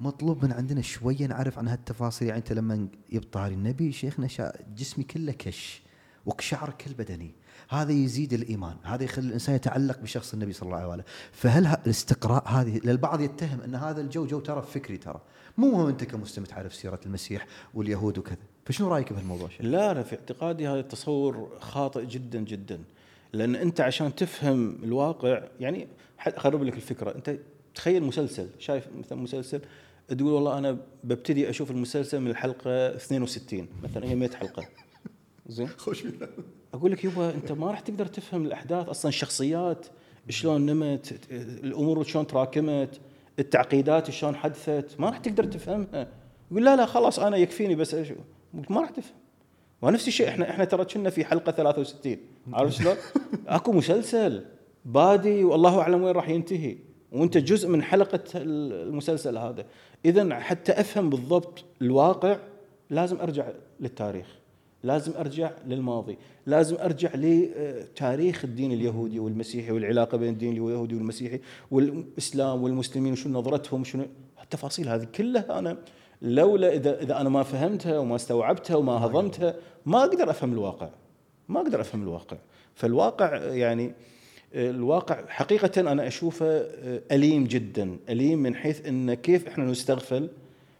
مطلوب 0.00 0.44
من 0.44 0.52
عندنا 0.52 0.82
شوية 0.82 1.26
نعرف 1.26 1.58
عن 1.58 1.68
هالتفاصيل. 1.68 2.28
يعني 2.28 2.38
أنت 2.38 2.52
لما 2.52 2.88
يبطاري 3.12 3.54
النبي 3.54 3.92
شيخنا 3.92 4.28
جسمي 4.76 5.04
كله 5.04 5.32
كش 5.32 5.82
وقشعر 6.26 6.70
كل 6.70 6.94
بدني. 6.94 7.34
هذا 7.68 7.92
يزيد 7.92 8.32
الإيمان. 8.32 8.76
هذا 8.82 9.04
يخلي 9.04 9.26
الإنسان 9.28 9.54
يتعلق 9.54 10.00
بشخص 10.00 10.32
النبي 10.34 10.52
صلى 10.52 10.66
الله 10.66 10.76
عليه 10.76 10.88
وسلم 10.88 11.04
فهل 11.32 11.66
الاستقراء 11.66 12.48
هذه 12.48 12.80
للبعض 12.84 13.20
يتهم 13.20 13.60
أن 13.60 13.74
هذا 13.74 14.00
الجو 14.00 14.26
جو 14.26 14.40
ترى 14.40 14.62
فكري 14.62 14.96
ترى. 14.96 15.20
مو 15.58 15.70
مهم 15.70 15.86
أنت 15.86 16.04
كمسلم 16.04 16.44
تعرف 16.44 16.74
سيرة 16.74 17.00
المسيح 17.06 17.46
واليهود 17.74 18.18
وكذا. 18.18 18.36
فشنو 18.64 18.88
رأيك 18.88 19.12
بهالموضوع؟ 19.12 19.48
لا 19.60 19.94
لا 19.94 20.02
في 20.02 20.16
اعتقادي 20.16 20.68
هذا 20.68 20.80
التصور 20.80 21.58
خاطئ 21.60 22.06
جدا 22.06 22.40
جدا. 22.40 22.80
لأن 23.32 23.56
أنت 23.56 23.80
عشان 23.80 24.14
تفهم 24.14 24.78
الواقع 24.84 25.42
يعني 25.60 25.88
اقرب 26.26 26.62
لك 26.62 26.74
الفكرة. 26.74 27.14
أنت 27.14 27.38
تخيل 27.74 28.02
مسلسل 28.02 28.48
شايف 28.58 28.88
مثلا 28.98 29.18
مسلسل 29.18 29.60
تقول 30.08 30.32
والله 30.32 30.58
أنا 30.58 30.78
ببتدي 31.04 31.50
أشوف 31.50 31.70
المسلسل 31.70 32.20
من 32.20 32.30
الحلقة 32.30 32.96
62 32.96 33.68
مثلا 33.82 34.06
هي 34.06 34.14
100 34.14 34.30
حلقة. 34.30 34.68
زين؟ 35.46 35.68
خوش. 35.84 36.04
أقول 36.74 36.92
لك 36.92 37.04
يبا 37.04 37.34
أنت 37.34 37.52
ما 37.52 37.66
راح 37.70 37.80
تقدر 37.80 38.06
تفهم 38.06 38.46
الأحداث 38.46 38.88
أصلا 38.88 39.08
الشخصيات 39.08 39.86
شلون 40.28 40.66
نمت 40.66 41.20
الأمور 41.64 42.04
شلون 42.04 42.26
تراكمت 42.26 43.00
التعقيدات 43.38 44.10
شلون 44.10 44.36
حدثت 44.36 44.96
ما 44.98 45.06
راح 45.08 45.18
تقدر 45.18 45.44
تفهمها. 45.44 46.08
يقول 46.50 46.64
لا 46.64 46.76
لا 46.76 46.86
خلاص 46.86 47.18
أنا 47.18 47.36
يكفيني 47.36 47.74
بس 47.74 47.96
ما 48.70 48.80
راح 48.80 48.90
تفهم. 48.90 49.16
ونفس 49.82 50.08
الشيء 50.08 50.28
إحنا 50.28 50.50
إحنا 50.50 50.64
ترى 50.64 50.84
كنا 50.84 51.10
في 51.10 51.24
حلقة 51.24 51.52
63 51.52 52.16
عارف 52.52 52.74
شلون؟ 52.74 52.94
أكو 53.46 53.72
مسلسل 53.72 54.44
بادي 54.84 55.44
والله 55.44 55.80
أعلم 55.80 56.02
وين 56.02 56.14
راح 56.14 56.28
ينتهي. 56.28 56.76
وانت 57.12 57.38
جزء 57.38 57.68
من 57.68 57.82
حلقة 57.82 58.20
المسلسل 58.34 59.38
هذا. 59.38 59.64
اذا 60.04 60.34
حتى 60.34 60.72
أفهم 60.72 61.10
بالضبط 61.10 61.64
الواقع 61.82 62.36
لازم 62.90 63.20
أرجع 63.20 63.48
للتاريخ 63.80 64.26
لازم 64.82 65.12
أرجع 65.18 65.50
للماضي 65.66 66.18
لازم 66.46 66.76
أرجع 66.76 67.10
لتاريخ 67.14 68.44
الدين 68.44 68.72
اليهودي 68.72 69.18
والمسيحي 69.18 69.72
والعلاقة 69.72 70.18
بين 70.18 70.32
الدين 70.32 70.52
اليهودي 70.52 70.94
والمسيحي 70.94 71.40
والإسلام 71.70 72.62
والمسلمين 72.62 73.12
وشنو 73.12 73.38
نظرتهم 73.38 73.84
شنو 73.84 74.06
التفاصيل 74.42 74.88
هذه 74.88 75.04
كلها 75.04 75.58
أنا 75.58 75.78
لولا 76.22 76.74
إذا 76.74 77.02
إذا 77.02 77.20
أنا 77.20 77.28
ما 77.28 77.42
فهمتها 77.42 77.98
وما 77.98 78.16
استوعبتها 78.16 78.76
وما 78.76 78.92
هضمتها 78.92 79.54
ما 79.86 80.04
أقدر 80.04 80.30
أفهم 80.30 80.52
الواقع 80.52 80.90
ما 81.48 81.60
أقدر 81.60 81.80
أفهم 81.80 82.02
الواقع. 82.02 82.36
فالواقع 82.74 83.36
يعني 83.36 83.94
الواقع 84.54 85.26
حقيقة 85.26 85.80
أنا 85.80 86.06
أشوفه 86.06 86.46
أليم 87.12 87.44
جدا 87.44 87.96
أليم 88.08 88.38
من 88.38 88.54
حيث 88.54 88.86
أن 88.86 89.14
كيف 89.14 89.48
إحنا 89.48 89.64
نستغفل 89.64 90.28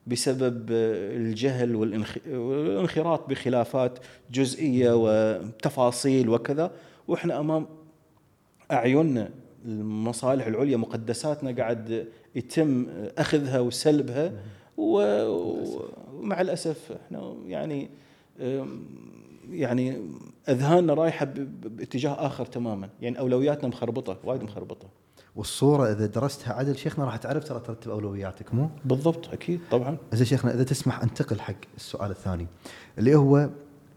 بسبب 0.07 0.66
الجهل 0.71 1.77
والانخراط 1.77 3.29
بخلافات 3.29 3.99
جزئية 4.33 4.91
وتفاصيل 4.95 6.29
وكذا. 6.29 6.71
وإحنا 7.09 7.41
أمام 7.41 7.66
أعيننا 8.73 9.31
المصالح 9.64 10.47
العليا 10.47 10.77
مقدساتنا 10.77 11.51
قاعد 11.51 12.07
يتم 12.35 12.87
أخذها 13.19 13.61
وسلبها. 13.61 14.33
ومع 14.77 16.41
الأسف 16.41 16.93
إحنا 17.07 17.35
يعني 17.47 17.89
يعني 19.51 19.97
أذهاننا 20.49 20.95
رايحة 20.95 21.25
باتجاه 21.65 22.27
آخر 22.27 22.47
تماما. 22.47 22.89
يعني 23.01 23.19
أولوياتنا 23.19 23.69
مخربطة 23.69 24.19
وايد 24.25 24.43
مخربطة. 24.43 24.89
والصورة 25.37 25.93
إذا 25.93 26.07
درستها 26.07 26.53
عدل 26.53 26.77
شيخنا 26.77 27.05
راح 27.05 27.17
تعرف 27.17 27.45
ترى 27.45 27.61
ترتب 27.61 27.91
أولوياتك 27.91 28.55
مو؟ 28.55 28.71
بالضبط 28.85 29.29
أكيد 29.29 29.61
طبعا. 29.71 29.97
زين 30.13 30.27
شيخنا 30.27 30.55
إذا 30.55 30.63
تسمح 30.63 31.03
أنتقل 31.03 31.41
حق 31.41 31.55
السؤال 31.77 32.11
الثاني 32.11 32.47
اللي 32.99 33.15
هو 33.15 33.51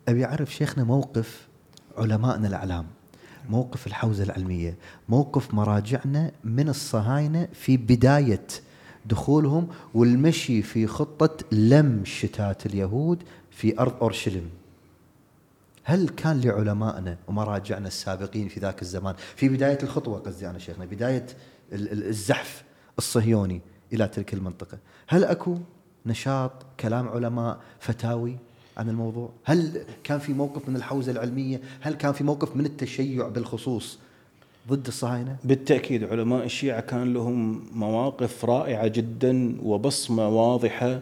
أبي 0.08 0.26
أعرف 0.26 0.54
شيخنا 0.54 0.84
موقف 0.84 1.48
علمائنا 1.98 2.48
الأعلام 2.48 2.86
موقف 3.50 3.88
الحوزة 3.88 4.24
العلمية 4.24 4.78
موقف 5.10 5.54
مراجعنا 5.54 6.32
من 6.44 6.70
الصهاينة 6.70 7.48
في 7.54 7.78
بداية 7.78 8.48
دخولهم 9.06 9.68
والمشي 9.94 10.62
في 10.62 10.88
خطة 10.88 11.46
لم 11.52 12.06
شتات 12.06 12.66
اليهود 12.66 13.24
في 13.52 13.80
أرض 13.80 13.94
أورشليم. 14.02 14.50
هل 15.84 16.10
كان 16.10 16.42
لعلمائنا 16.42 17.18
ومراجعنا 17.28 17.88
السابقين 17.88 18.48
في 18.48 18.60
ذاك 18.60 18.82
الزمان 18.82 19.16
في 19.36 19.50
بداية 19.50 19.78
الخطوة 19.84 20.20
قصدي 20.20 20.50
أنا 20.50 20.60
شيخنا 20.60 20.86
بداية 20.86 21.26
الزحف 21.72 22.64
الصهيوني 22.98 23.62
إلى 23.94 24.08
تلك 24.08 24.34
المنطقة 24.34 24.78
هل 25.08 25.24
أكو 25.24 25.58
نشاط 26.06 26.52
كلام 26.80 27.08
علماء 27.08 27.60
فتاوي 27.80 28.38
عن 28.78 28.90
الموضوع؟ 28.90 29.30
هل 29.44 29.84
كان 30.04 30.20
في 30.20 30.34
موقف 30.34 30.70
من 30.70 30.76
الحوزة 30.76 31.12
العلمية؟ 31.12 31.62
هل 31.82 31.94
كان 31.94 32.14
في 32.14 32.24
موقف 32.24 32.56
من 32.56 32.66
التشيع 32.66 33.28
بالخصوص 33.28 34.00
ضد 34.70 34.88
الصهاينة؟ 34.88 35.36
بالتأكيد 35.44 36.04
علماء 36.04 36.46
الشيعة 36.46 36.82
كان 36.82 37.14
لهم 37.14 37.64
مواقف 37.74 38.46
رائعة 38.46 38.88
جدا 38.88 39.58
وبصمة 39.64 40.28
واضحة 40.28 41.00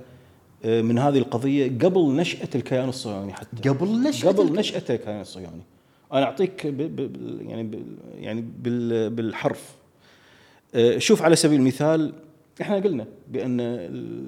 من 0.63 0.97
هذه 0.97 1.17
القضية 1.17 1.67
قبل 1.67 2.15
نشأة 2.15 2.49
الكيان 2.55 2.89
الصهيوني 2.89 3.33
حتى. 3.33 3.69
قبل 3.69 4.03
نشأة 4.03 4.29
قبل 4.29 4.53
نشأة 4.53 4.83
الكيان 4.89 5.21
الصهيوني. 5.21 5.61
أنا 6.13 6.23
أعطيك 6.23 6.67
ب 6.67 6.95
ب 6.95 7.15
يعني 7.49 7.63
ب 7.63 7.97
يعني 8.15 8.41
بالحرف. 9.09 9.75
آه، 10.75 10.97
شوف 10.97 11.21
على 11.21 11.35
سبيل 11.35 11.59
المثال 11.59 12.13
إحنا 12.61 12.75
قلنا 12.75 13.05
بأن 13.27 13.59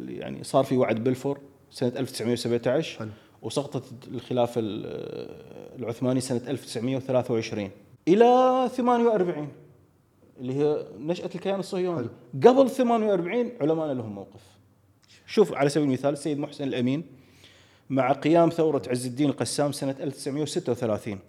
يعني 0.09 0.43
صار 0.43 0.63
في 0.63 0.77
وعد 0.77 1.03
بلفور 1.03 1.39
سنة 1.71 1.91
1917 1.97 2.99
حلو. 2.99 3.09
وسقطت 3.41 3.83
الخلافة 4.07 4.61
العثماني 5.79 6.21
سنة 6.21 6.41
1923 6.47 7.69
إلى 8.07 8.69
48 8.75 9.47
اللي 10.39 10.53
هي 10.53 10.85
نشأة 10.99 11.29
الكيان 11.35 11.59
الصهيوني. 11.59 12.07
قبل 12.43 12.69
48 12.69 13.51
علماء 13.61 13.93
لهم 13.93 14.15
موقف. 14.15 14.50
شوف 15.31 15.53
على 15.53 15.69
سبيل 15.69 15.87
المثال 15.87 16.13
السيد 16.13 16.39
محسن 16.39 16.63
الأمين 16.63 17.03
مع 17.89 18.11
قيام 18.11 18.49
ثورة 18.49 18.81
عز 18.87 19.05
الدين 19.05 19.29
القسام 19.29 19.71
سنة 19.71 19.95
1936 19.99 21.19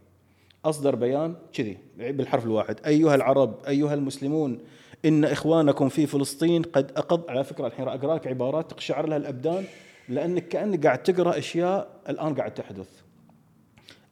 أصدر 0.64 0.94
بيان 0.94 1.36
كذي 1.52 1.78
بالحرف 1.96 2.44
الواحد. 2.44 2.80
أيها 2.86 3.14
العرب 3.14 3.64
أيها 3.68 3.94
المسلمون 3.94 4.58
إن 5.04 5.24
إخوانكم 5.24 5.88
في 5.88 6.06
فلسطين 6.06 6.62
قد 6.62 6.92
أقض 6.96 7.30
على 7.30 7.44
فكرة 7.44 7.66
الحين 7.66 7.88
أقرأ 7.88 8.14
لك 8.14 8.26
عبارات 8.26 8.70
تقشعر 8.70 9.06
لها 9.06 9.16
الأبدان 9.16 9.64
لأنك 10.08 10.48
كأنك 10.48 10.86
قاعد 10.86 11.02
تقرأ 11.02 11.38
أشياء 11.38 12.00
الآن 12.08 12.34
قاعد 12.34 12.54
تحدث. 12.54 12.88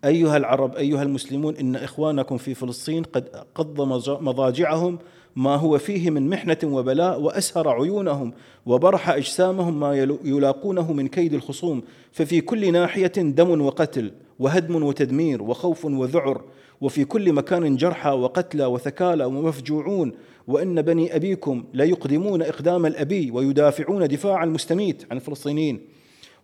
أيها 0.05 0.37
العرب 0.37 0.77
أيها 0.77 1.03
المسلمون 1.03 1.57
إن 1.57 1.77
إخوانكم 1.77 2.39
في 2.39 2.55
فلسطين 2.55 3.03
قد 3.03 3.29
قض 3.55 3.81
مضاجعهم 4.23 4.99
ما 5.37 5.57
هو 5.57 5.79
فيه 5.79 6.11
من 6.11 6.29
محنة 6.29 6.59
وبلاء 6.65 7.21
وأسهر 7.21 7.69
عيونهم 7.69 8.33
وبرح 8.67 9.11
أجسامهم 9.11 9.81
ما 9.81 9.95
يلاقونه 10.25 10.93
من 10.93 11.09
كيد 11.09 11.35
الخصوم. 11.35 11.83
ففي 12.13 12.41
كل 12.41 12.73
ناحية 12.73 13.13
دم 13.17 13.61
وقتل 13.61 14.13
وهدم 14.39 14.83
وتدمير 14.83 15.43
وخوف 15.43 15.85
وذعر. 15.85 16.45
وفي 16.81 17.05
كل 17.05 17.33
مكان 17.33 17.77
جرحى 17.77 18.11
وقتلى 18.11 18.67
وثكالى 18.67 19.25
ومفجوعون. 19.25 20.13
وإن 20.49 20.83
بني 20.83 21.17
أبيكم 21.17 21.65
ليقدمون 21.75 22.43
إقدام 22.43 22.87
الأبي 22.87 23.31
ويدافعون 23.31 24.09
دفاع 24.09 24.45
المستميت 24.45 25.05
عن 25.11 25.17
الفلسطينيين 25.17 25.81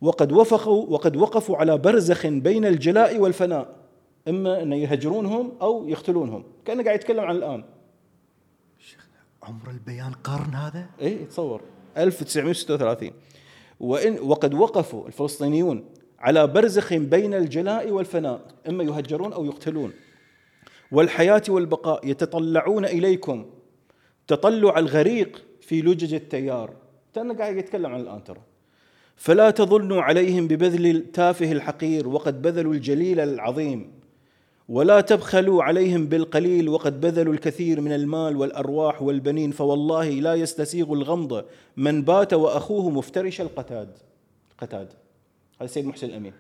وقد 0.01 0.33
وفقوا 0.33 0.87
وقد 0.89 1.17
وقفوا 1.17 1.57
على 1.57 1.79
برزخ 1.79 2.27
بين 2.27 2.65
الجلاء 2.65 3.19
والفناء. 3.19 3.77
إما 4.29 4.63
أن 4.63 4.73
يهجرونهم 4.73 5.53
أو 5.63 5.89
يقتلونهم. 5.89 6.45
كأنه 6.65 6.85
قاعد 6.85 6.97
يتكلم 6.97 7.21
عن 7.21 7.37
الآن. 7.37 7.65
عمر 9.47 9.71
البيان 9.71 10.13
قرن 10.13 10.55
هذا؟ 10.55 10.87
اي 11.01 11.25
تصور 11.25 11.61
1936 11.97 13.11
وإن 13.81 14.19
وقد 14.19 14.55
وقفوا 14.55 15.07
الفلسطينيون 15.07 15.85
على 16.19 16.47
برزخ 16.47 16.95
بين 16.95 17.35
الجلاء 17.35 17.91
والفناء 17.91 18.41
إما 18.69 18.85
يهجرون 18.85 19.33
أو 19.33 19.45
يقتلون. 19.45 19.93
والحياة 20.93 21.43
والبقاء 21.49 22.09
يتطلعون 22.09 22.85
إليكم. 22.85 23.47
تطلع 24.27 24.79
الغريق 24.79 25.45
في 25.61 25.83
لجج 25.83 26.15
التيار. 26.15 26.77
كان 27.15 27.33
قاعد 27.33 27.57
يتكلم 27.57 27.95
عن 27.95 28.01
الآن 28.01 28.25
ترى. 28.25 28.41
فلا 29.17 29.51
تظنوا 29.51 30.03
عليهم 30.03 30.49
ببذل 30.49 30.87
التافه 30.87 31.53
الحقير 31.53 32.09
وقد 32.09 32.43
بذلوا 32.43 32.75
الجليل 32.75 33.21
العظيم. 33.21 33.93
ولا 34.69 35.01
تبخلوا 35.01 35.63
عليهم 35.63 36.07
بالقليل 36.07 36.69
وقد 36.69 37.01
بذلوا 37.01 37.35
الكثير 37.35 37.81
من 37.81 37.93
المال 37.93 38.37
والأرواح 38.37 39.03
والبنين 39.03 39.51
فوالله 39.51 40.11
لا 40.11 40.35
يستسيغ 40.35 40.93
الغمض. 40.93 41.45
من 41.77 42.03
بات 42.03 42.35
وأخوه 42.35 42.91
مفترش 42.91 43.41
القتاد. 43.41 43.99
قتاد. 44.59 44.89
هذا 45.57 45.65
السيد 45.65 45.87
محسن 45.87 46.07
الأمين. 46.07 46.33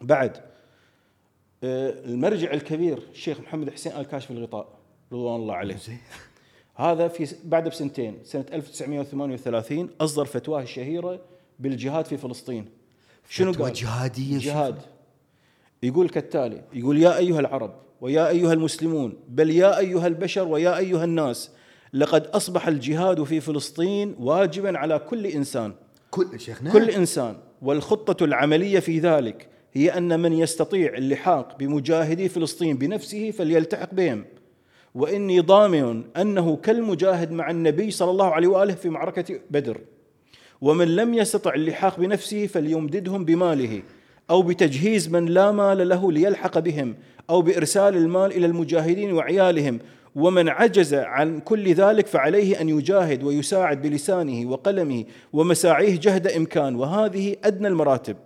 بعد 0.00 0.36
آه، 1.64 1.90
المرجع 2.04 2.52
الكبير 2.52 3.02
الشيخ 3.12 3.40
محمد 3.40 3.70
حسين 3.70 3.92
آل 3.92 4.02
كاشف 4.02 4.30
الغطاء 4.30 4.68
رضوان 5.12 5.40
الله 5.40 5.54
عليه. 5.54 5.76
هذا 6.74 7.08
في 7.08 7.34
بعد 7.44 7.68
بسنتين 7.68 8.18
سنة 8.24 8.44
1938 8.52 9.90
أصدر 10.00 10.24
فتواه 10.24 10.62
الشهيرة 10.62 11.20
بالجهاد 11.58 12.04
في 12.04 12.16
فلسطين. 12.16 12.68
شنو 13.28 13.52
قال؟ 13.52 13.72
جهادية 13.72 14.38
جهاد. 14.38 14.82
يقول 15.82 16.08
كالتالي 16.08 16.62
يقول 16.72 16.98
يا 16.98 17.16
أيها 17.16 17.40
العرب 17.40 17.74
ويا 18.00 18.28
أيها 18.28 18.52
المسلمون 18.52 19.14
بل 19.28 19.50
يا 19.50 19.78
أيها 19.78 20.06
البشر 20.06 20.48
ويا 20.48 20.78
أيها 20.78 21.04
الناس 21.04 21.50
لقد 21.94 22.26
أصبح 22.26 22.68
الجهاد 22.68 23.24
في 23.24 23.40
فلسطين 23.40 24.16
واجبا 24.18 24.78
على 24.78 24.98
كل 24.98 25.26
إنسان. 25.26 25.72
كل 26.10 26.40
شيخنا؟ 26.40 26.72
كل 26.72 26.90
إنسان. 26.90 27.36
والخطة 27.62 28.24
العملية 28.24 28.80
في 28.80 28.98
ذلك 28.98 29.48
هي 29.72 29.88
أن 29.88 30.20
من 30.20 30.32
يستطيع 30.32 30.94
اللحاق 30.94 31.58
بمجاهدي 31.58 32.28
فلسطين 32.28 32.76
بنفسه 32.76 33.30
فليلتحق 33.30 33.94
بهم. 33.94 34.24
وإني 34.94 35.40
ضامن 35.40 36.04
أنه 36.16 36.56
كالمجاهد 36.56 37.32
مع 37.32 37.50
النبي 37.50 37.90
صلى 37.90 38.10
الله 38.10 38.34
عليه 38.34 38.48
وآله 38.48 38.74
في 38.74 38.88
معركة 38.88 39.40
بدر. 39.50 39.80
ومن 40.60 40.96
لم 40.96 41.14
يستطع 41.14 41.54
اللحاق 41.54 42.00
بنفسه 42.00 42.46
فليمددهم 42.46 43.24
بماله. 43.24 43.82
أو 44.30 44.42
بتجهيز 44.42 45.08
من 45.08 45.26
لا 45.26 45.52
مال 45.52 45.88
له 45.88 46.12
ليلحق 46.12 46.58
بهم 46.58 46.96
أو 47.30 47.42
بإرسال 47.42 47.96
المال 47.96 48.32
إلى 48.32 48.46
المجاهدين 48.46 49.12
وعيالهم. 49.12 49.78
ومن 50.14 50.48
عجز 50.48 50.94
عن 50.94 51.40
كل 51.40 51.72
ذلك 51.72 52.06
فعليه 52.06 52.60
أن 52.60 52.68
يجاهد 52.68 53.22
ويساعد 53.22 53.82
بلسانه 53.82 54.50
وقلمه 54.50 55.04
ومساعيه 55.32 56.00
جهد 56.00 56.26
إمكان. 56.26 56.76
وهذه 56.76 57.36
أدنى 57.44 57.68
المراتب. 57.68 58.16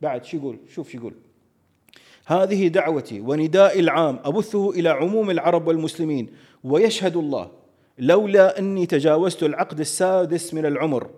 بعد 0.00 0.24
شو 0.24 0.36
يقول؟ 0.36 0.58
شوف 0.74 0.90
شو 0.90 0.98
يقول. 0.98 1.14
هذه 2.26 2.68
دعوتي 2.68 3.20
وندائي 3.20 3.80
العام 3.80 4.18
أبثه 4.24 4.70
إلى 4.70 4.88
عموم 4.88 5.30
العرب 5.30 5.68
والمسلمين. 5.68 6.28
ويشهد 6.64 7.16
الله 7.16 7.50
لولا 7.98 8.58
أني 8.58 8.86
تجاوزت 8.86 9.42
العقد 9.42 9.80
السادس 9.80 10.54
من 10.54 10.66
العمر 10.66 11.10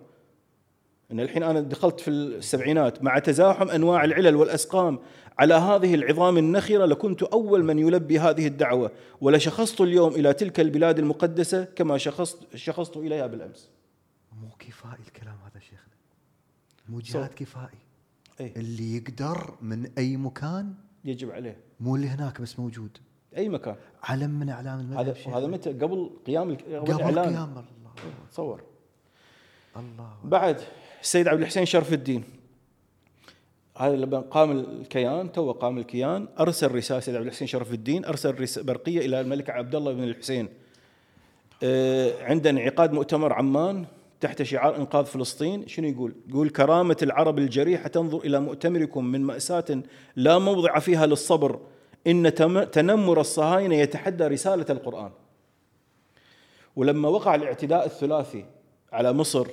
إن 1.13 1.19
الحين 1.19 1.43
أنا 1.43 1.61
دخلت 1.61 1.99
في 1.99 2.07
السبعينات 2.07 3.03
مع 3.03 3.19
تزاحم 3.19 3.69
أنواع 3.69 4.03
العلل 4.03 4.35
والأسقام 4.35 4.99
على 5.39 5.53
هذه 5.53 5.95
العظام 5.95 6.37
النخرة 6.37 6.85
لكنت 6.85 7.23
أول 7.23 7.63
من 7.63 7.79
يلبي 7.79 8.19
هذه 8.19 8.47
الدعوة 8.47 8.91
ولشخصت 9.21 9.81
اليوم 9.81 10.13
إلى 10.13 10.33
تلك 10.33 10.59
البلاد 10.59 10.99
المقدسة 10.99 11.63
كما 11.63 11.97
شخصت 11.97 12.55
شخصت 12.55 12.97
إليها 12.97 13.27
بالأمس. 13.27 13.69
مو 14.41 14.49
كفائي 14.59 15.03
الكلام 15.07 15.35
هذا 15.45 15.59
شيخنا. 15.59 15.93
مو 16.89 16.99
جهاد 16.99 17.33
كفائي. 17.35 17.77
أي. 18.41 18.53
اللي 18.55 18.95
يقدر 18.95 19.53
من 19.61 19.91
أي 19.97 20.17
مكان 20.17 20.73
يجب 21.05 21.31
عليه. 21.31 21.57
مو 21.79 21.95
اللي 21.95 22.07
هناك 22.07 22.41
بس 22.41 22.59
موجود. 22.59 22.97
أي 23.37 23.49
مكان. 23.49 23.75
علم 24.03 24.29
من 24.39 24.49
إعلام 24.49 24.79
المذهب 24.79 24.99
هذا 24.99 25.37
هذا 25.37 25.47
متى 25.47 25.69
قبل 25.73 26.09
قيام 26.27 26.55
قبل 26.55 26.93
قيام 26.93 27.09
الله 27.09 27.65
تصور. 28.31 28.63
الله 29.77 30.13
بعد 30.23 30.61
السيد 31.03 31.27
عبد 31.27 31.41
الحسين 31.41 31.65
شرف 31.65 31.93
الدين 31.93 32.23
هذا 33.77 33.95
لما 33.95 34.19
قام 34.19 34.51
الكيان 34.51 35.31
تو 35.31 35.51
قام 35.51 35.77
الكيان 35.77 36.27
أرسل 36.39 36.75
رسالة 36.75 36.99
سيد 36.99 37.15
عبد 37.15 37.25
الحسين 37.25 37.47
شرف 37.47 37.73
الدين 37.73 38.05
أرسل 38.05 38.63
برقية 38.63 39.05
إلى 39.05 39.21
الملك 39.21 39.49
عبد 39.49 39.75
الله 39.75 39.93
بن 39.93 40.03
الحسين 40.03 40.49
آه، 41.63 42.23
عند 42.23 42.47
انعقاد 42.47 42.93
مؤتمر 42.93 43.33
عمان 43.33 43.85
تحت 44.21 44.43
شعار 44.43 44.75
إنقاذ 44.75 45.05
فلسطين 45.05 45.67
شنو 45.67 45.87
يقول؟ 45.87 46.15
يقول 46.29 46.49
كرامة 46.49 46.97
العرب 47.01 47.37
الجريحة 47.37 47.87
تنظر 47.87 48.17
إلى 48.17 48.39
مؤتمركم 48.39 49.05
من 49.05 49.21
مأساة 49.21 49.83
لا 50.15 50.39
موضع 50.39 50.79
فيها 50.79 51.05
للصبر 51.05 51.59
إن 52.07 52.33
تنمر 52.71 53.21
الصهاينة 53.21 53.75
يتحدى 53.75 54.27
رسالة 54.27 54.65
القرآن. 54.69 55.11
ولما 56.75 57.09
وقع 57.09 57.35
الاعتداء 57.35 57.85
الثلاثي 57.85 58.45
على 58.93 59.13
مصر 59.13 59.47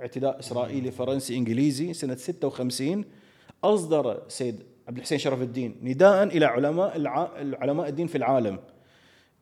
اعتداء 0.00 0.38
إسرائيلي 0.38 0.90
فرنسي 0.90 1.36
إنجليزي 1.36 1.92
سنة 1.92 2.16
56 2.16 3.04
أصدر 3.64 4.22
سيد 4.28 4.62
عبد 4.88 4.96
الحسين 4.96 5.18
شرف 5.18 5.42
الدين 5.42 5.76
نداء 5.82 6.22
إلى 6.24 6.44
علماء 6.44 7.02
علماء 7.60 7.88
الدين 7.88 8.06
في 8.06 8.18
العالم. 8.18 8.58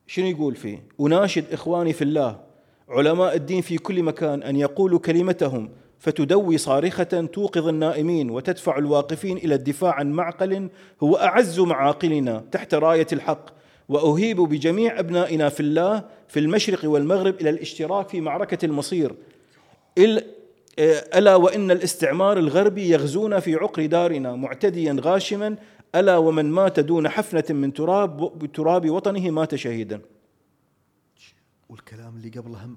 شنو 0.06 0.26
يقول 0.26 0.54
فيه؟ 0.56 0.84
أناشد 1.00 1.44
إخواني 1.52 1.92
في 1.92 2.02
الله 2.02 2.40
علماء 2.88 3.36
الدين 3.36 3.60
في 3.62 3.78
كل 3.78 4.02
مكان 4.02 4.42
أن 4.42 4.56
يقولوا 4.56 4.98
كلمتهم 4.98 5.70
فتدوي 5.98 6.58
صارخة 6.58 7.28
توقظ 7.32 7.68
النائمين 7.68 8.30
وتدفع 8.30 8.78
الواقفين 8.78 9.36
إلى 9.36 9.54
الدفاع 9.54 9.94
عن 9.94 10.12
معقل 10.12 10.68
هو 11.02 11.16
أعز 11.16 11.60
معاقلنا 11.60 12.44
تحت 12.52 12.74
راية 12.74 13.06
الحق. 13.12 13.56
وأهيب 13.88 14.40
بجميع 14.40 14.98
أبنائنا 14.98 15.48
في 15.48 15.60
الله 15.60 16.04
في 16.28 16.40
المشرق 16.40 16.90
والمغرب 16.90 17.40
إلى 17.40 17.50
الاشتراك 17.50 18.08
في 18.08 18.20
معركة 18.20 18.64
المصير. 18.64 19.14
ألا 20.78 21.36
وإن 21.36 21.70
الاستعمار 21.70 22.38
الغربي 22.38 22.88
يغزونا 22.88 23.40
في 23.40 23.54
عقر 23.54 23.86
دارنا 23.86 24.36
معتديا 24.36 24.96
غاشما 25.00 25.56
ألا 25.94 26.16
ومن 26.16 26.44
مات 26.44 26.80
دون 26.80 27.08
حفنة 27.08 27.44
من 27.50 27.72
تراب 27.72 28.38
بتراب 28.38 28.90
وطنه 28.90 29.30
مات 29.30 29.54
شهيدا 29.54 30.00
والكلام 31.68 32.16
اللي 32.16 32.28
قبله 32.28 32.70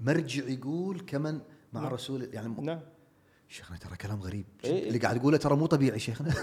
مرجع 0.00 0.44
يقول 0.48 1.00
كمن 1.00 1.40
مع 1.72 1.80
نعم. 1.80 1.92
رسول 1.92 2.28
يعني 2.32 2.54
نعم 2.62 2.80
شيخنا 3.50 3.76
ترى 3.76 3.96
كلام 3.96 4.22
غريب. 4.22 4.44
إيه 4.64 4.88
اللي 4.88 4.98
قاعد 4.98 5.20
تقوله 5.20 5.36
ترى 5.36 5.56
مو 5.56 5.66
طبيعي 5.66 5.98
شيخنا. 5.98 6.34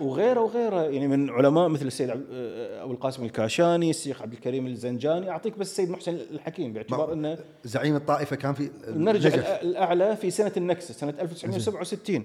وغيره 0.00 0.40
وغيره 0.40 0.82
يعني 0.82 1.08
من 1.08 1.30
علماء 1.30 1.68
مثل 1.68 1.86
السيد 1.86 2.10
أبو 2.10 2.92
القاسم 2.92 3.24
الكاشاني 3.24 3.90
الشيخ 3.90 4.22
عبد 4.22 4.32
الكريم 4.32 4.66
الزنجاني. 4.66 5.30
أعطيك 5.30 5.58
بس 5.58 5.70
السيد 5.70 5.90
محسن 5.90 6.14
الحكيم 6.14 6.72
باعتبار 6.72 7.12
إنه 7.12 7.38
زعيم 7.64 7.96
الطائفة 7.96 8.36
كان 8.36 8.54
في 8.54 8.70
المرجع 8.88 9.28
الأعلى 9.62 10.16
في 10.16 10.30
سنة 10.30 10.52
النكسة 10.56 10.94
سنة 10.94 11.14
1967 11.20 12.24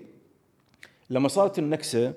لما 1.10 1.28
صارت 1.28 1.60
النكسة 1.60 2.14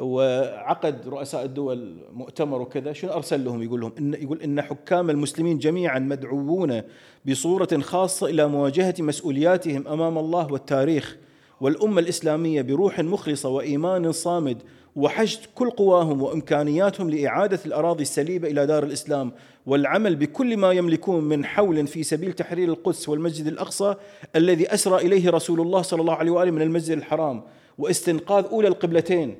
وعقد 0.00 1.08
رؤساء 1.08 1.44
الدول 1.44 1.96
مؤتمر 2.12 2.60
وكذا 2.60 2.92
شنو 2.92 3.12
أرسل 3.12 3.44
لهم؟ 3.44 3.62
يقول 3.62 3.80
لهم 3.80 3.92
إن 3.98 4.14
يقول 4.14 4.42
إن 4.42 4.62
حكام 4.62 5.10
المسلمين 5.10 5.58
جميعا 5.58 5.98
مدعوون 5.98 6.82
بصورة 7.28 7.80
خاصة 7.80 8.26
إلى 8.26 8.48
مواجهة 8.48 8.94
مسؤولياتهم 8.98 9.88
أمام 9.88 10.18
الله 10.18 10.52
والتاريخ. 10.52 11.16
والأمة 11.60 12.00
الإسلامية 12.00 12.62
بروح 12.62 13.00
مخلصة 13.00 13.48
وإيمان 13.48 14.12
صامد 14.12 14.62
وحشد 14.96 15.40
كل 15.54 15.70
قواهم 15.70 16.22
وإمكانياتهم 16.22 17.10
لإعادة 17.10 17.58
الأراضي 17.66 18.02
السليبة 18.02 18.48
إلى 18.48 18.66
دار 18.66 18.84
الإسلام 18.84 19.32
والعمل 19.66 20.16
بكل 20.16 20.56
ما 20.56 20.72
يملكون 20.72 21.24
من 21.24 21.44
حول 21.44 21.86
في 21.86 22.02
سبيل 22.02 22.32
تحرير 22.32 22.68
القدس 22.68 23.08
والمسجد 23.08 23.46
الأقصى 23.46 23.94
الذي 24.36 24.74
أسرى 24.74 24.96
إليه 25.06 25.30
رسول 25.30 25.60
الله 25.60 25.82
صلى 25.82 26.00
الله 26.00 26.14
عليه 26.14 26.30
وآله 26.30 26.50
من 26.50 26.62
المسجد 26.62 26.96
الحرام 26.96 27.42
واستنقاذ 27.78 28.44
أولى 28.44 28.68
القبلتين 28.68 29.36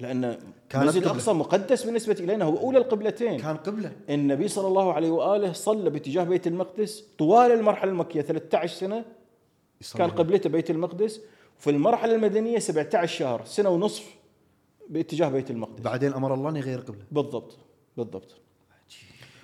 لأن 0.00 0.20
كانت 0.68 0.82
المسجد 0.82 1.00
قبلة. 1.00 1.12
الأقصى 1.12 1.32
مقدس 1.32 1.84
بالنسبة 1.84 2.16
إلينا 2.20 2.44
هو 2.44 2.58
أولى 2.58 2.78
القبلتين 2.78 3.40
كان 3.40 3.56
قبلة 3.56 3.92
النبي 4.10 4.48
صلى 4.48 4.68
الله 4.68 4.92
عليه 4.92 5.10
وآله 5.10 5.52
صلى 5.52 5.90
باتجاه 5.90 6.24
بيت 6.24 6.46
المقدس 6.46 7.04
طوال 7.18 7.52
المرحلة 7.52 7.90
المكية 7.90 8.20
13 8.20 8.76
سنة 8.76 9.04
يصلي. 9.80 9.98
كان 9.98 10.10
قبلته 10.10 10.50
بيت 10.50 10.70
المقدس 10.70 11.20
وفي 11.58 11.70
المرحلة 11.70 12.14
المدنية 12.14 12.58
17 12.58 13.06
شهر 13.18 13.42
سنة 13.44 13.68
ونصف 13.68 14.04
باتجاه 14.88 15.28
بيت 15.28 15.50
المقدس. 15.50 15.80
بعدين 15.82 16.12
أمر 16.12 16.34
الله 16.34 16.50
ان 16.50 16.56
يغير 16.56 16.80
قبله. 16.80 17.04
بالضبط 17.12 17.58
بالضبط. 17.96 18.34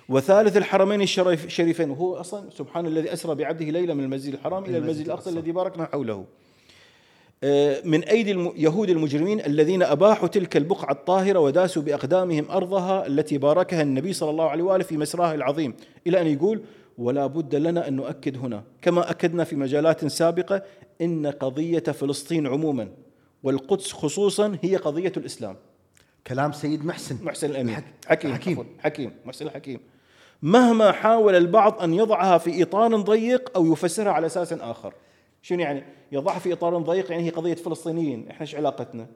وثالث 0.09 0.57
الحرمين 0.57 1.01
الشريف- 1.01 1.45
الشريفين 1.45 1.89
وهو 1.89 2.15
أصلا 2.15 2.49
سبحان 2.49 2.85
الذي 2.85 3.13
أسرى 3.13 3.35
بعبده 3.35 3.65
ليلا 3.65 3.93
من 3.93 4.03
المسجد 4.03 4.33
الحرام 4.33 4.63
إلى 4.65 4.77
المسجد 4.77 5.05
الأقصى 5.05 5.29
الذي 5.29 5.51
باركنا 5.51 5.85
حوله. 5.85 6.25
آه، 7.43 7.81
من 7.85 8.03
أيدي 8.03 8.31
الم- 8.31 8.53
يهود 8.55 8.89
المجرمين 8.89 9.39
الذين 9.45 9.83
أباحوا 9.83 10.27
تلك 10.27 10.57
البقعة 10.57 10.91
الطاهرة 10.91 11.39
وداسوا 11.39 11.81
بأقدامهم 11.81 12.51
أرضها 12.51 13.07
التي 13.07 13.37
باركها 13.37 13.81
النبي 13.81 14.13
صلى 14.13 14.29
الله 14.29 14.49
عليه 14.49 14.63
وآله 14.63 14.83
في 14.83 14.97
مسراها 14.97 15.33
العظيم 15.35 15.73
إلى 16.07 16.21
أن 16.21 16.27
يقول 16.27 16.61
ولا 16.97 17.27
بد 17.27 17.55
لنا 17.55 17.87
أن 17.87 17.93
نؤكد 17.95 18.37
هنا. 18.37 18.63
كما 18.81 19.11
أكدنا 19.11 19.43
في 19.43 19.55
مجالات 19.55 20.05
سابقة 20.05 20.63
إن 21.01 21.27
قضية 21.27 21.79
فلسطين 21.79 22.47
عموما 22.47 22.87
والقدس 23.43 23.91
خصوصا 23.93 24.57
هي 24.61 24.75
قضية 24.75 25.13
الإسلام. 25.17 25.55
كلام 26.27 26.51
سيد 26.51 26.85
محسن. 26.85 27.17
محسن 27.25 27.49
الأمين. 27.49 27.75
حك- 27.75 27.85
حكيم 28.07 28.33
حكيم. 28.33 28.55
حكيم 28.57 28.67
حكيم 28.79 29.11
محسن 29.25 29.45
الحكيم. 29.45 29.79
مهما 30.41 30.91
حاول 30.91 31.35
البعض 31.35 31.81
أن 31.81 31.93
يضعها 31.93 32.37
في 32.37 32.63
إطار 32.63 32.95
ضيق 32.95 33.51
أو 33.55 33.65
يفسرها 33.73 34.11
على 34.11 34.25
أساس 34.25 34.53
آخر. 34.53 34.93
شنو 35.41 35.59
يعني؟ 35.59 35.83
يضعها 36.11 36.39
في 36.39 36.53
إطار 36.53 36.77
ضيق 36.77 37.11
يعني 37.11 37.23
هي 37.25 37.29
قضية 37.29 37.53
فلسطينيين. 37.53 38.27
إحنا 38.29 38.41
إيش 38.41 38.55
علاقتنا؟ 38.55 39.07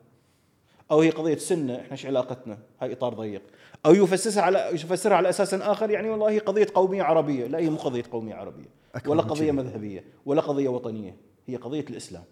أو 0.91 1.01
هي 1.01 1.09
قضية 1.09 1.37
سنة 1.37 1.75
إحنا 1.75 1.91
إيش 1.91 2.05
علاقتنا؟ 2.05 2.57
هاي 2.81 2.93
إطار 2.93 3.13
ضيق. 3.13 3.41
أو 3.85 3.93
يفسرها 3.93 4.43
على 4.43 4.69
يفسرها 4.73 5.15
على 5.17 5.29
أساس 5.29 5.53
آخر 5.53 5.89
يعني 5.89 6.09
والله 6.09 6.29
هي 6.29 6.39
قضية 6.39 6.67
قومية 6.73 7.03
عربية. 7.03 7.47
لا 7.47 7.57
هي 7.57 7.69
مو 7.69 7.77
قضية 7.77 8.03
قومية 8.11 8.35
عربية. 8.35 8.69
ولا 9.05 9.21
قضية. 9.21 9.51
مذهبية 9.51 10.03
ولا 10.25 10.41
قضية 10.41 10.69
وطنية. 10.69 11.15
هي 11.47 11.55
قضية 11.55 11.85
الإسلام. 11.89 12.23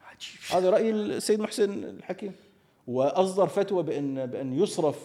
عجيب. 0.00 0.40
هذا 0.52 0.70
رأي 0.70 0.90
السيد 0.90 1.40
محسن 1.40 1.84
الحكيم. 1.84 2.32
وأصدر 2.86 3.46
فتوى 3.46 3.82
بان 3.82 4.26
بأن 4.26 4.62
يصرف 4.62 4.96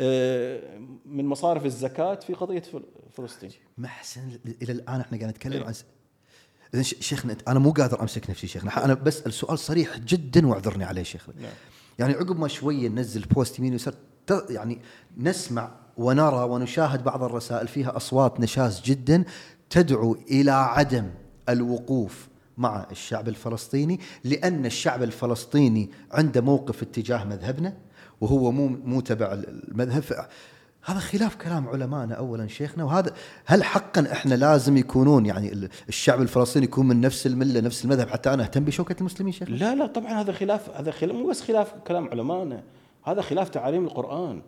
آه، 0.00 0.60
من 1.06 1.24
مصارف 1.24 1.64
الزكاة 1.66 2.14
في 2.14 2.34
قضية 2.34 2.60
فل- 2.60 2.82
فلسطين. 3.12 3.50
محسن 3.78 4.38
إلى 4.62 4.72
الآن 4.72 5.00
إحنا 5.00 5.18
قاعد 5.18 5.30
نتكلم 5.30 5.52
إيه. 5.52 5.64
عن 5.66 5.74
اذا 6.74 6.82
شيخنا 6.82 7.36
أنا 7.48 7.58
مو 7.58 7.70
قادر 7.70 8.00
أمسك 8.02 8.30
نفسي 8.30 8.46
شيخنا 8.46 8.84
أنا 8.84 8.94
بسأل 8.94 9.32
سؤال 9.32 9.58
صريح 9.58 9.98
جدا 9.98 10.46
وأعذرني 10.46 10.84
عليه 10.84 11.02
شيخنا. 11.02 11.34
نعم. 11.40 11.52
يعني 11.98 12.12
عقب 12.12 12.40
ما 12.40 12.48
شوية 12.48 12.88
ننزل 12.88 13.20
بوست 13.20 13.58
يمين 13.58 13.72
ويسار 13.72 13.94
يعني 14.30 14.78
نسمع 15.16 15.70
ونرى 15.96 16.44
ونشاهد 16.44 17.04
بعض 17.04 17.22
الرسائل 17.22 17.68
فيها 17.68 17.96
أصوات 17.96 18.40
نشاز 18.40 18.80
جدا 18.80 19.24
تدعو 19.70 20.16
إلى 20.30 20.50
عدم 20.50 21.10
الوقوف 21.48 22.28
مع 22.58 22.86
الشعب 22.90 23.28
الفلسطيني 23.28 24.00
لأن 24.24 24.66
الشعب 24.66 25.02
الفلسطيني 25.02 25.90
عنده 26.12 26.40
موقف 26.40 26.82
اتجاه 26.82 27.24
مذهبنا 27.24 27.76
وهو 28.20 28.52
مو 28.52 28.68
مو 28.68 29.00
تبع 29.00 29.32
المذهب. 29.32 30.28
هذا 30.86 30.98
خلاف 30.98 31.34
كلام 31.36 31.68
علمائنا 31.68 32.14
اولا 32.14 32.46
شيخنا 32.48 32.84
وهذا 32.84 33.12
هل 33.46 33.64
حقا 33.64 34.12
إحنا 34.12 34.34
لازم 34.34 34.76
يكونون 34.76 35.26
يعني 35.26 35.52
ال- 35.52 35.68
الشعب 35.88 36.22
الفلسطيني 36.22 36.64
يكون 36.64 36.88
من 36.88 37.00
نفس 37.00 37.26
الملة 37.26 37.60
نفس 37.60 37.84
المذهب؟ 37.84 38.08
حتى 38.08 38.34
أنا 38.34 38.42
أهتم 38.42 38.64
بشوكة 38.64 38.96
المسلمين 39.00 39.32
شيخنا؟ 39.32 39.56
لا 39.56 39.74
لا 39.74 39.86
طبعا 39.86 40.12
هذا 40.12 40.32
خلاف 40.32 40.70
هذا 40.70 40.90
خلاف 40.90 41.16
مو 41.16 41.26
بس 41.26 41.42
خلاف 41.42 41.74
كلام 41.86 42.08
علمائنا 42.08 42.62
هذا 43.04 43.20
خلاف 43.22 43.48
تعاليم 43.48 43.84
القرآن. 43.84 44.42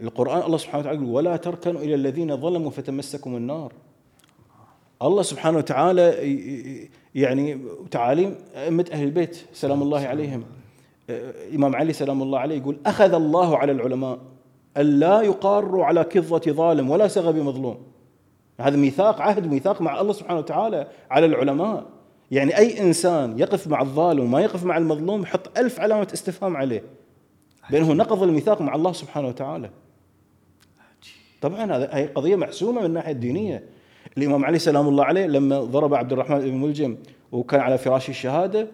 القرآن 0.00 0.42
الله 0.42 0.58
سبحانه 0.58 0.78
وتعالى 0.80 0.98
يقول 0.98 1.10
ولا 1.14 1.36
تركنوا 1.36 1.80
إلى 1.80 1.94
الذين 1.94 2.36
ظلموا 2.36 2.70
فتمسكم 2.70 3.36
النار. 3.36 3.72
الله 5.02 5.22
سبحانه 5.22 5.58
وتعالى 5.58 6.04
يعني 7.14 7.58
تعاليم 7.90 8.34
أئمة 8.56 8.84
أهل 8.92 9.04
البيت 9.04 9.38
سلام 9.52 9.82
الله 9.82 10.06
عليهم. 10.06 10.44
الامام 11.10 11.76
علي 11.76 11.92
سلام 11.92 12.22
الله 12.22 12.38
عليه 12.38 12.56
يقول 12.56 12.78
أخذ 12.86 13.12
الله 13.14 13.58
على 13.58 13.72
العلماء. 13.72 14.18
الا 14.78 15.22
يقاروا 15.22 15.84
على 15.84 16.04
كظه 16.04 16.52
ظالم 16.52 16.90
ولا 16.90 17.08
سغب 17.08 17.36
مظلوم 17.36 17.78
هذا 18.60 18.76
ميثاق 18.76 19.20
عهد 19.20 19.46
ميثاق 19.46 19.82
مع 19.82 20.00
الله 20.00 20.12
سبحانه 20.12 20.38
وتعالى 20.38 20.88
على 21.10 21.26
العلماء. 21.26 21.86
يعني 22.30 22.58
أي 22.58 22.80
إنسان 22.80 23.38
يقف 23.38 23.68
مع 23.68 23.82
الظالم 23.82 24.24
وما 24.24 24.40
يقف 24.40 24.64
مع 24.64 24.76
المظلوم 24.76 25.22
يحط 25.22 25.58
ألف 25.58 25.80
علامة 25.80 26.08
استفهام 26.14 26.56
عليه. 26.56 26.82
بأنه 27.70 27.92
نقض 27.92 28.22
الميثاق 28.22 28.62
مع 28.62 28.74
الله 28.74 28.92
سبحانه 28.92 29.28
وتعالى. 29.28 29.70
طبعا 31.40 31.76
هذا 31.76 31.88
هي 31.92 32.06
قضية 32.06 32.36
محسومة 32.36 32.80
من 32.80 32.86
الناحية 32.86 33.12
الدينية. 33.12 33.64
الإمام 34.18 34.44
علي 34.44 34.58
سلام 34.58 34.88
الله 34.88 35.04
عليه 35.04 35.26
لما 35.26 35.60
ضرب 35.60 35.94
عبد 35.94 36.12
الرحمن 36.12 36.38
بن 36.38 36.54
ملجم 36.54 36.96
وكان 37.32 37.60
على 37.60 37.78
فراش 37.78 38.08
الشهادة 38.08 38.68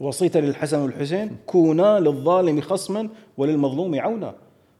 وصيت 0.00 0.36
للحسن 0.36 0.78
والحسين 0.78 1.36
كونا 1.46 2.00
للظالم 2.00 2.60
خصما 2.60 3.08
وللمظلوم 3.36 4.00
عونا. 4.00 4.34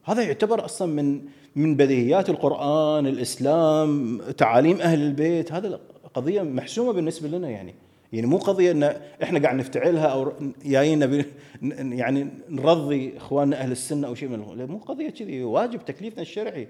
هذا 0.07 0.21
يعتبر 0.21 0.65
أصلا 0.65 0.87
من 0.93 1.21
من 1.55 1.75
بديهيات 1.75 2.29
القرآن 2.29 3.07
الإسلام 3.07 4.21
تعاليم 4.37 4.81
أهل 4.81 5.01
البيت. 5.01 5.51
هذا 5.51 5.79
قضية 6.13 6.41
محسومة 6.41 6.91
بالنسبة 6.91 7.27
لنا 7.27 7.49
يعني. 7.49 7.75
يعني 8.13 8.27
مو 8.27 8.37
قضية 8.37 8.71
إن 8.71 8.83
إحنا 9.23 9.39
قاعد 9.39 9.55
نفتعلها 9.55 10.05
أو 10.05 10.33
جايين 10.65 11.25
يعني 11.93 12.27
نرضي 12.49 13.17
إخواننا 13.17 13.57
أهل 13.57 13.71
السنة 13.71 14.07
أو 14.07 14.15
شيء 14.15 14.29
من 14.29 14.57
لا، 14.57 14.65
مو 14.65 14.77
قضية 14.77 15.09
كذي. 15.09 15.43
واجب 15.43 15.85
تكليفنا 15.85 16.21
الشرعي. 16.21 16.67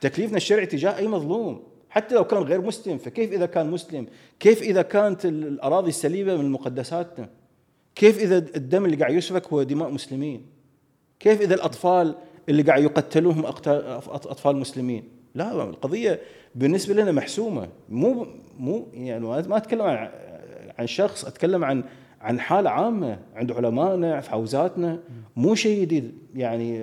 تكليفنا 0.00 0.36
الشرعي 0.36 0.66
تجاه 0.66 0.96
أي 0.96 1.08
مظلوم. 1.08 1.62
حتى 1.90 2.14
لو 2.14 2.24
كان 2.24 2.42
غير 2.42 2.60
مسلم 2.60 2.98
فكيف 2.98 3.32
إذا 3.32 3.46
كان 3.46 3.70
مسلم؟ 3.70 4.06
كيف 4.40 4.62
إذا 4.62 4.82
كانت 4.82 5.26
ال- 5.26 5.46
الأراضي 5.46 5.88
السليبه 5.88 6.36
من 6.36 6.50
مقدساتنا؟ 6.50 7.28
كيف 7.94 8.18
إذا 8.18 8.38
الدم 8.38 8.84
اللي 8.84 8.96
قاعد 8.96 9.14
يسفك 9.14 9.46
هو 9.46 9.62
دماء 9.62 9.90
مسلمين؟ 9.90 10.46
كيف 11.20 11.40
إذا 11.40 11.54
الأطفال 11.54 12.14
اللي 12.48 12.62
قاعد 12.62 12.82
يقتلوهم 12.82 13.46
أطفال 13.46 14.56
مسلمين. 14.56 15.04
لا 15.34 15.62
القضية 15.62 16.20
بالنسبة 16.54 16.94
لنا 16.94 17.12
محسومة. 17.12 17.68
مو 17.88 18.26
مو 18.58 18.86
يعني 18.94 19.24
ما 19.24 19.56
أتكلم 19.56 19.82
عن 19.82 20.08
عن 20.78 20.86
شخص 20.86 21.24
أتكلم 21.24 21.64
عن 21.64 21.84
عن 22.20 22.40
حالة 22.40 22.70
عامة 22.70 23.18
عند 23.34 23.52
علمائنا 23.52 24.20
في 24.20 24.30
حوزاتنا. 24.30 24.98
مو 25.36 25.54
شيء 25.54 25.80
جديد. 25.80 26.12
يعني 26.34 26.78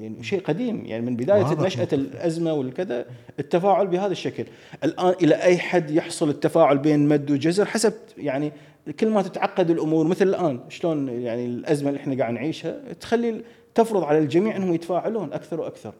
يعني 0.00 0.22
شيء 0.22 0.40
قديم. 0.40 0.86
يعني 0.86 1.06
من 1.06 1.16
بداية 1.16 1.54
نشأة. 1.54 1.88
الأزمة 1.92 2.52
والكذا 2.52 3.06
التفاعل 3.38 3.86
بهذا 3.86 4.12
الشكل. 4.12 4.44
الآن 4.84 5.14
إلى 5.22 5.34
أي 5.34 5.58
حد 5.58 5.90
يحصل 5.90 6.28
التفاعل 6.28 6.78
بين 6.78 7.08
مد 7.08 7.30
وجزر 7.30 7.64
حسب 7.64 7.92
يعني 8.18 8.52
كل 9.00 9.08
ما 9.08 9.22
تتعقد 9.22 9.70
الأمور. 9.70 10.06
مثل 10.06 10.28
الآن 10.28 10.60
شلون 10.68 11.08
يعني 11.08 11.46
الأزمة 11.46 11.88
اللي 11.88 12.00
إحنا 12.00 12.18
قاعد 12.18 12.34
نعيشها 12.34 12.92
تخلي 13.00 13.42
تفرض 13.82 14.04
على 14.04 14.18
الجميع 14.18 14.56
انهم 14.56 14.74
يتفاعلون 14.74 15.32
أكثر 15.32 15.60
وأكثر. 15.60 15.92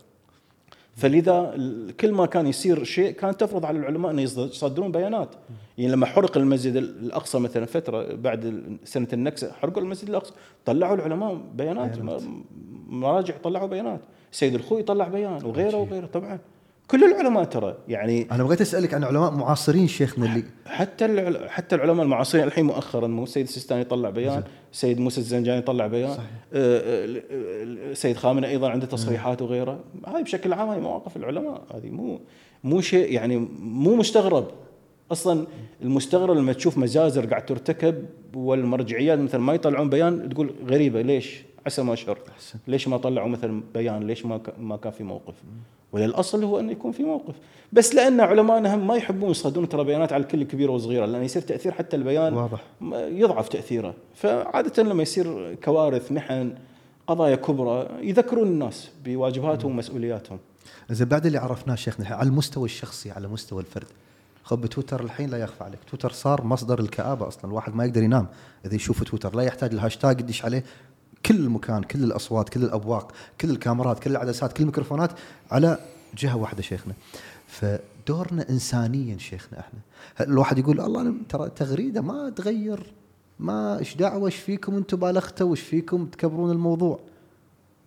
فلذا 0.97 1.55
كل 2.01 2.13
ما 2.13 2.27
كان 2.27 2.47
يصير 2.47 2.85
شيء 2.85 3.11
كان 3.11 3.37
تفرض 3.37 3.65
على 3.65 3.79
العلماء 3.79 4.11
أن 4.13 4.19
يصد- 4.19 4.51
يصدرون 4.51 4.93
بيانات. 4.93 5.29
يعني 5.79 5.93
لما 5.93 6.07
حرق 6.07 6.37
المسجد 6.37 6.77
الأقصى 6.77 7.39
مثلا 7.39 7.65
فترة 7.67 8.15
بعد 8.15 8.63
سنة 8.85 9.09
النكسة 9.13 9.53
حرقوا 9.53 9.83
المسجد 9.83 10.09
الأقصى 10.09 10.33
طلعوا 10.65 10.95
العلماء 10.95 11.41
بيانات, 11.55 11.97
بيانات. 11.99 12.23
مراجع 12.89 13.35
طلعوا 13.43 13.67
بيانات 13.69 14.01
سيد 14.33 14.55
الخوي 14.55 14.83
طلع 14.83 15.09
بيان 15.09 15.45
وغيره 15.45 15.77
وغيره 15.77 16.07
طبعا. 16.07 16.39
كل 16.91 17.05
العلماء 17.05 17.45
ترى 17.45 17.77
يعني 17.89 18.27
أنا 18.33 18.43
بغيت 18.45 18.61
أسألك 18.61 18.95
عن 18.95 19.05
علماء 19.05 19.31
معاصرين 19.31 19.89
شيخنا 19.89 20.27
اللي 20.27 20.45
حتى 20.67 21.05
العل- 21.05 21.51
حتى 21.51 21.75
العلماء 21.77 22.05
المعاصرين 22.05 22.45
الحين 22.45 22.65
مؤخرا 22.65 23.07
مو 23.07 23.23
السيد 23.25 23.43
السيستاني 23.47 23.85
طلع 23.85 24.11
بيان 24.11 24.43
السيد 24.73 25.01
موسى 25.01 25.21
الزنجاني 25.21 25.63
طلع 25.63 25.87
بيان 25.87 26.11
صحيح. 26.11 26.21
آه، 26.53 26.79
آه، 26.79 27.05
السيد 27.91 28.17
خامنئي 28.17 28.51
أيضا 28.51 28.69
عنده 28.71 28.87
تصريحات 28.87 29.43
وغيره. 29.43 29.81
هاي 30.07 30.23
بشكل 30.23 30.53
عام 30.53 30.69
هاي 30.69 30.81
مواقف 30.81 31.17
العلماء 31.17 31.63
هذه 31.75 31.91
مو 31.91 32.21
مو 32.65 32.81
شيء 32.81 33.13
يعني 33.13 33.37
مو 33.61 33.95
مستغرب. 33.97 34.47
أصلا 35.13 35.47
المستغرب 35.83 36.37
لما 36.37 36.53
تشوف 36.53 36.79
مجازر 36.79 37.27
قاعد 37.27 37.47
ترتكب 37.47 38.05
والمرجعيات 38.35 39.19
مثلا 39.19 39.41
ما 39.41 39.55
يطلعون 39.55 39.89
بيان 39.91 40.29
تقول 40.29 40.55
غريبة 40.69 41.03
ليش؟ 41.03 41.43
عسى 41.67 41.83
ما 41.83 41.95
شر 41.95 42.19
ليش 42.67 42.89
ما 42.89 42.97
طلعوا 42.97 43.29
مثلا 43.29 43.63
بيان؟ 43.75 44.07
ليش 44.07 44.27
ما 44.27 44.41
ما 44.59 44.77
كان 44.77 44.93
في 44.93 45.05
موقف؟ 45.05 45.35
وللأصل 45.93 46.45
هو 46.45 46.61
انه 46.61 46.73
يكون 46.73 46.93
في 46.93 47.03
موقف. 47.03 47.35
بس 47.73 47.95
لأن 47.95 48.21
علمائنا 48.21 48.75
هم 48.75 48.87
ما 48.87 48.97
يحبون 48.97 49.31
يصدون 49.31 49.69
ترى 49.69 49.85
بيانات 49.85 50.13
على 50.13 50.23
الكل 50.23 50.43
كبيرة 50.43 50.71
وصغيرة 50.71 51.07
لأن 51.07 51.23
يصير 51.23 51.43
تأثير 51.43 51.73
حتى 51.73 51.97
البيان 51.97 52.35
واضح. 52.35 52.65
يضعف 52.93 53.49
تأثيره. 53.49 53.95
فعادة 54.15 54.83
لما 54.83 55.03
يصير 55.03 55.55
كوارث 55.55 56.13
محن 56.13 56.55
قضايا 57.07 57.37
كبرى 57.37 57.89
يذكرون 58.01 58.47
الناس 58.49 58.91
بواجباتهم 59.05 59.73
ومسؤولياتهم. 59.73 60.39
زين 60.91 61.09
بعد 61.09 61.27
اللي 61.27 61.39
عرفناه 61.39 61.75
شيخنا 61.75 62.07
على 62.07 62.29
المستوى 62.29 62.65
الشخصي 62.65 63.11
على 63.11 63.29
مستوى 63.29 63.61
الفرد. 63.61 63.87
خب 64.43 64.61
بتويتر 64.61 65.05
الحين 65.05 65.31
لا 65.31 65.39
يخفى 65.39 65.65
عليك. 65.65 65.79
تويتر 65.91 66.13
صار 66.13 66.45
مصدر 66.45 66.81
الكآبة 66.81 67.29
أصلا. 67.29 67.45
الواحد 67.45 67.75
ما 67.75 67.85
يقدر 67.85 68.03
ينام 68.03 68.27
إذا 68.67 68.75
يشوف 68.75 69.03
تويتر. 69.03 69.37
لا 69.37 69.43
يحتاج 69.43 69.73
الهاشتاج 69.73 70.21
يدش 70.21 70.45
عليه. 70.45 70.65
كل 71.27 71.49
مكان 71.49 71.83
كل 71.83 72.05
الأصوات 72.05 72.49
كل 72.49 72.63
الأبواق 72.63 73.13
كل 73.41 73.51
الكاميرات 73.51 73.99
كل 73.99 74.11
العدسات 74.11 74.53
كل 74.53 74.61
الميكروفونات 74.61 75.11
على 75.51 75.79
جهة 76.19 76.37
واحدة 76.37 76.63
شيخنا. 76.63 76.95
فدورنا 77.47 78.51
إنسانيا 78.51 79.19
شيخنا 79.19 79.61
إحنا. 79.61 79.81
الواحد 80.21 80.59
يقول 80.59 80.81
الله 80.81 81.15
ترى 81.29 81.51
تغريدة 81.51 82.01
ما 82.01 82.31
تغير؟ 82.31 82.93
ما 83.39 83.79
إيش 83.79 83.97
دعوة؟ 83.97 84.27
إيش 84.27 84.37
فيكم 84.37 84.77
أنتم 84.77 84.97
بالختوا 84.97 85.49
وإيش 85.49 85.61
فيكم 85.61 86.07
تكبرون 86.07 86.51
الموضوع؟ 86.51 87.01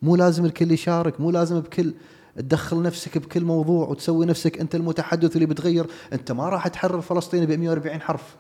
مو 0.01 0.15
لازم 0.15 0.45
الكل 0.45 0.71
يشارك 0.71 1.21
مو 1.21 1.31
لازم 1.31 1.59
بكل 1.59 1.93
تدخل 2.35 2.81
نفسك 2.81 3.17
بكل 3.17 3.43
موضوع 3.43 3.87
وتسوي 3.87 4.25
نفسك 4.25 4.59
أنت 4.59 4.75
المتحدث 4.75 5.35
اللي 5.35 5.45
بتغير. 5.45 5.87
أنت 6.13 6.31
ما 6.31 6.49
راح 6.49 6.67
تحرر 6.67 7.01
فلسطين 7.01 7.45
ب 7.45 7.51
140 7.51 8.01
حرف. 8.01 8.35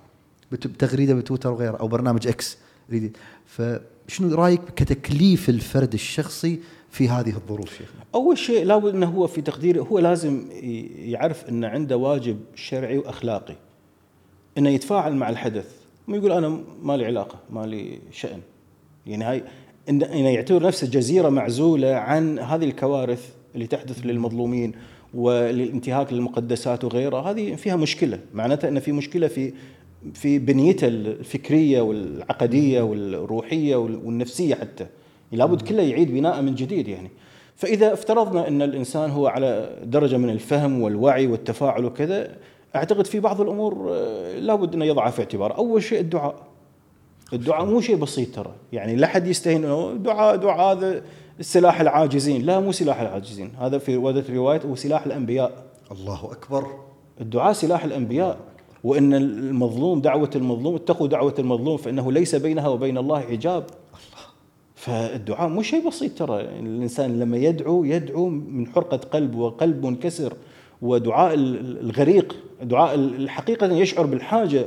بتغريده 0.51 1.13
بتويتر 1.13 1.51
وغيره 1.51 1.77
أو 1.77 1.87
برنامج 1.87 2.27
إكس 2.27 2.57
فشنو 3.45 4.35
رأيك 4.35 4.61
كتكليف 4.75 5.49
الفرد 5.49 5.93
الشخصي 5.93 6.59
في 6.89 7.09
هذه 7.09 7.29
الظروف 7.29 7.69
شيخنا؟ 7.69 8.01
أول 8.15 8.37
شيء 8.37 8.65
لابد 8.65 8.93
أنه 8.93 9.07
هو 9.07 9.27
في 9.27 9.41
تقديره 9.41 9.81
هو 9.81 9.99
لازم 9.99 10.45
يعرف 10.97 11.49
أن 11.49 11.63
عنده 11.63 11.97
واجب 11.97 12.39
شرعي 12.55 12.97
وأخلاقي. 12.97 13.55
أنه 14.57 14.69
يتفاعل 14.69 15.15
مع 15.15 15.29
الحدث. 15.29 15.71
ما 16.07 16.17
يقول 16.17 16.31
أنا 16.31 16.63
ما 16.81 16.97
لي 16.97 17.05
علاقة 17.05 17.39
ما 17.49 17.65
لي 17.65 17.99
شأن. 18.11 18.39
يعني 19.07 19.23
هاي 19.23 19.43
إنه 19.89 20.29
يعتبر 20.29 20.63
نفسه 20.63 20.87
جزيرة 20.87 21.29
معزولة 21.29 21.95
عن 21.95 22.39
هذه 22.39 22.65
الكوارث 22.65 23.29
اللي 23.55 23.67
تحدث 23.67 24.05
للمظلومين 24.05 24.71
وللانتهاك 25.13 26.13
للمقدسات 26.13 26.83
وغيرها. 26.83 27.31
هذه 27.31 27.55
فيها 27.55 27.75
مشكلة. 27.75 28.19
معناتها 28.33 28.67
أن 28.67 28.79
في 28.79 28.91
مشكلة 28.91 29.27
في 29.27 29.53
في 30.13 30.39
بنيته 30.39 30.87
الفكرية 30.87 31.81
والعقدية 31.81 32.81
والروحية 32.81 33.75
والنفسية 33.75 34.55
حتى. 34.55 34.87
لابد 35.31 35.61
كله 35.61 35.83
يعيد 35.83 36.13
بناءه 36.13 36.41
من 36.41 36.55
جديد 36.55 36.87
يعني. 36.87 37.09
فإذا 37.55 37.93
افترضنا 37.93 38.47
أن 38.47 38.61
الإنسان 38.61 39.09
هو 39.09 39.27
على 39.27 39.77
درجة 39.83 40.17
من 40.17 40.29
الفهم 40.29 40.81
والوعي 40.81 41.27
والتفاعل 41.27 41.85
وكذا 41.85 42.35
أعتقد 42.75 43.05
في 43.05 43.19
بعض 43.19 43.41
الأمور 43.41 43.87
آه، 43.91 44.39
لابد 44.39 44.73
أنه 44.73 44.85
يضعها 44.85 45.11
في 45.11 45.19
اعتبار. 45.19 45.57
أول 45.57 45.83
شيء 45.83 45.99
الدعاء. 45.99 46.35
الدعاء 47.33 47.65
مو 47.65 47.81
شيء 47.81 47.95
بسيط 47.95 48.35
ترى. 48.35 48.51
يعني 48.73 48.95
لا 48.95 49.07
حد 49.07 49.27
يستهين 49.27 49.65
إنه 49.65 49.93
دعاء 49.93 50.35
دعاء 50.35 50.77
هذا 50.77 51.01
سلاح 51.41 51.81
العاجزين. 51.81 52.41
لا 52.41 52.59
مو 52.59 52.71
سلاح 52.71 53.01
العاجزين. 53.01 53.51
هذا 53.59 53.77
في 53.77 53.97
وردت 53.97 54.31
روايه 54.31 54.61
هو 54.61 54.75
سلاح 54.75 55.05
الأنبياء. 55.05 55.63
الله 55.91 56.31
أكبر. 56.31 56.67
الدعاء 57.21 57.53
سلاح 57.53 57.83
الأنبياء. 57.83 58.37
وإن 58.83 59.13
المظلوم 59.13 60.01
دعوة 60.01 60.29
المظلوم 60.35 60.75
اتقوا 60.75 61.07
دعوة 61.07 61.35
المظلوم 61.39 61.77
فإنه 61.77 62.11
ليس 62.11 62.35
بينها 62.35 62.67
وبين 62.67 62.97
الله 62.97 63.19
حجاب 63.19 63.65
فالدعاء 64.75 65.49
مو 65.49 65.61
شيء 65.61 65.87
بسيط 65.87 66.17
ترى. 66.17 66.41
الإنسان 66.41 67.19
لما 67.19 67.37
يدعو 67.37 67.83
يدعو 67.83 68.29
من 68.29 68.67
حرقة 68.67 68.97
قلب 68.97 69.35
وقلب 69.35 69.85
منكسر 69.85 70.33
ودعاء 70.81 71.33
الغريق 71.33 72.35
دعاء 72.61 72.95
الحقيقة 72.95 73.71
يشعر 73.71 74.05
بالحاجة 74.05 74.65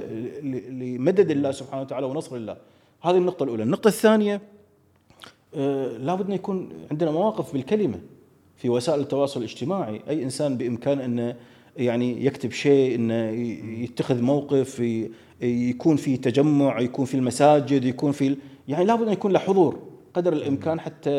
لمدد 0.71 1.31
الله 1.31 1.51
سبحانه 1.51 1.83
وتعالى 1.83 2.07
ونصر 2.07 2.37
الله. 2.37 2.57
هذه 3.03 3.17
النقطة 3.17 3.45
الأولى. 3.45 3.63
النقطة 3.63 3.89
الثانية 3.89 4.41
آه، 5.55 5.97
لابد 5.97 6.27
أن 6.27 6.33
يكون 6.33 6.69
عندنا 6.91 7.11
مواقف 7.11 7.53
بالكلمة 7.53 7.99
في 8.57 8.69
وسائل 8.69 9.01
التواصل 9.01 9.41
الاجتماعي. 9.41 10.03
أي 10.09 10.23
إنسان 10.23 10.57
بإمكانه 10.57 11.05
أنه 11.05 11.37
يعني 11.77 12.27
يكتب 12.27 12.53
شيء 12.53 12.95
إنه 12.95 13.31
يتخذ 13.83 14.23
موقف 14.23 14.83
يكون 15.41 15.97
في 15.97 16.17
تجمع 16.17 16.81
يكون 16.81 17.05
في 17.05 17.15
المساجد 17.15 17.85
يكون 17.85 18.13
في 18.13 18.37
يعني 18.69 18.85
لابد 18.85 19.07
أن 19.07 19.13
يكون 19.13 19.33
له 19.33 19.39
حضور 19.39 19.79
قدر 20.15 20.33
الإمكان 20.33 20.81
حتى 20.81 21.11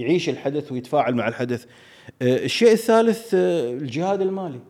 يعيش 0.00 0.28
الحدث 0.28 0.72
ويتفاعل 0.72 1.14
مع 1.14 1.28
الحدث. 1.28 1.64
آه، 2.22 2.44
الشيء 2.44 2.72
الثالث 2.72 3.34
آه، 3.34 3.72
الجهاد 3.72 4.20
المالي. 4.20 4.60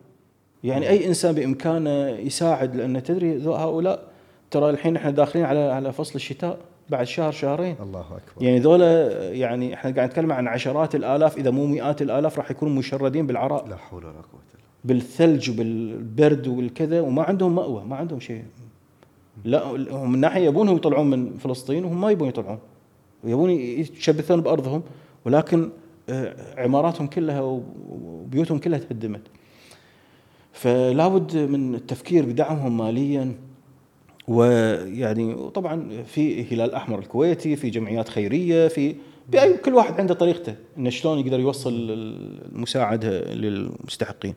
يعني 0.63 0.89
أي 0.89 1.07
إنسان 1.07 1.35
بإمكانه 1.35 2.09
يساعد 2.09 2.75
لأن 2.75 3.03
تدري 3.03 3.47
هؤلاء 3.47 4.07
ترى 4.51 4.69
الحين 4.69 4.95
إحنا 4.95 5.11
داخلين 5.11 5.45
على 5.45 5.59
على 5.59 5.93
فصل 5.93 6.15
الشتاء 6.15 6.59
بعد 6.89 7.07
شهر 7.07 7.31
شهرين. 7.31 7.75
الله 7.81 7.99
أكبر. 8.01 8.43
يعني 8.43 8.59
ذولا 8.59 9.11
يعني 9.31 9.73
إحنا 9.73 9.91
قاعد 9.91 10.09
نتكلم 10.09 10.31
عن 10.31 10.47
عشرات 10.47 10.95
الآلاف 10.95 11.37
إذا 11.37 11.49
مو 11.49 11.65
مئات 11.65 12.01
الآلاف 12.01 12.37
راح 12.37 12.51
يكونوا 12.51 12.73
مشردين 12.73 13.27
بالعراء. 13.27 13.67
لا 13.67 13.75
حول 13.75 14.05
ولا 14.05 14.13
قوة 14.13 14.58
بالثلج 14.83 15.49
وبالبرد 15.49 16.47
والكذا 16.47 17.01
وما 17.01 17.23
عندهم 17.23 17.55
مأوى 17.55 17.83
ما 17.83 17.95
عندهم 17.95 18.19
شيء. 18.19 18.43
لا 19.45 19.63
هم 19.91 20.11
من 20.11 20.19
ناحية 20.19 20.45
يبونهم 20.45 20.75
يطلعون 20.75 21.09
من 21.09 21.37
فلسطين 21.37 21.85
وهم 21.85 22.01
ما 22.01 22.11
يبون 22.11 22.27
يطلعون. 22.27 22.59
يبون 23.23 23.49
يتشبثون 23.49 24.41
بأرضهم 24.41 24.83
ولكن 25.25 25.69
آه، 26.09 26.61
عماراتهم 26.61 27.07
كلها 27.07 27.41
وبيوتهم 27.41 28.57
كلها 28.57 28.79
تهدمت. 28.79 29.21
فلا 30.53 31.07
بد 31.07 31.37
من 31.37 31.75
التفكير 31.75 32.25
بدعمهم 32.25 32.77
ماليا 32.77 33.35
ويعني 34.27 35.49
طبعا 35.49 36.03
في 36.03 36.53
هلال 36.53 36.69
الاحمر 36.69 36.99
الكويتي 36.99 37.55
في 37.55 37.69
جمعيات 37.69 38.09
خيرية 38.09 38.67
في 38.67 38.95
بأي 39.29 39.57
كل 39.57 39.73
واحد 39.73 39.99
عنده 39.99 40.13
طريقته 40.13 40.55
انه 40.77 40.89
شلون 40.89 41.19
يقدر 41.19 41.39
يوصل 41.39 41.73
المساعدة 42.53 43.33
للمستحقين. 43.33 44.33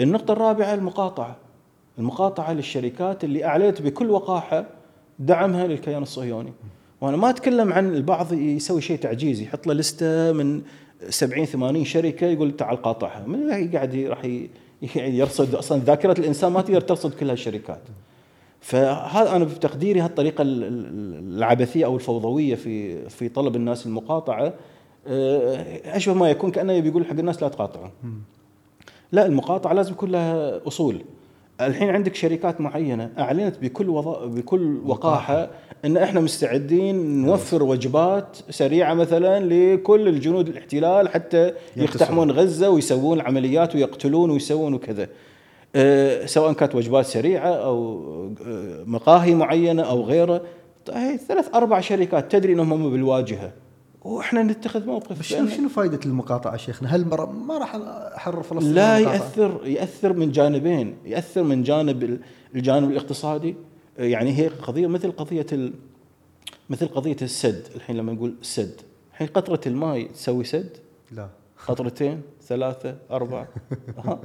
النقطة 0.00 0.32
الرابعة 0.32 0.74
المقاطعة. 0.74 1.36
المقاطعة 1.98 2.52
للشركات 2.52 3.24
اللي 3.24 3.44
أعلنت 3.44 3.82
بكل 3.82 4.10
وقاحة 4.10 4.66
دعمها 5.18 5.66
للكيان 5.66 6.02
الصهيوني. 6.02 6.52
وأنا 7.00 7.16
ما 7.16 7.30
أتكلم 7.30 7.72
عن 7.72 7.94
البعض 7.94 8.32
يسوي 8.32 8.80
شيء 8.80 8.98
تعجيزي 8.98 9.44
يحط 9.44 9.66
له 9.66 9.74
لستة 9.74 10.32
من 10.32 10.62
70 11.08 11.44
80 11.44 11.84
شركة 11.84 12.26
يقول 12.26 12.56
تعال 12.56 12.82
قاطعها. 12.82 13.26
من 13.26 13.50
قاعد 13.50 13.94
راح 13.94 14.22
يرصد 14.96 15.54
أصلا 15.54 15.78
ذاكرة 15.78 16.20
الإنسان 16.20 16.52
ما 16.52 16.60
تقدر 16.60 16.80
ترصد 16.80 17.14
كل 17.14 17.30
هالشركات. 17.30 17.82
فهذا 18.60 19.36
أنا 19.36 19.44
بتقديري 19.44 20.00
هالطريقة 20.00 20.42
العبثية 20.42 21.84
أو 21.84 21.94
الفوضوية 21.96 22.54
في 22.54 23.08
في 23.08 23.28
طلب 23.28 23.56
الناس 23.56 23.86
المقاطعة. 23.86 24.54
آه، 25.06 25.96
أشبه 25.96 26.14
ما 26.14 26.30
يكون 26.30 26.50
كأنه 26.50 26.72
يبي 26.72 26.88
يقول 26.88 27.06
حق 27.06 27.18
الناس 27.18 27.42
لا 27.42 27.48
تقاطعوا. 27.48 27.88
لا 29.12 29.26
المقاطعة 29.26 29.72
لازم 29.72 29.92
يكون 29.92 30.10
لها 30.10 30.60
أصول. 30.66 31.02
الحين 31.60 31.88
عندك 31.88 32.14
شركات 32.14 32.60
معينة 32.60 33.10
أعلنت 33.18 33.58
بكل 33.58 33.88
وضع 33.88 34.24
بكل 34.24 34.80
وقاحة 34.86 35.50
إن 35.84 35.96
إحنا 35.96 36.20
مستعدين 36.20 37.22
نوفر 37.22 37.62
وجبات 37.62 38.36
سريعة 38.50 38.94
مثلا 38.94 39.44
لكل 39.44 40.08
الجنود 40.08 40.48
الاحتلال 40.48 41.08
حتى 41.08 41.52
يقتحمون 41.76 42.30
غزة 42.30 42.70
ويسوون 42.70 43.20
عمليات 43.20 43.74
ويقتلون 43.74 44.30
ويسوون 44.30 44.74
وكذا. 44.74 45.08
أه 45.74 46.26
سواء 46.26 46.52
كانت 46.52 46.74
وجبات 46.74 47.06
سريعة 47.06 47.50
أو 47.50 47.98
أه 48.46 48.84
مقاهي 48.86 49.34
معينة 49.34 49.82
أو 49.82 50.02
غيره. 50.02 50.42
طيب، 50.86 51.16
ثلاث 51.16 51.54
أربع 51.54 51.80
شركات 51.80 52.32
تدري 52.32 52.52
إنهم 52.52 52.90
بالواجهة. 52.90 53.52
وإحنا 54.02 54.42
نتخذ 54.42 54.86
موقف. 54.86 55.22
شنو 55.22 55.48
شنو 55.48 55.68
فائده 55.68 56.00
المقاطعة 56.06 56.56
شيخنا؟ 56.56 56.88
هل 56.88 57.04
ما 57.46 57.58
راح 57.58 57.74
أحرر 58.16 58.42
فلسطين 58.42 58.74
لا 58.74 58.98
ياثر 58.98 59.60
يأثر 59.66 60.12
من 60.12 60.32
جانبين، 60.32 60.96
يأثر 61.04 61.42
من 61.42 61.62
جانب 61.62 62.20
الجانب 62.54 62.90
الاقتصادي. 62.90 63.56
يعني 63.98 64.38
هي 64.38 64.48
قضية 64.48 64.86
مثل 64.86 65.12
قضية 65.12 65.46
ال... 65.52 65.72
مثل 66.70 66.88
قضية 66.88 67.16
السد، 67.22 67.66
الحين 67.74 67.96
لما 67.96 68.12
نقول 68.12 68.34
سد، 68.42 68.80
الحين 69.10 69.26
قطرة 69.26 69.60
الماء 69.66 70.06
تسوي 70.06 70.44
سد؟ 70.44 70.76
لا. 71.12 71.28
قطرتين، 71.66 72.22
ثلاثة، 72.42 72.96
أربعة. 73.10 73.48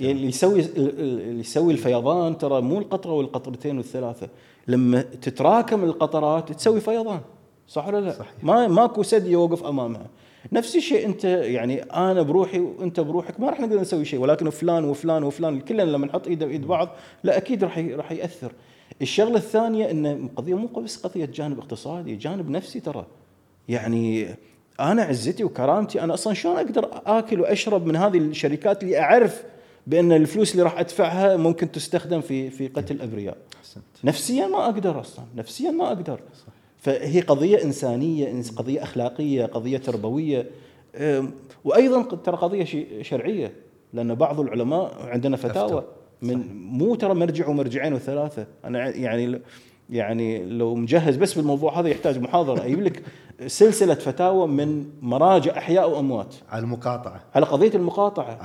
يعني 0.00 0.12
اللي 0.12 0.26
يسوي 0.26 0.60
اللي 0.60 1.40
يسوي 1.40 1.72
الفيضان 1.72 2.38
ترى 2.38 2.60
مو 2.60 2.78
القطرة 2.78 3.12
والقطرتين 3.12 3.76
والثلاثة، 3.76 4.28
لما 4.66 5.02
تتراكم 5.02 5.84
القطرات 5.84 6.52
تسوي 6.52 6.80
فيضان. 6.80 7.20
صح 7.68 7.88
ولا 7.88 8.00
لا؟ 8.00 8.12
صحيح. 8.12 8.32
ما 8.42 8.68
ماكو 8.68 9.02
سد 9.02 9.26
يوقف 9.26 9.64
أمامها 9.64 10.06
نفس 10.52 10.76
الشيء 10.76 11.06
أنت 11.06 11.24
يعني 11.24 11.82
أنا 11.82 12.22
بروحي 12.22 12.58
وأنت 12.58 13.00
بروحك 13.00 13.40
ما 13.40 13.50
راح 13.50 13.60
نقدر 13.60 13.80
نسوي 13.80 14.04
شيء 14.04 14.20
ولكن 14.20 14.50
فلان 14.50 14.84
وفلان 14.84 15.24
وفلان 15.24 15.60
كلنا 15.60 15.82
لما 15.82 16.06
نحط 16.06 16.26
ايده 16.26 16.46
بايد 16.46 16.66
بعض 16.66 16.88
لا 17.24 17.36
أكيد 17.36 17.64
راح 17.64 17.78
راح 17.78 18.12
يأثر. 18.12 18.52
الشغلة 19.02 19.36
الثانية 19.36 19.90
إن 19.90 20.06
القضية 20.06 20.54
مو 20.54 20.66
بس 20.66 21.06
قضية 21.06 21.24
جانب 21.24 21.58
اقتصادي، 21.58 22.16
جانب 22.16 22.50
نفسي 22.50 22.80
ترى. 22.80 23.06
يعني 23.68 24.28
أنا 24.80 25.02
عزتي 25.02 25.44
وكرامتي 25.44 26.00
أنا 26.02 26.14
أصلا 26.14 26.34
شلون 26.34 26.56
أقدر 26.56 26.88
آكل 27.06 27.40
وأشرب 27.40 27.86
من 27.86 27.96
هذه 27.96 28.18
الشركات 28.18 28.82
اللي 28.82 28.98
أعرف 28.98 29.42
بأن 29.86 30.12
الفلوس 30.12 30.52
اللي 30.52 30.62
راح 30.62 30.78
أدفعها 30.78 31.36
ممكن 31.36 31.72
تستخدم 31.72 32.20
في 32.20 32.50
في 32.50 32.68
قتل 32.68 33.02
ابرياء 33.02 33.36
نفسيا 34.04 34.46
ما 34.46 34.64
أقدر 34.64 35.00
أصلا 35.00 35.24
نفسيا 35.36 35.70
ما 35.70 35.86
أقدر 35.88 36.20
فهي 36.78 37.20
قضية 37.20 37.64
إنسانية 37.64 38.42
إنس- 38.42 38.54
قضية 38.56 38.82
أخلاقية 38.82 39.46
قضية 39.46 39.78
تربوية. 39.78 40.46
أم، 40.96 41.30
وأيضا 41.64 42.02
ق- 42.02 42.22
ترى 42.22 42.36
قضية 42.36 42.64
شي- 42.64 43.04
شرعية 43.04 43.52
لأن 43.92 44.14
بعض 44.14 44.40
العلماء 44.40 44.92
عندنا 45.00 45.36
فتاوى 45.36 45.84
من 46.22 46.44
مو 46.56 46.94
ترى 46.94 47.14
مرجع 47.14 47.48
ومرجعين 47.48 47.92
وثلاثة. 47.94 48.46
أنا 48.64 48.82
ع- 48.82 48.88
يعني 48.88 49.40
يعني 49.90 50.44
لو 50.44 50.74
مجهز 50.74 51.16
بس 51.16 51.34
بالموضوع 51.34 51.80
هذا 51.80 51.88
يحتاج 51.88 52.18
محاضرة. 52.18 52.64
أجيب 52.66 52.80
لك 52.82 53.02
سلسلة 53.46 53.94
فتاوى 53.94 54.46
من 54.48 54.84
مراجع 55.02 55.58
أحياء 55.58 55.90
وأموات. 55.90 56.34
على 56.50 56.62
المقاطعة. 56.62 57.20
على 57.34 57.46
قضية 57.46 57.70
المقاطعة. 57.74 58.38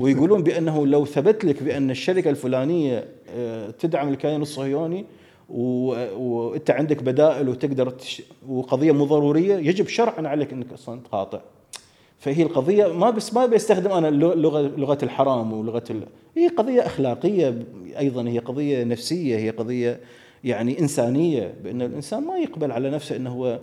ويقولون 0.00 0.42
بأنه 0.42 0.86
لو 0.86 1.04
ثبت 1.04 1.44
لك 1.44 1.62
بأن 1.62 1.90
الشركة 1.90 2.30
الفلانية 2.30 3.04
آه، 3.36 3.70
تدعم 3.70 4.08
الكيان 4.08 4.42
الصهيوني 4.42 5.04
وانت 5.52 6.70
عندك 6.70 7.02
بدائل 7.02 7.48
وتقدر 7.48 7.90
تش... 7.90 8.22
وقضية 8.48 8.92
مو 8.92 9.04
ضرورية 9.04 9.56
يجب 9.56 9.88
شرعا 9.88 10.28
عليك 10.28 10.52
إنك 10.52 10.72
أصلا 10.72 11.00
تقاطع. 11.00 11.40
فهي 12.18 12.42
القضية 12.42 12.86
ما 12.86 13.10
بس 13.10 13.34
ما 13.34 13.46
بيستخدم 13.46 13.90
أنا 13.90 14.06
لغه 14.10 14.60
لغة 14.60 14.98
الحرام 15.02 15.52
ولغة 15.52 15.84
ال... 15.90 16.02
هي 16.36 16.48
قضية 16.48 16.86
أخلاقية 16.86 17.64
أيضا 17.98 18.28
هي 18.28 18.38
قضية 18.38 18.84
نفسية 18.84 19.36
هي 19.36 19.50
قضية 19.50 20.00
يعني 20.44 20.80
إنسانية 20.80 21.54
بأن 21.64 21.82
الإنسان 21.82 22.22
ما 22.22 22.38
يقبل 22.38 22.72
على 22.72 22.90
نفسه 22.90 23.16
إنه 23.16 23.30
هو 23.30 23.58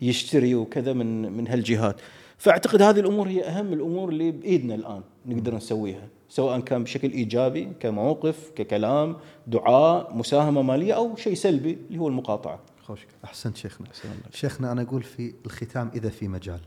يشتري 0.00 0.54
وكذا 0.54 0.92
من 0.92 1.32
من 1.32 1.48
هالجهات 1.48 1.96
فأعتقد 2.38 2.82
هذه 2.82 3.00
الأمور 3.00 3.28
هي 3.28 3.44
أهم 3.44 3.72
الأمور 3.72 4.08
اللي 4.08 4.30
بإيدنا 4.30 4.74
الآن 4.74 5.00
نقدر 5.26 5.54
نسويها 5.54 6.08
سواء 6.28 6.60
كان 6.60 6.84
بشكل 6.84 7.10
إيجابي 7.10 7.72
كموقف 7.80 8.50
ككلام 8.56 9.16
دعاء 9.46 10.16
مساهمة 10.16 10.62
مالية 10.62 10.92
أو 10.92 11.16
شيء 11.16 11.34
سلبي 11.34 11.78
اللي 11.88 11.98
هو 11.98 12.08
المقاطعة. 12.08 12.60
خوش. 12.82 13.06
أحسنت 13.24 13.56
شيخنا. 13.56 13.86
شيخنا 14.32 14.72
أنا 14.72 14.82
أقول 14.82 15.02
في 15.02 15.34
الختام 15.46 15.90
إذا 15.94 16.08
في 16.08 16.28
مجال. 16.28 16.60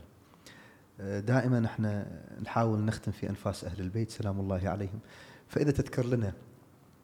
آه، 1.00 1.20
دائما 1.20 1.66
إحنا 1.66 2.06
نحاول 2.42 2.78
نختم 2.78 3.12
في 3.12 3.30
أنفاس 3.30 3.64
أهل 3.64 3.80
البيت 3.80 4.10
سلام 4.10 4.40
الله 4.40 4.68
عليهم. 4.68 4.98
فإذا 5.48 5.70
تذكر 5.70 6.06
لنا 6.06 6.32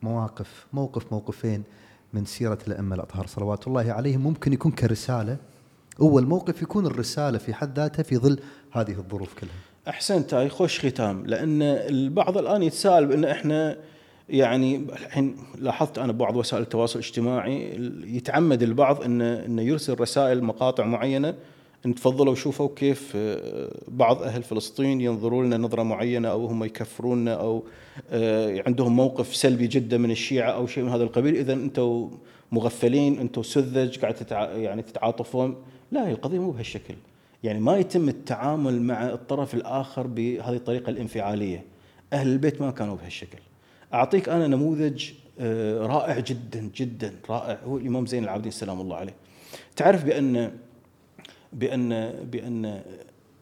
مواقف 0.03 0.67
موقف 0.73 1.13
موقفين 1.13 1.63
من 2.13 2.25
سيرة 2.25 2.59
الأئمة 2.67 2.95
الأطهار 2.95 3.27
صلوات 3.27 3.67
الله 3.67 3.93
عليهم 3.93 4.21
ممكن 4.21 4.53
يكون 4.53 4.73
كرسالة. 4.73 5.37
أول 6.01 6.27
موقف 6.27 6.63
يكون 6.63 6.87
الرسالة 6.87 7.39
في 7.39 7.55
حد 7.55 7.79
ذاتها 7.79 8.03
في 8.03 8.17
ظل 8.17 8.41
هذه 8.73 8.93
الظروف 8.93 9.35
كلها. 9.35 9.68
أحسنت 9.89 10.35
هاي 10.35 10.49
خوش 10.49 10.87
ختام. 10.87 11.27
لأن 11.27 11.63
البعض 11.63 12.39
الآن 12.39 12.63
يتساءل 12.63 13.07
بان 13.07 13.25
إحنا 13.25 13.77
يعني 14.29 14.77
الحين 14.77 15.37
لاحظت 15.59 15.99
أنا 15.99 16.13
ببعض 16.13 16.37
وسائل 16.37 16.63
التواصل 16.63 16.99
الاجتماعي 16.99 17.71
يتعمد 18.05 18.63
البعض 18.63 19.03
ان 19.03 19.23
انه 19.23 19.63
يرسل 19.63 20.01
رسائل 20.01 20.45
مقاطع 20.45 20.85
معينة 20.85 21.35
إن 21.87 21.95
تفضلوا 21.95 22.35
شوفوا 22.35 22.69
كيف 22.77 23.13
آه، 23.17 23.71
بعض 23.89 24.23
أهل 24.23 24.43
فلسطين 24.43 25.01
ينظرون 25.01 25.47
لنا 25.47 25.57
نظرة 25.57 25.83
معينة 25.83 26.29
أو 26.29 26.47
هم 26.47 26.65
يكفروننا 26.65 27.35
أو 27.35 27.65
آه، 28.11 28.63
عندهم 28.67 28.97
موقف 28.97 29.37
سلبي 29.37 29.67
جدا 29.67 29.99
من 29.99 30.11
الشيعة 30.11 30.51
أو 30.51 30.67
شيء 30.67 30.85
من 30.85 30.91
هذا 30.91 31.03
القبيل. 31.03 31.37
اذا 31.37 31.53
أنتم 31.53 32.11
مغفلين 32.53 33.19
أنتم 33.19 33.43
سذج 33.43 33.99
قاعد 33.99 34.15
تتع... 34.15 34.51
يعني 34.53 34.83
تتعاطفون. 34.83 35.57
لا 35.93 36.09
هي 36.09 36.13
القضية 36.13 36.39
مو 36.39 36.51
بهالشكل. 36.51 36.95
يعني 37.45 37.61
ما 37.61 37.77
يتم 37.77 38.09
التعامل 38.09 38.83
مع 38.83 39.09
الطرف 39.09 39.55
الآخر 39.55 40.07
بهذه 40.07 40.57
الطريقة 40.57 40.91
الانفعالية. 40.91 41.65
أهل 42.13 42.29
البيت 42.29 42.61
ما 42.61 42.71
كانوا 42.71 42.97
بهالشكل. 42.97 43.39
أعطيك 43.95 44.29
أنا 44.29 44.47
نموذج 44.47 45.11
آه، 45.41 45.87
رائع 45.87 46.19
جدا 46.19 46.71
جدا 46.75 47.15
رائع. 47.31 47.59
هو 47.65 47.77
الإمام 47.77 48.07
زين 48.07 48.25
العابدين 48.25 48.53
سلام 48.53 48.81
الله 48.81 48.97
عليه. 48.97 49.15
تعرف 49.77 50.05
بأن 50.05 50.53
بأن 51.53 52.15
بأن 52.33 52.83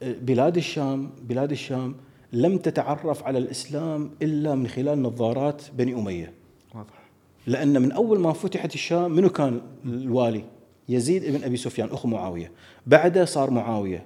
بلاد 0.03 0.57
الشام 0.57 1.11
بلاد 1.22 1.51
الشام 1.51 1.94
لم 2.32 2.59
تتعرف 2.59 3.24
على 3.24 3.38
الإسلام 3.38 4.11
إلا 4.22 4.55
من 4.55 4.68
خلال 4.68 5.03
نظارات 5.03 5.62
بني 5.78 5.94
أمية. 5.94 6.32
واضح. 6.74 7.07
لأن 7.47 7.82
من 7.82 7.92
أول 7.92 8.20
ما 8.20 8.32
فتحت 8.32 8.74
الشام 8.74 9.12
منو 9.12 9.28
كان 9.28 9.61
الوالي؟ 9.84 10.44
يزيد 10.89 11.37
بن 11.37 11.45
أبي 11.45 11.57
سفيان 11.57 11.89
أخو 11.89 12.09
معاوية، 12.09 12.53
بعده 12.87 13.24
صار 13.24 13.51
معاوية 13.51 14.05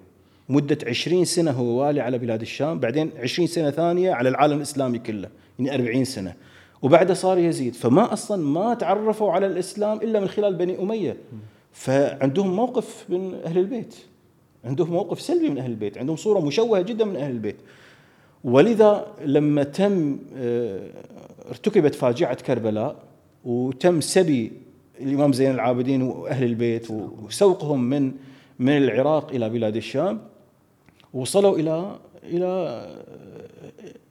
مدة 0.49 0.79
20 0.87 1.25
سنة 1.25 1.51
هو 1.51 1.65
والي 1.65 2.01
على 2.01 2.19
بلاد 2.19 2.41
الشام، 2.41 2.81
بعدين 2.81 3.11
20 3.19 3.49
سنة 3.49 3.71
ثانية 3.71 4.13
على 4.13 4.29
العالم 4.29 4.57
الإسلامي 4.57 4.99
كله، 4.99 5.29
يعني 5.59 5.75
40 5.75 6.05
سنة. 6.05 6.35
وبعده 6.83 7.15
صار 7.15 7.39
يزيد، 7.39 7.75
فما 7.75 8.13
أصلا 8.13 8.43
ما 8.43 8.75
تعرفوا 8.75 9.33
على 9.33 9.47
الإسلام 9.47 9.97
إلا 9.97 10.21
من 10.21 10.29
خلال 10.29 10.55
بني 10.55 10.83
أمية. 10.83 11.17
فعندهم 11.73 12.57
موقف 12.57 13.05
من 13.09 13.35
أهل 13.45 13.59
البيت. 13.59 13.95
عندهم 14.65 14.91
موقف 14.91 15.21
سلبي 15.21 15.49
من 15.49 15.59
أهل 15.59 15.71
البيت، 15.71 15.99
عندهم 15.99 16.17
صورة 16.17 16.41
مشوهة 16.41 16.83
جدا 16.83 17.05
من 17.05 17.17
أهل 17.17 17.31
البيت. 17.31 17.57
ولذا 18.45 19.07
لما 19.25 19.63
تم 19.63 20.19
آه، 20.37 20.91
ارتكبت 21.49 21.95
فاجعة 21.95 22.35
كربلاء 22.35 22.97
وتم 23.45 24.01
سبي 24.01 24.53
الإمام 25.03 25.33
زين 25.33 25.51
العابدين 25.51 26.03
وأهل 26.03 26.45
البيت 26.45 26.91
وسوقهم 26.91 27.85
من 27.85 28.13
من 28.59 28.77
العراق 28.77 29.31
إلى 29.31 29.51
بلاد 29.51 29.77
الشام 29.77 30.21
وصلوا 31.15 31.59
إلى 31.59 31.99
إلى 32.25 32.51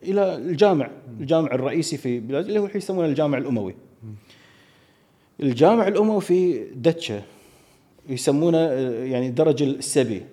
إلى 0.04 0.36
الجامع 0.36 0.90
الجامع 1.20 1.52
الرئيسي 1.52 1.98
في 1.98 2.20
بلاد 2.20 2.46
اللي 2.46 2.60
هو 2.60 2.66
الحين 2.66 2.82
يسمونه 2.82 3.08
الجامع 3.08 3.38
الأموي. 3.38 3.76
الجامع 5.40 5.88
الأموي 5.88 6.22
في 6.22 6.66
دتشة 6.76 7.22
يسمونه 8.10 8.58
يعني 8.58 9.30
درج 9.30 9.64
السبي. 9.64 10.24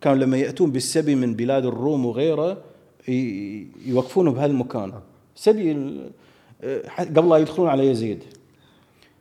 كانوا 0.00 0.24
لما 0.24 0.36
يأتون 0.36 0.70
بالسبي 0.70 1.14
من 1.14 1.34
بلاد 1.34 1.66
الروم 1.66 2.06
وغيره 2.06 2.62
يوقفونه 3.86 4.30
بهذا 4.30 4.46
المكان. 4.46 4.92
سبي 5.34 5.72
قبل 6.98 7.28
لا 7.28 7.36
يدخلون 7.36 7.68
على 7.68 7.86
يزيد. 7.86 8.24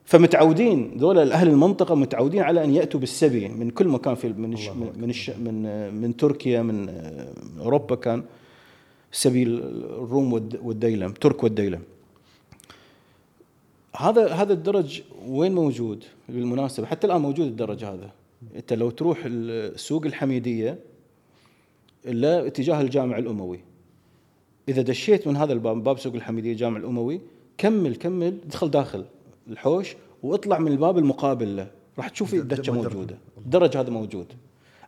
فمتعودين 0.05 0.97
ذولا 0.97 1.33
أهل 1.33 1.47
المنطقة 1.47 1.95
متعودين 1.95 2.41
على 2.41 2.63
أن 2.63 2.75
يأتوا 2.75 2.99
بالسبي 2.99 3.47
من 3.47 3.69
كل 3.69 3.87
مكان 3.87 4.15
في 4.15 4.27
من 4.27 4.53
الش 4.53 4.69
من 4.69 5.09
الش 5.09 5.29
من 5.29 5.93
من 5.93 6.17
تركيا 6.17 6.61
من 6.61 6.89
أوروبا 7.59 7.95
كان 7.95 8.23
سبي 9.11 9.43
الروم 9.43 10.33
والد- 10.33 10.59
والديلم 10.63 11.11
ترك 11.11 11.43
والديلم. 11.43 11.81
هذا 13.97 14.27
هذا 14.27 14.53
الدرج 14.53 15.01
وين 15.27 15.55
موجود 15.55 16.03
بالمناسبة؟ 16.29 16.85
حتى 16.85 17.07
الآن 17.07 17.21
موجود 17.21 17.47
الدرج 17.47 17.83
هذا. 17.83 18.11
أنت 18.55 18.73
لو 18.73 18.89
تروح 18.89 19.19
السوق 19.25 20.05
الحميدية 20.05 20.79
إلا 22.05 22.47
اتجاه 22.47 22.81
الجامع 22.81 23.17
الأموي. 23.17 23.59
إذا 24.69 24.81
دشيت 24.81 25.27
من 25.27 25.37
هذا 25.37 25.53
الباب 25.53 25.83
باب 25.83 25.99
سوق 25.99 26.13
الحميدية 26.15 26.51
الجامع 26.51 26.77
الأموي 26.77 27.21
كمل 27.57 27.95
كمل 27.95 28.37
ادخل 28.45 28.71
داخل. 28.71 29.05
الحوش 29.49 29.95
واطلع 30.23 30.59
من 30.59 30.71
الباب 30.71 30.97
المقابل 30.97 31.57
له. 31.57 31.67
راح 31.97 32.09
تشوف 32.09 32.33
مدرج. 32.33 32.69
موجودة. 32.69 33.17
الدرج 33.37 33.77
هذا 33.77 33.89
موجود. 33.89 34.25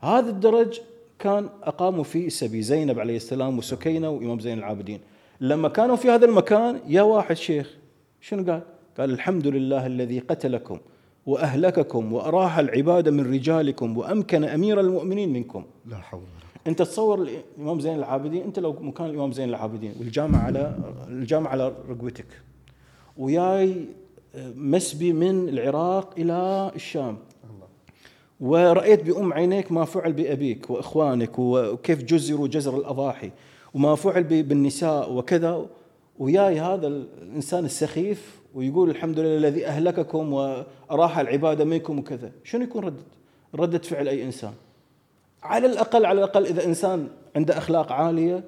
هذا 0.01 0.29
الدرج 0.29 0.79
كان 1.19 1.49
أقاموا 1.63 2.03
فيه 2.03 2.29
سبي 2.29 2.61
زينب 2.61 2.99
عليه 2.99 3.15
السلام 3.15 3.57
وسكينة 3.57 4.09
وإمام 4.09 4.39
زين 4.39 4.57
العابدين. 4.57 4.99
لما 5.41 5.69
كانوا 5.69 5.95
في 5.95 6.09
هذا 6.09 6.25
المكان 6.25 6.79
يا 6.87 7.01
واحد 7.01 7.35
شيخ 7.35 7.77
شنو 8.21 8.51
قال؟ 8.51 8.61
قال 8.97 9.11
الحمد 9.11 9.47
لله 9.47 9.85
الذي 9.85 10.19
قتلكم 10.19 10.79
وأهلككم 11.25 12.13
وأراح 12.13 12.57
العباد 12.57 13.09
من 13.09 13.33
رجالكم 13.33 13.97
وأمكن 13.97 14.43
أمير 14.43 14.79
المؤمنين 14.79 15.33
منكم. 15.33 15.65
لا 15.85 15.97
حول 15.97 16.21
أنت 16.67 16.81
تصور 16.81 17.27
الإمام 17.57 17.79
زين 17.79 17.95
العابدين 17.95 18.43
أنت 18.43 18.59
لو 18.59 18.73
مكان 18.73 19.09
الإمام 19.09 19.31
زين 19.31 19.49
العابدين 19.49 19.93
والجامع 19.99 20.43
على 20.43 20.77
الجامع 21.07 21.49
على 21.49 21.73
رقبتك 21.89 22.27
وياي 23.17 23.85
مسبي 24.55 25.13
من 25.13 25.49
العراق 25.49 26.13
إلى 26.17 26.71
الشام. 26.75 27.17
ورأيت 28.39 29.03
بأم 29.03 29.33
عينيك 29.33 29.71
ما 29.71 29.85
فعل 29.85 30.13
بأبيك 30.13 30.69
وإخوانك 30.69 31.39
وكيف 31.39 32.03
جزروا 32.03 32.47
جزر 32.47 32.77
الأضاحي 32.77 33.31
وما 33.73 33.95
فعل 33.95 34.23
بالنساء 34.23 35.13
وكذا. 35.13 35.65
وياي 36.19 36.59
هذا 36.59 36.87
الإنسان 36.87 37.65
السخيف 37.65 38.41
ويقول 38.55 38.89
الحمد 38.89 39.19
لله 39.19 39.37
الذي 39.37 39.65
أهلككم 39.65 40.33
وأراح 40.33 41.19
العبادة 41.19 41.65
منكم 41.65 41.99
وكذا. 41.99 42.31
شنو 42.43 42.63
يكون 42.63 42.83
ردة؟ 42.83 43.03
ردة 43.55 43.79
فعل 43.79 44.07
أي 44.07 44.23
إنسان؟ 44.23 44.53
على 45.43 45.67
الأقل 45.67 46.05
على 46.05 46.17
الأقل 46.19 46.45
إذا 46.45 46.65
إنسان 46.65 47.07
عنده 47.35 47.57
أخلاق 47.57 47.91
عالية 47.91 48.43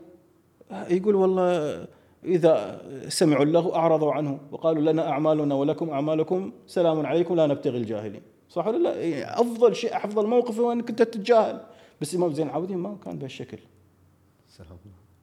يقول 0.90 1.16
والله 1.16 1.88
إذا 2.24 2.82
سمعوا 3.08 3.46
له 3.46 3.76
أعرضوا 3.76 4.14
عنه 4.14 4.40
وقالوا 4.52 4.92
لنا 4.92 5.10
أعمالنا 5.10 5.56
ولكم 5.56 5.90
أعمالكم 5.90 6.52
سلام 6.68 7.06
عليكم 7.06 7.36
لا 7.36 7.48
نبتغي 7.48 7.78
الجاهلين. 7.78 8.22
صح 8.50 8.68
ولا 8.68 8.78
لا؟ 8.78 8.94
إيه، 8.94 9.42
أفضل 9.42 9.76
شيء 9.76 9.98
أفضل 9.98 10.28
موقف 10.28 10.60
هو 10.60 10.72
أنك 10.72 10.90
أنت 10.90 11.02
تتجاهل. 11.02 11.62
بس 12.02 12.14
الامام 12.14 12.34
زين 12.34 12.48
العابدين 12.48 12.78
ما 12.78 12.98
كان 13.06 13.18
بهالشكل. 13.18 13.58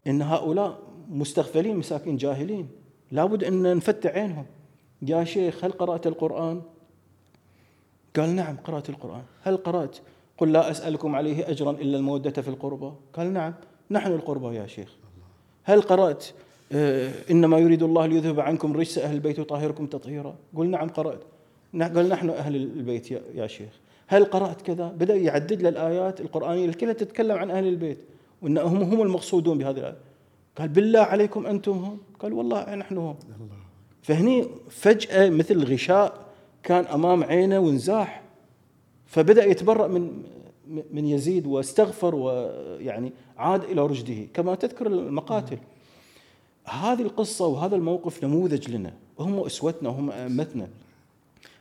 إن 0.06 0.22
هؤلاء 0.22 0.78
مستغفلين 1.08 1.76
مساكين 1.76 2.16
جاهلين. 2.16 2.68
لابد 3.10 3.44
أن 3.44 3.76
نفتح 3.76 4.10
عينهم. 4.10 4.46
يا 5.02 5.24
شيخ 5.24 5.64
هل 5.64 5.72
قرأت 5.72 6.06
القرآن؟ 6.06 6.62
قال 8.16 8.36
نعم 8.36 8.56
قرأت 8.56 8.90
القرآن. 8.90 9.22
هل 9.42 9.56
قرأت؟ 9.56 9.96
قل 10.38 10.52
لا 10.52 10.70
أسألكم 10.70 11.16
عليه 11.16 11.50
أجرا 11.50 11.70
إلا 11.70 11.96
المودة 11.98 12.42
في 12.42 12.48
القربى. 12.48 12.92
قال 13.12 13.32
نعم. 13.32 13.54
نحن 13.90 14.12
القربى 14.12 14.56
يا 14.56 14.66
شيخ. 14.66 14.96
هل 15.64 15.82
قرأت؟ 15.82 16.24
آه، 16.26 16.45
إنما 17.30 17.58
يريد 17.58 17.82
الله 17.82 18.06
ليذهب 18.06 18.40
عنكم 18.40 18.76
رجس 18.76 18.98
أهل 18.98 19.14
البيت 19.14 19.38
ويطهركم 19.38 19.86
تطهيرا. 19.86 20.36
قل 20.56 20.70
نعم 20.70 20.88
قرأت. 20.88 21.20
قال 21.74 22.08
نحن 22.08 22.30
أهل 22.30 22.56
البيت 22.56 23.10
يا, 23.10 23.46
شيخ. 23.46 23.68
هل 24.06 24.24
قرأت 24.24 24.62
كذا؟ 24.62 24.88
بدأ 24.88 25.16
يعدد 25.16 25.62
له 25.62 25.68
الآيات 25.68 26.20
القرآنية 26.20 26.72
كلها 26.72 26.92
تتكلم 26.92 27.36
عن 27.36 27.50
أهل 27.50 27.66
البيت 27.66 27.98
وانهم 28.42 28.82
هم 28.82 29.02
المقصودون 29.02 29.58
بهذه 29.58 29.78
الآية. 29.78 29.96
قال 30.56 30.68
بالله 30.68 31.00
عليكم 31.00 31.46
أنتم 31.46 31.72
هم؟ 31.72 31.98
قال 32.18 32.32
والله 32.32 32.74
نحن 32.74 32.96
هم. 32.96 33.16
فهني 34.02 34.48
فجأة 34.70 35.30
مثل 35.30 35.64
غشاء 35.64 36.26
كان 36.62 36.84
أمام 36.84 37.24
عينه 37.24 37.58
وانزاح. 37.58 38.22
فبدأ 39.06 39.44
يتبرأ 39.44 39.86
من 39.86 40.22
من 40.92 41.06
يزيد 41.06 41.46
واستغفر 41.46 42.14
ويعني 42.14 43.12
عاد 43.38 43.64
إلى 43.64 43.86
رشده. 43.86 44.28
كما 44.34 44.54
تذكر 44.54 44.86
المقاتل. 44.86 45.58
هذه 46.66 47.02
القصة 47.02 47.46
وهذا 47.46 47.76
الموقف 47.76 48.24
نموذج 48.24 48.70
لنا 48.70 48.92
وهم 49.18 49.40
أسوتنا 49.40 49.88
وهم 49.88 50.10
ائمتنا 50.10 50.68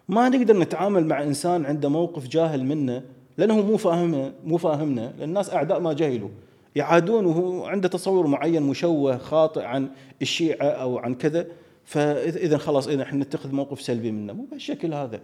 ما 0.09 0.29
نقدر 0.29 0.59
نتعامل 0.59 1.05
مع 1.05 1.23
إنسان 1.23 1.65
عنده 1.65 1.89
موقف 1.89 2.27
جاهل 2.27 2.65
منا 2.65 3.03
لأنه 3.37 3.61
مو 3.61 3.77
فاهمه 3.77 4.33
مو 4.45 4.57
فاهمنا 4.57 5.13
الناس 5.21 5.53
أعداء 5.53 5.79
ما 5.79 5.93
جهلوا. 5.93 6.29
يعادون 6.75 7.25
وهو 7.25 7.65
عنده 7.65 7.87
تصور 7.87 8.27
معين 8.27 8.63
مشوه 8.63 9.17
خاطئ 9.17 9.61
عن 9.61 9.89
الشيعة 10.21 10.65
أو 10.65 10.97
عن 10.97 11.15
كذا 11.15 11.47
فإذا 11.85 12.57
خلاص 12.57 12.87
إذا 12.87 13.03
إحنا 13.03 13.23
نتخذ 13.23 13.51
موقف 13.51 13.81
سلبي 13.81 14.11
منه. 14.11 14.33
مو 14.33 14.45
بهالشكل 14.51 14.93
هذا. 14.93 15.19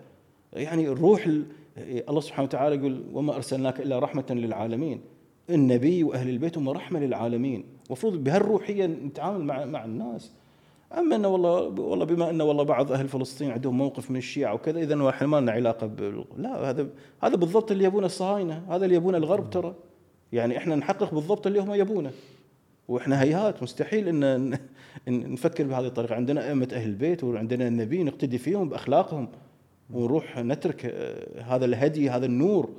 يعني 0.54 0.88
الروح 0.88 1.30
الله 1.78 2.22
سبحانه 2.22 2.44
وتعالى 2.44 2.76
يقول 2.76 3.04
وما 3.14 3.36
أرسلناك 3.36 3.80
إلا 3.80 4.00
رحمة 4.00 4.26
للعالمين. 4.30 5.02
النبي 5.50 6.04
وأهل 6.04 6.30
البيت 6.30 6.58
هم 6.58 6.70
رحمة 6.70 7.00
للعالمين. 7.00 7.64
المفروض 7.92 8.24
بهالروحية 8.24 8.86
نتعامل 8.86 9.46
مع 9.46 9.66
مع 9.66 9.86
الناس. 9.86 10.32
أما 10.98 11.16
إنه 11.16 11.28
والله 11.28 11.62
والله 11.62 12.06
بما 12.06 12.30
إنه 12.30 12.44
والله 12.44 12.64
بعض 12.64 12.92
أهل 12.92 13.08
فلسطين 13.08 13.52
عندهم 13.52 13.78
موقف 13.78 14.12
من 14.12 14.18
الشيعة 14.18 14.54
وكذا 14.54 14.80
اذا 14.80 15.10
إحنا 15.10 15.28
ما 15.28 15.40
لنا 15.40 15.52
علاقة 15.52 15.88
ب... 15.88 16.26
لا 16.38 16.70
هذا 16.70 16.88
هذا 17.24 17.36
بالضبط 17.36 17.72
اللي 17.72 17.84
يبونه 17.84 18.06
الصهاينة 18.06 18.64
هذا 18.70 18.86
اللي 18.86 18.96
يبونه 18.96 19.18
الغرب 19.18 19.50
ترى. 19.50 19.76
يعني 20.32 20.58
إحنا 20.58 20.76
نحقق 20.76 21.14
بالضبط 21.14 21.48
اللي 21.48 21.60
هم 21.60 21.74
يبونه. 21.74 22.12
وإحنا 22.88 23.22
هيهات 23.22 23.64
مستحيل 23.64 24.08
ان 24.08 24.60
نفكر 25.08 25.64
بهذه 25.64 25.88
الطريقة. 25.88 26.16
عندنا 26.16 26.50
أئمة 26.50 26.68
أهل 26.74 26.90
البيت 26.90 27.24
وعندنا 27.24 27.68
النبي 27.68 28.04
نقتدي 28.04 28.38
فيهم 28.38 28.70
بأخلاقهم 28.70 29.30
ونروح 29.94 30.40
نترك 30.40 30.86
آه، 30.86 31.42
هذا 31.42 31.66
الهدي 31.66 32.10
هذا 32.10 32.26
النور. 32.26 32.70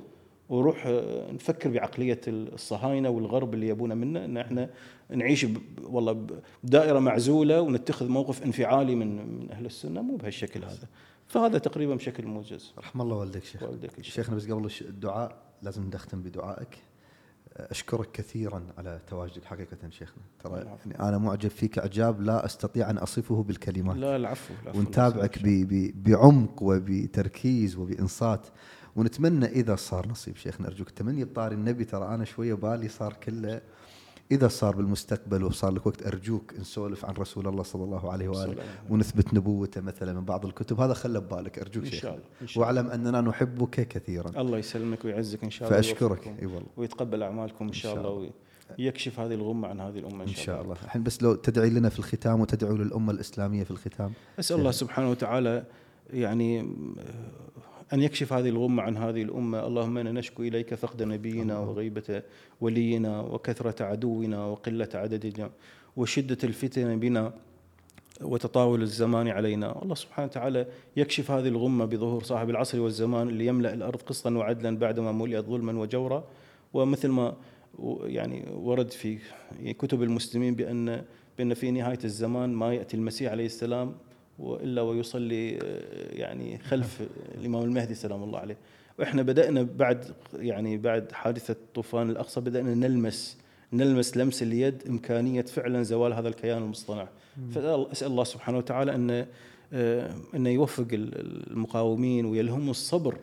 ونروح 0.53 0.83
آه، 0.87 1.31
نفكر 1.31 1.69
بعقلية 1.69 2.21
الصهاينة 2.27 3.09
والغرب 3.09 3.53
اللي 3.53 3.67
يبونا 3.67 3.95
منا 3.95 4.25
إن 4.25 4.37
إحنا 4.37 4.69
نعيش 5.09 5.47
والله 5.83 6.27
بدائره 6.63 6.99
معزولة 6.99 7.61
ونتخذ 7.61 8.07
موقف 8.07 8.43
انفعالي 8.43 8.95
من 8.95 9.39
من 9.39 9.51
أهل 9.51 9.65
السنة 9.65 10.01
مو 10.01 10.15
بهالشكل 10.15 10.63
هذا. 10.63 10.87
فهذا 11.27 11.57
تقريبا 11.57 11.95
بشكل 11.95 12.25
موجز. 12.25 12.73
رحم 12.77 13.01
الله 13.01 13.15
والديك 13.15 13.43
شيخ. 13.43 13.63
والديك 13.63 14.01
شيخنا 14.01 14.35
بس 14.35 14.51
قبل 14.51 14.71
الدعاء 14.81 15.37
لازم 15.61 15.89
نختم 15.93 16.21
بدعائك. 16.21 16.77
أشكرك 17.57 18.11
كثيرا 18.11 18.63
على 18.77 18.99
تواجدك 19.07 19.45
حقيقة 19.45 19.89
شيخنا. 19.89 20.23
ترى 20.43 20.65
يعني 20.85 21.09
أنا 21.09 21.17
معجب 21.17 21.49
فيك 21.49 21.79
أعجاب 21.79 22.21
لا 22.21 22.45
أستطيع 22.45 22.89
أن 22.89 22.97
أصفه 22.97 23.43
بالكلمات. 23.43 23.97
لا 23.97 24.15
العفو, 24.15 24.53
العفو 24.63 24.79
ونتابعك 24.79 25.39
بعمق 25.95 26.63
وبتركيز 26.63 27.75
وبإنصات. 27.75 28.47
ونتمنى 28.95 29.45
إذا 29.45 29.75
صار 29.75 30.07
نصيب 30.07 30.37
شيخنا 30.37 30.67
ارجوك 30.67 30.89
تمني 30.89 31.23
بطاري 31.23 31.55
النبي 31.55 31.85
ترى 31.85 32.07
أنا 32.15 32.25
شوية 32.25 32.53
بالي 32.53 32.87
صار 32.87 33.13
كله 33.13 33.61
إذا 34.31 34.47
صار 34.47 34.75
بالمستقبل 34.75 35.43
وصار 35.43 35.71
لك 35.71 35.85
وقت 35.87 36.07
أرجوك 36.07 36.53
نسولف 36.59 37.05
عن 37.05 37.13
رسول 37.13 37.47
الله 37.47 37.63
صلى 37.63 37.83
الله 37.83 38.11
عليه 38.11 38.29
وآله 38.29 38.55
ونثبت 38.89 39.33
نبوته 39.33 39.81
مثلا 39.81 40.13
من 40.13 40.25
بعض 40.25 40.45
الكتب. 40.45 40.79
هذا 40.79 40.93
خله 40.93 41.19
ببالك 41.19 41.59
أرجوك 41.59 41.85
إن 41.85 41.91
شاء 41.91 42.13
الله 42.13 42.23
واعلم 42.57 42.87
أننا 42.87 43.21
نحبك 43.21 43.87
كثيرا. 43.87 44.41
الله 44.41 44.57
يسلمك 44.57 45.05
ويعزك 45.05 45.43
إن 45.43 45.49
شاء 45.49 45.67
الله 45.67 45.81
فأشكرك. 45.81 46.27
أي 46.27 46.45
والله. 46.45 46.67
ويتقبل 46.77 47.23
أعمالكم 47.23 47.65
إن 47.65 47.73
شاء, 47.73 47.91
إن 47.91 48.03
شاء 48.03 48.11
الله, 48.11 48.31
ويكشف 48.79 49.19
هذه 49.19 49.33
الغمة 49.33 49.67
عن 49.67 49.79
هذه 49.79 49.99
الأمة 49.99 50.23
إن 50.23 50.27
شاء, 50.27 50.39
إن 50.39 50.43
شاء 50.43 50.61
الله. 50.61 50.75
الحين 50.83 51.03
بس 51.03 51.23
لو 51.23 51.35
تدعي 51.35 51.69
لنا 51.69 51.89
في 51.89 51.99
الختام 51.99 52.41
وتدعو 52.41 52.75
للأمة 52.75 53.11
الإسلامية 53.11 53.63
في 53.63 53.71
الختام. 53.71 54.11
أسأل 54.39 54.59
الله 54.59 54.71
سبحانه 54.71 55.11
وتعالى 55.11 55.63
يعني 56.13 56.75
أن 57.93 58.01
يكشف 58.01 58.33
هذه 58.33 58.49
الغمة 58.49 58.83
عن 58.83 58.97
هذه 58.97 59.21
الأمة. 59.21 59.67
اللهم 59.67 59.97
إنا 59.97 60.11
نشكو 60.11 60.43
إليك 60.43 60.73
فقد 60.73 61.03
نبينا 61.03 61.59
وغيبة 61.59 62.21
ولينا 62.61 63.21
وكثرة 63.21 63.85
عدونا 63.85 64.45
وقلة 64.45 64.89
عددنا 64.93 65.51
وشدة 65.97 66.37
الفتن 66.43 66.99
بنا 66.99 67.33
وتطاول 68.21 68.81
الزمان 68.81 69.27
علينا. 69.27 69.81
الله 69.83 69.95
سبحانه 69.95 70.27
وتعالى 70.27 70.67
يكشف 70.97 71.31
هذه 71.31 71.47
الغمة 71.47 71.85
بظهور 71.85 72.23
صاحب 72.23 72.49
العصر 72.49 72.79
والزمان 72.79 73.29
اللي 73.29 73.45
يملأ 73.45 73.73
الأرض 73.73 74.01
قسطا 74.01 74.33
وعدلا 74.33 74.77
بعدما 74.77 75.11
ملئت 75.11 75.45
ظلما 75.45 75.79
وجورا. 75.79 76.23
ومثل 76.73 77.07
ما 77.07 77.35
يعني 78.03 78.45
ورد 78.53 78.91
في 78.91 79.17
كتب 79.79 80.03
المسلمين 80.03 80.55
بأن 80.55 81.03
بأن 81.37 81.53
في 81.53 81.71
نهاية 81.71 81.99
الزمان 82.03 82.49
ما 82.49 82.73
يأتي 82.73 82.97
المسيح 82.97 83.31
عليه 83.31 83.45
السلام 83.45 83.95
وإلا 84.39 84.81
ويصلي 84.81 85.59
آه، 85.63 86.15
يعني 86.15 86.57
خلف 86.59 87.01
الإمام 87.35 87.63
المهدي 87.63 87.93
سلام 87.93 88.23
الله 88.23 88.39
عليه. 88.39 88.57
وإحنا 88.99 89.21
بدأنا 89.21 89.63
بعد 89.63 90.05
يعني 90.33 90.77
بعد 90.77 91.11
حادثة 91.11 91.55
طوفان 91.75 92.09
الأقصى 92.09 92.41
بدأنا 92.41 92.73
نلمس 92.73 93.37
نلمس 93.73 94.17
لمس 94.17 94.43
اليد 94.43 94.83
إمكانية 94.89 95.41
فعلا 95.41 95.83
زوال 95.83 96.13
هذا 96.13 96.27
الكيان 96.27 96.57
المصطنع. 96.57 97.07
فأسأل 97.51 98.07
الله 98.07 98.23
سبحانه 98.23 98.57
وتعالى 98.57 98.95
أن 98.95 99.25
آه، 99.73 100.15
انه 100.35 100.49
يوفق 100.49 100.87
المقاومين 100.91 102.25
ويلهم 102.25 102.69
الصبر 102.69 103.17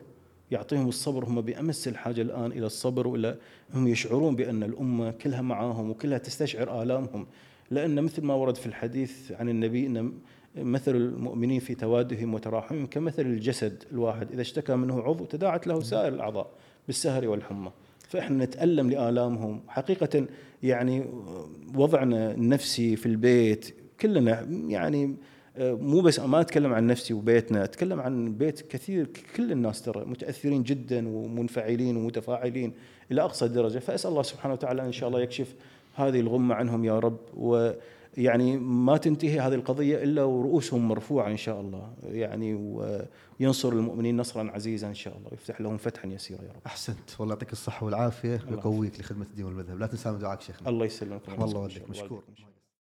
يعطيهم 0.51 0.89
الصبر. 0.89 1.25
هم 1.25 1.41
بأمس 1.41 1.87
الحاجة 1.87 2.21
الآن 2.21 2.51
إلى 2.51 2.65
الصبر 2.65 3.07
والى 3.07 3.37
هم 3.73 3.87
يشعرون 3.87 4.35
بأن 4.35 4.63
الأمة 4.63 5.11
كلها 5.11 5.41
معاهم 5.41 5.89
وكلها 5.89 6.17
تستشعر 6.17 6.81
آلامهم. 6.83 7.27
لأن 7.71 8.03
مثل 8.03 8.21
ما 8.25 8.33
ورد 8.33 8.55
في 8.55 8.65
الحديث 8.65 9.31
عن 9.31 9.49
النبي 9.49 9.87
إن 9.87 10.13
مثل 10.55 10.95
المؤمنين 10.95 11.59
في 11.59 11.75
توادهم 11.75 12.33
وتراحمهم 12.33 12.85
كمثل 12.85 13.21
الجسد 13.21 13.83
الواحد. 13.91 14.31
إذا 14.31 14.41
اشتكى 14.41 14.75
منه 14.75 15.01
عضو 15.01 15.25
تداعت 15.25 15.67
له 15.67 15.81
سائر 15.81 16.13
الأعضاء 16.13 16.51
بالسهر 16.87 17.27
والحمى. 17.27 17.71
فإحنا 18.09 18.45
نتألم 18.45 18.89
لآلامهم. 18.89 19.61
حقيقة 19.67 20.25
يعني 20.63 21.05
وضعنا 21.75 22.31
النفسي 22.31 22.95
في 22.95 23.05
البيت 23.05 23.75
كلنا 23.99 24.41
يعني 24.67 25.15
مو 25.59 26.01
بس 26.01 26.19
ما 26.19 26.41
أتكلم 26.41 26.73
عن 26.73 26.87
نفسي 26.87 27.13
وبيتنا 27.13 27.63
أتكلم 27.63 27.99
عن 27.99 28.33
بيت 28.33 28.61
كثير 28.61 29.07
كل 29.35 29.51
الناس 29.51 29.81
ترى 29.81 30.05
متأثرين 30.05 30.63
جدا 30.63 31.07
ومنفعلين 31.07 31.97
ومتفاعلين 31.97 32.73
إلى 33.11 33.21
أقصى 33.21 33.47
درجة. 33.47 33.79
فأسأل 33.79 34.09
الله 34.09 34.21
سبحانه 34.21 34.53
وتعالى 34.53 34.81
إن 34.81 34.91
شاء 34.91 35.09
الله 35.09 35.21
يكشف 35.21 35.55
هذه 35.95 36.19
الغمة 36.19 36.55
عنهم 36.55 36.85
يا 36.85 36.99
رب. 36.99 37.19
و 37.37 37.71
يعني 38.17 38.57
ما 38.57 38.97
تنتهي 38.97 39.39
هذه 39.39 39.55
القضية 39.55 40.03
إلا 40.03 40.23
ورؤوسهم 40.23 40.87
مرفوعة 40.87 41.27
إن 41.27 41.37
شاء 41.37 41.61
الله. 41.61 41.93
يعني 42.03 42.53
وينصر 43.39 43.73
المؤمنين 43.73 44.17
نصرا 44.17 44.51
عزيزا 44.51 44.87
إن 44.87 44.93
شاء 44.93 45.17
الله. 45.17 45.27
ويفتح 45.31 45.61
لهم 45.61 45.77
فتحا 45.77 46.07
يسيرا 46.07 46.41
يا 46.41 46.49
رب. 46.49 46.61
أحسنت. 46.65 47.19
والله 47.19 47.33
يعطيك 47.33 47.51
الصحة 47.51 47.85
والعافية. 47.85 48.41
ويقويك 48.51 48.99
لخدمة 48.99 49.25
الدين 49.25 49.45
والمذهب. 49.45 49.79
لا 49.79 49.87
تنسى 49.87 50.11
دعاك 50.11 50.41
شيخنا. 50.41 50.69
الله 50.69 50.85
يسلمك 50.85 51.29
الله 51.29 51.59
ودك 51.59 51.89
مشكور. 51.89 52.23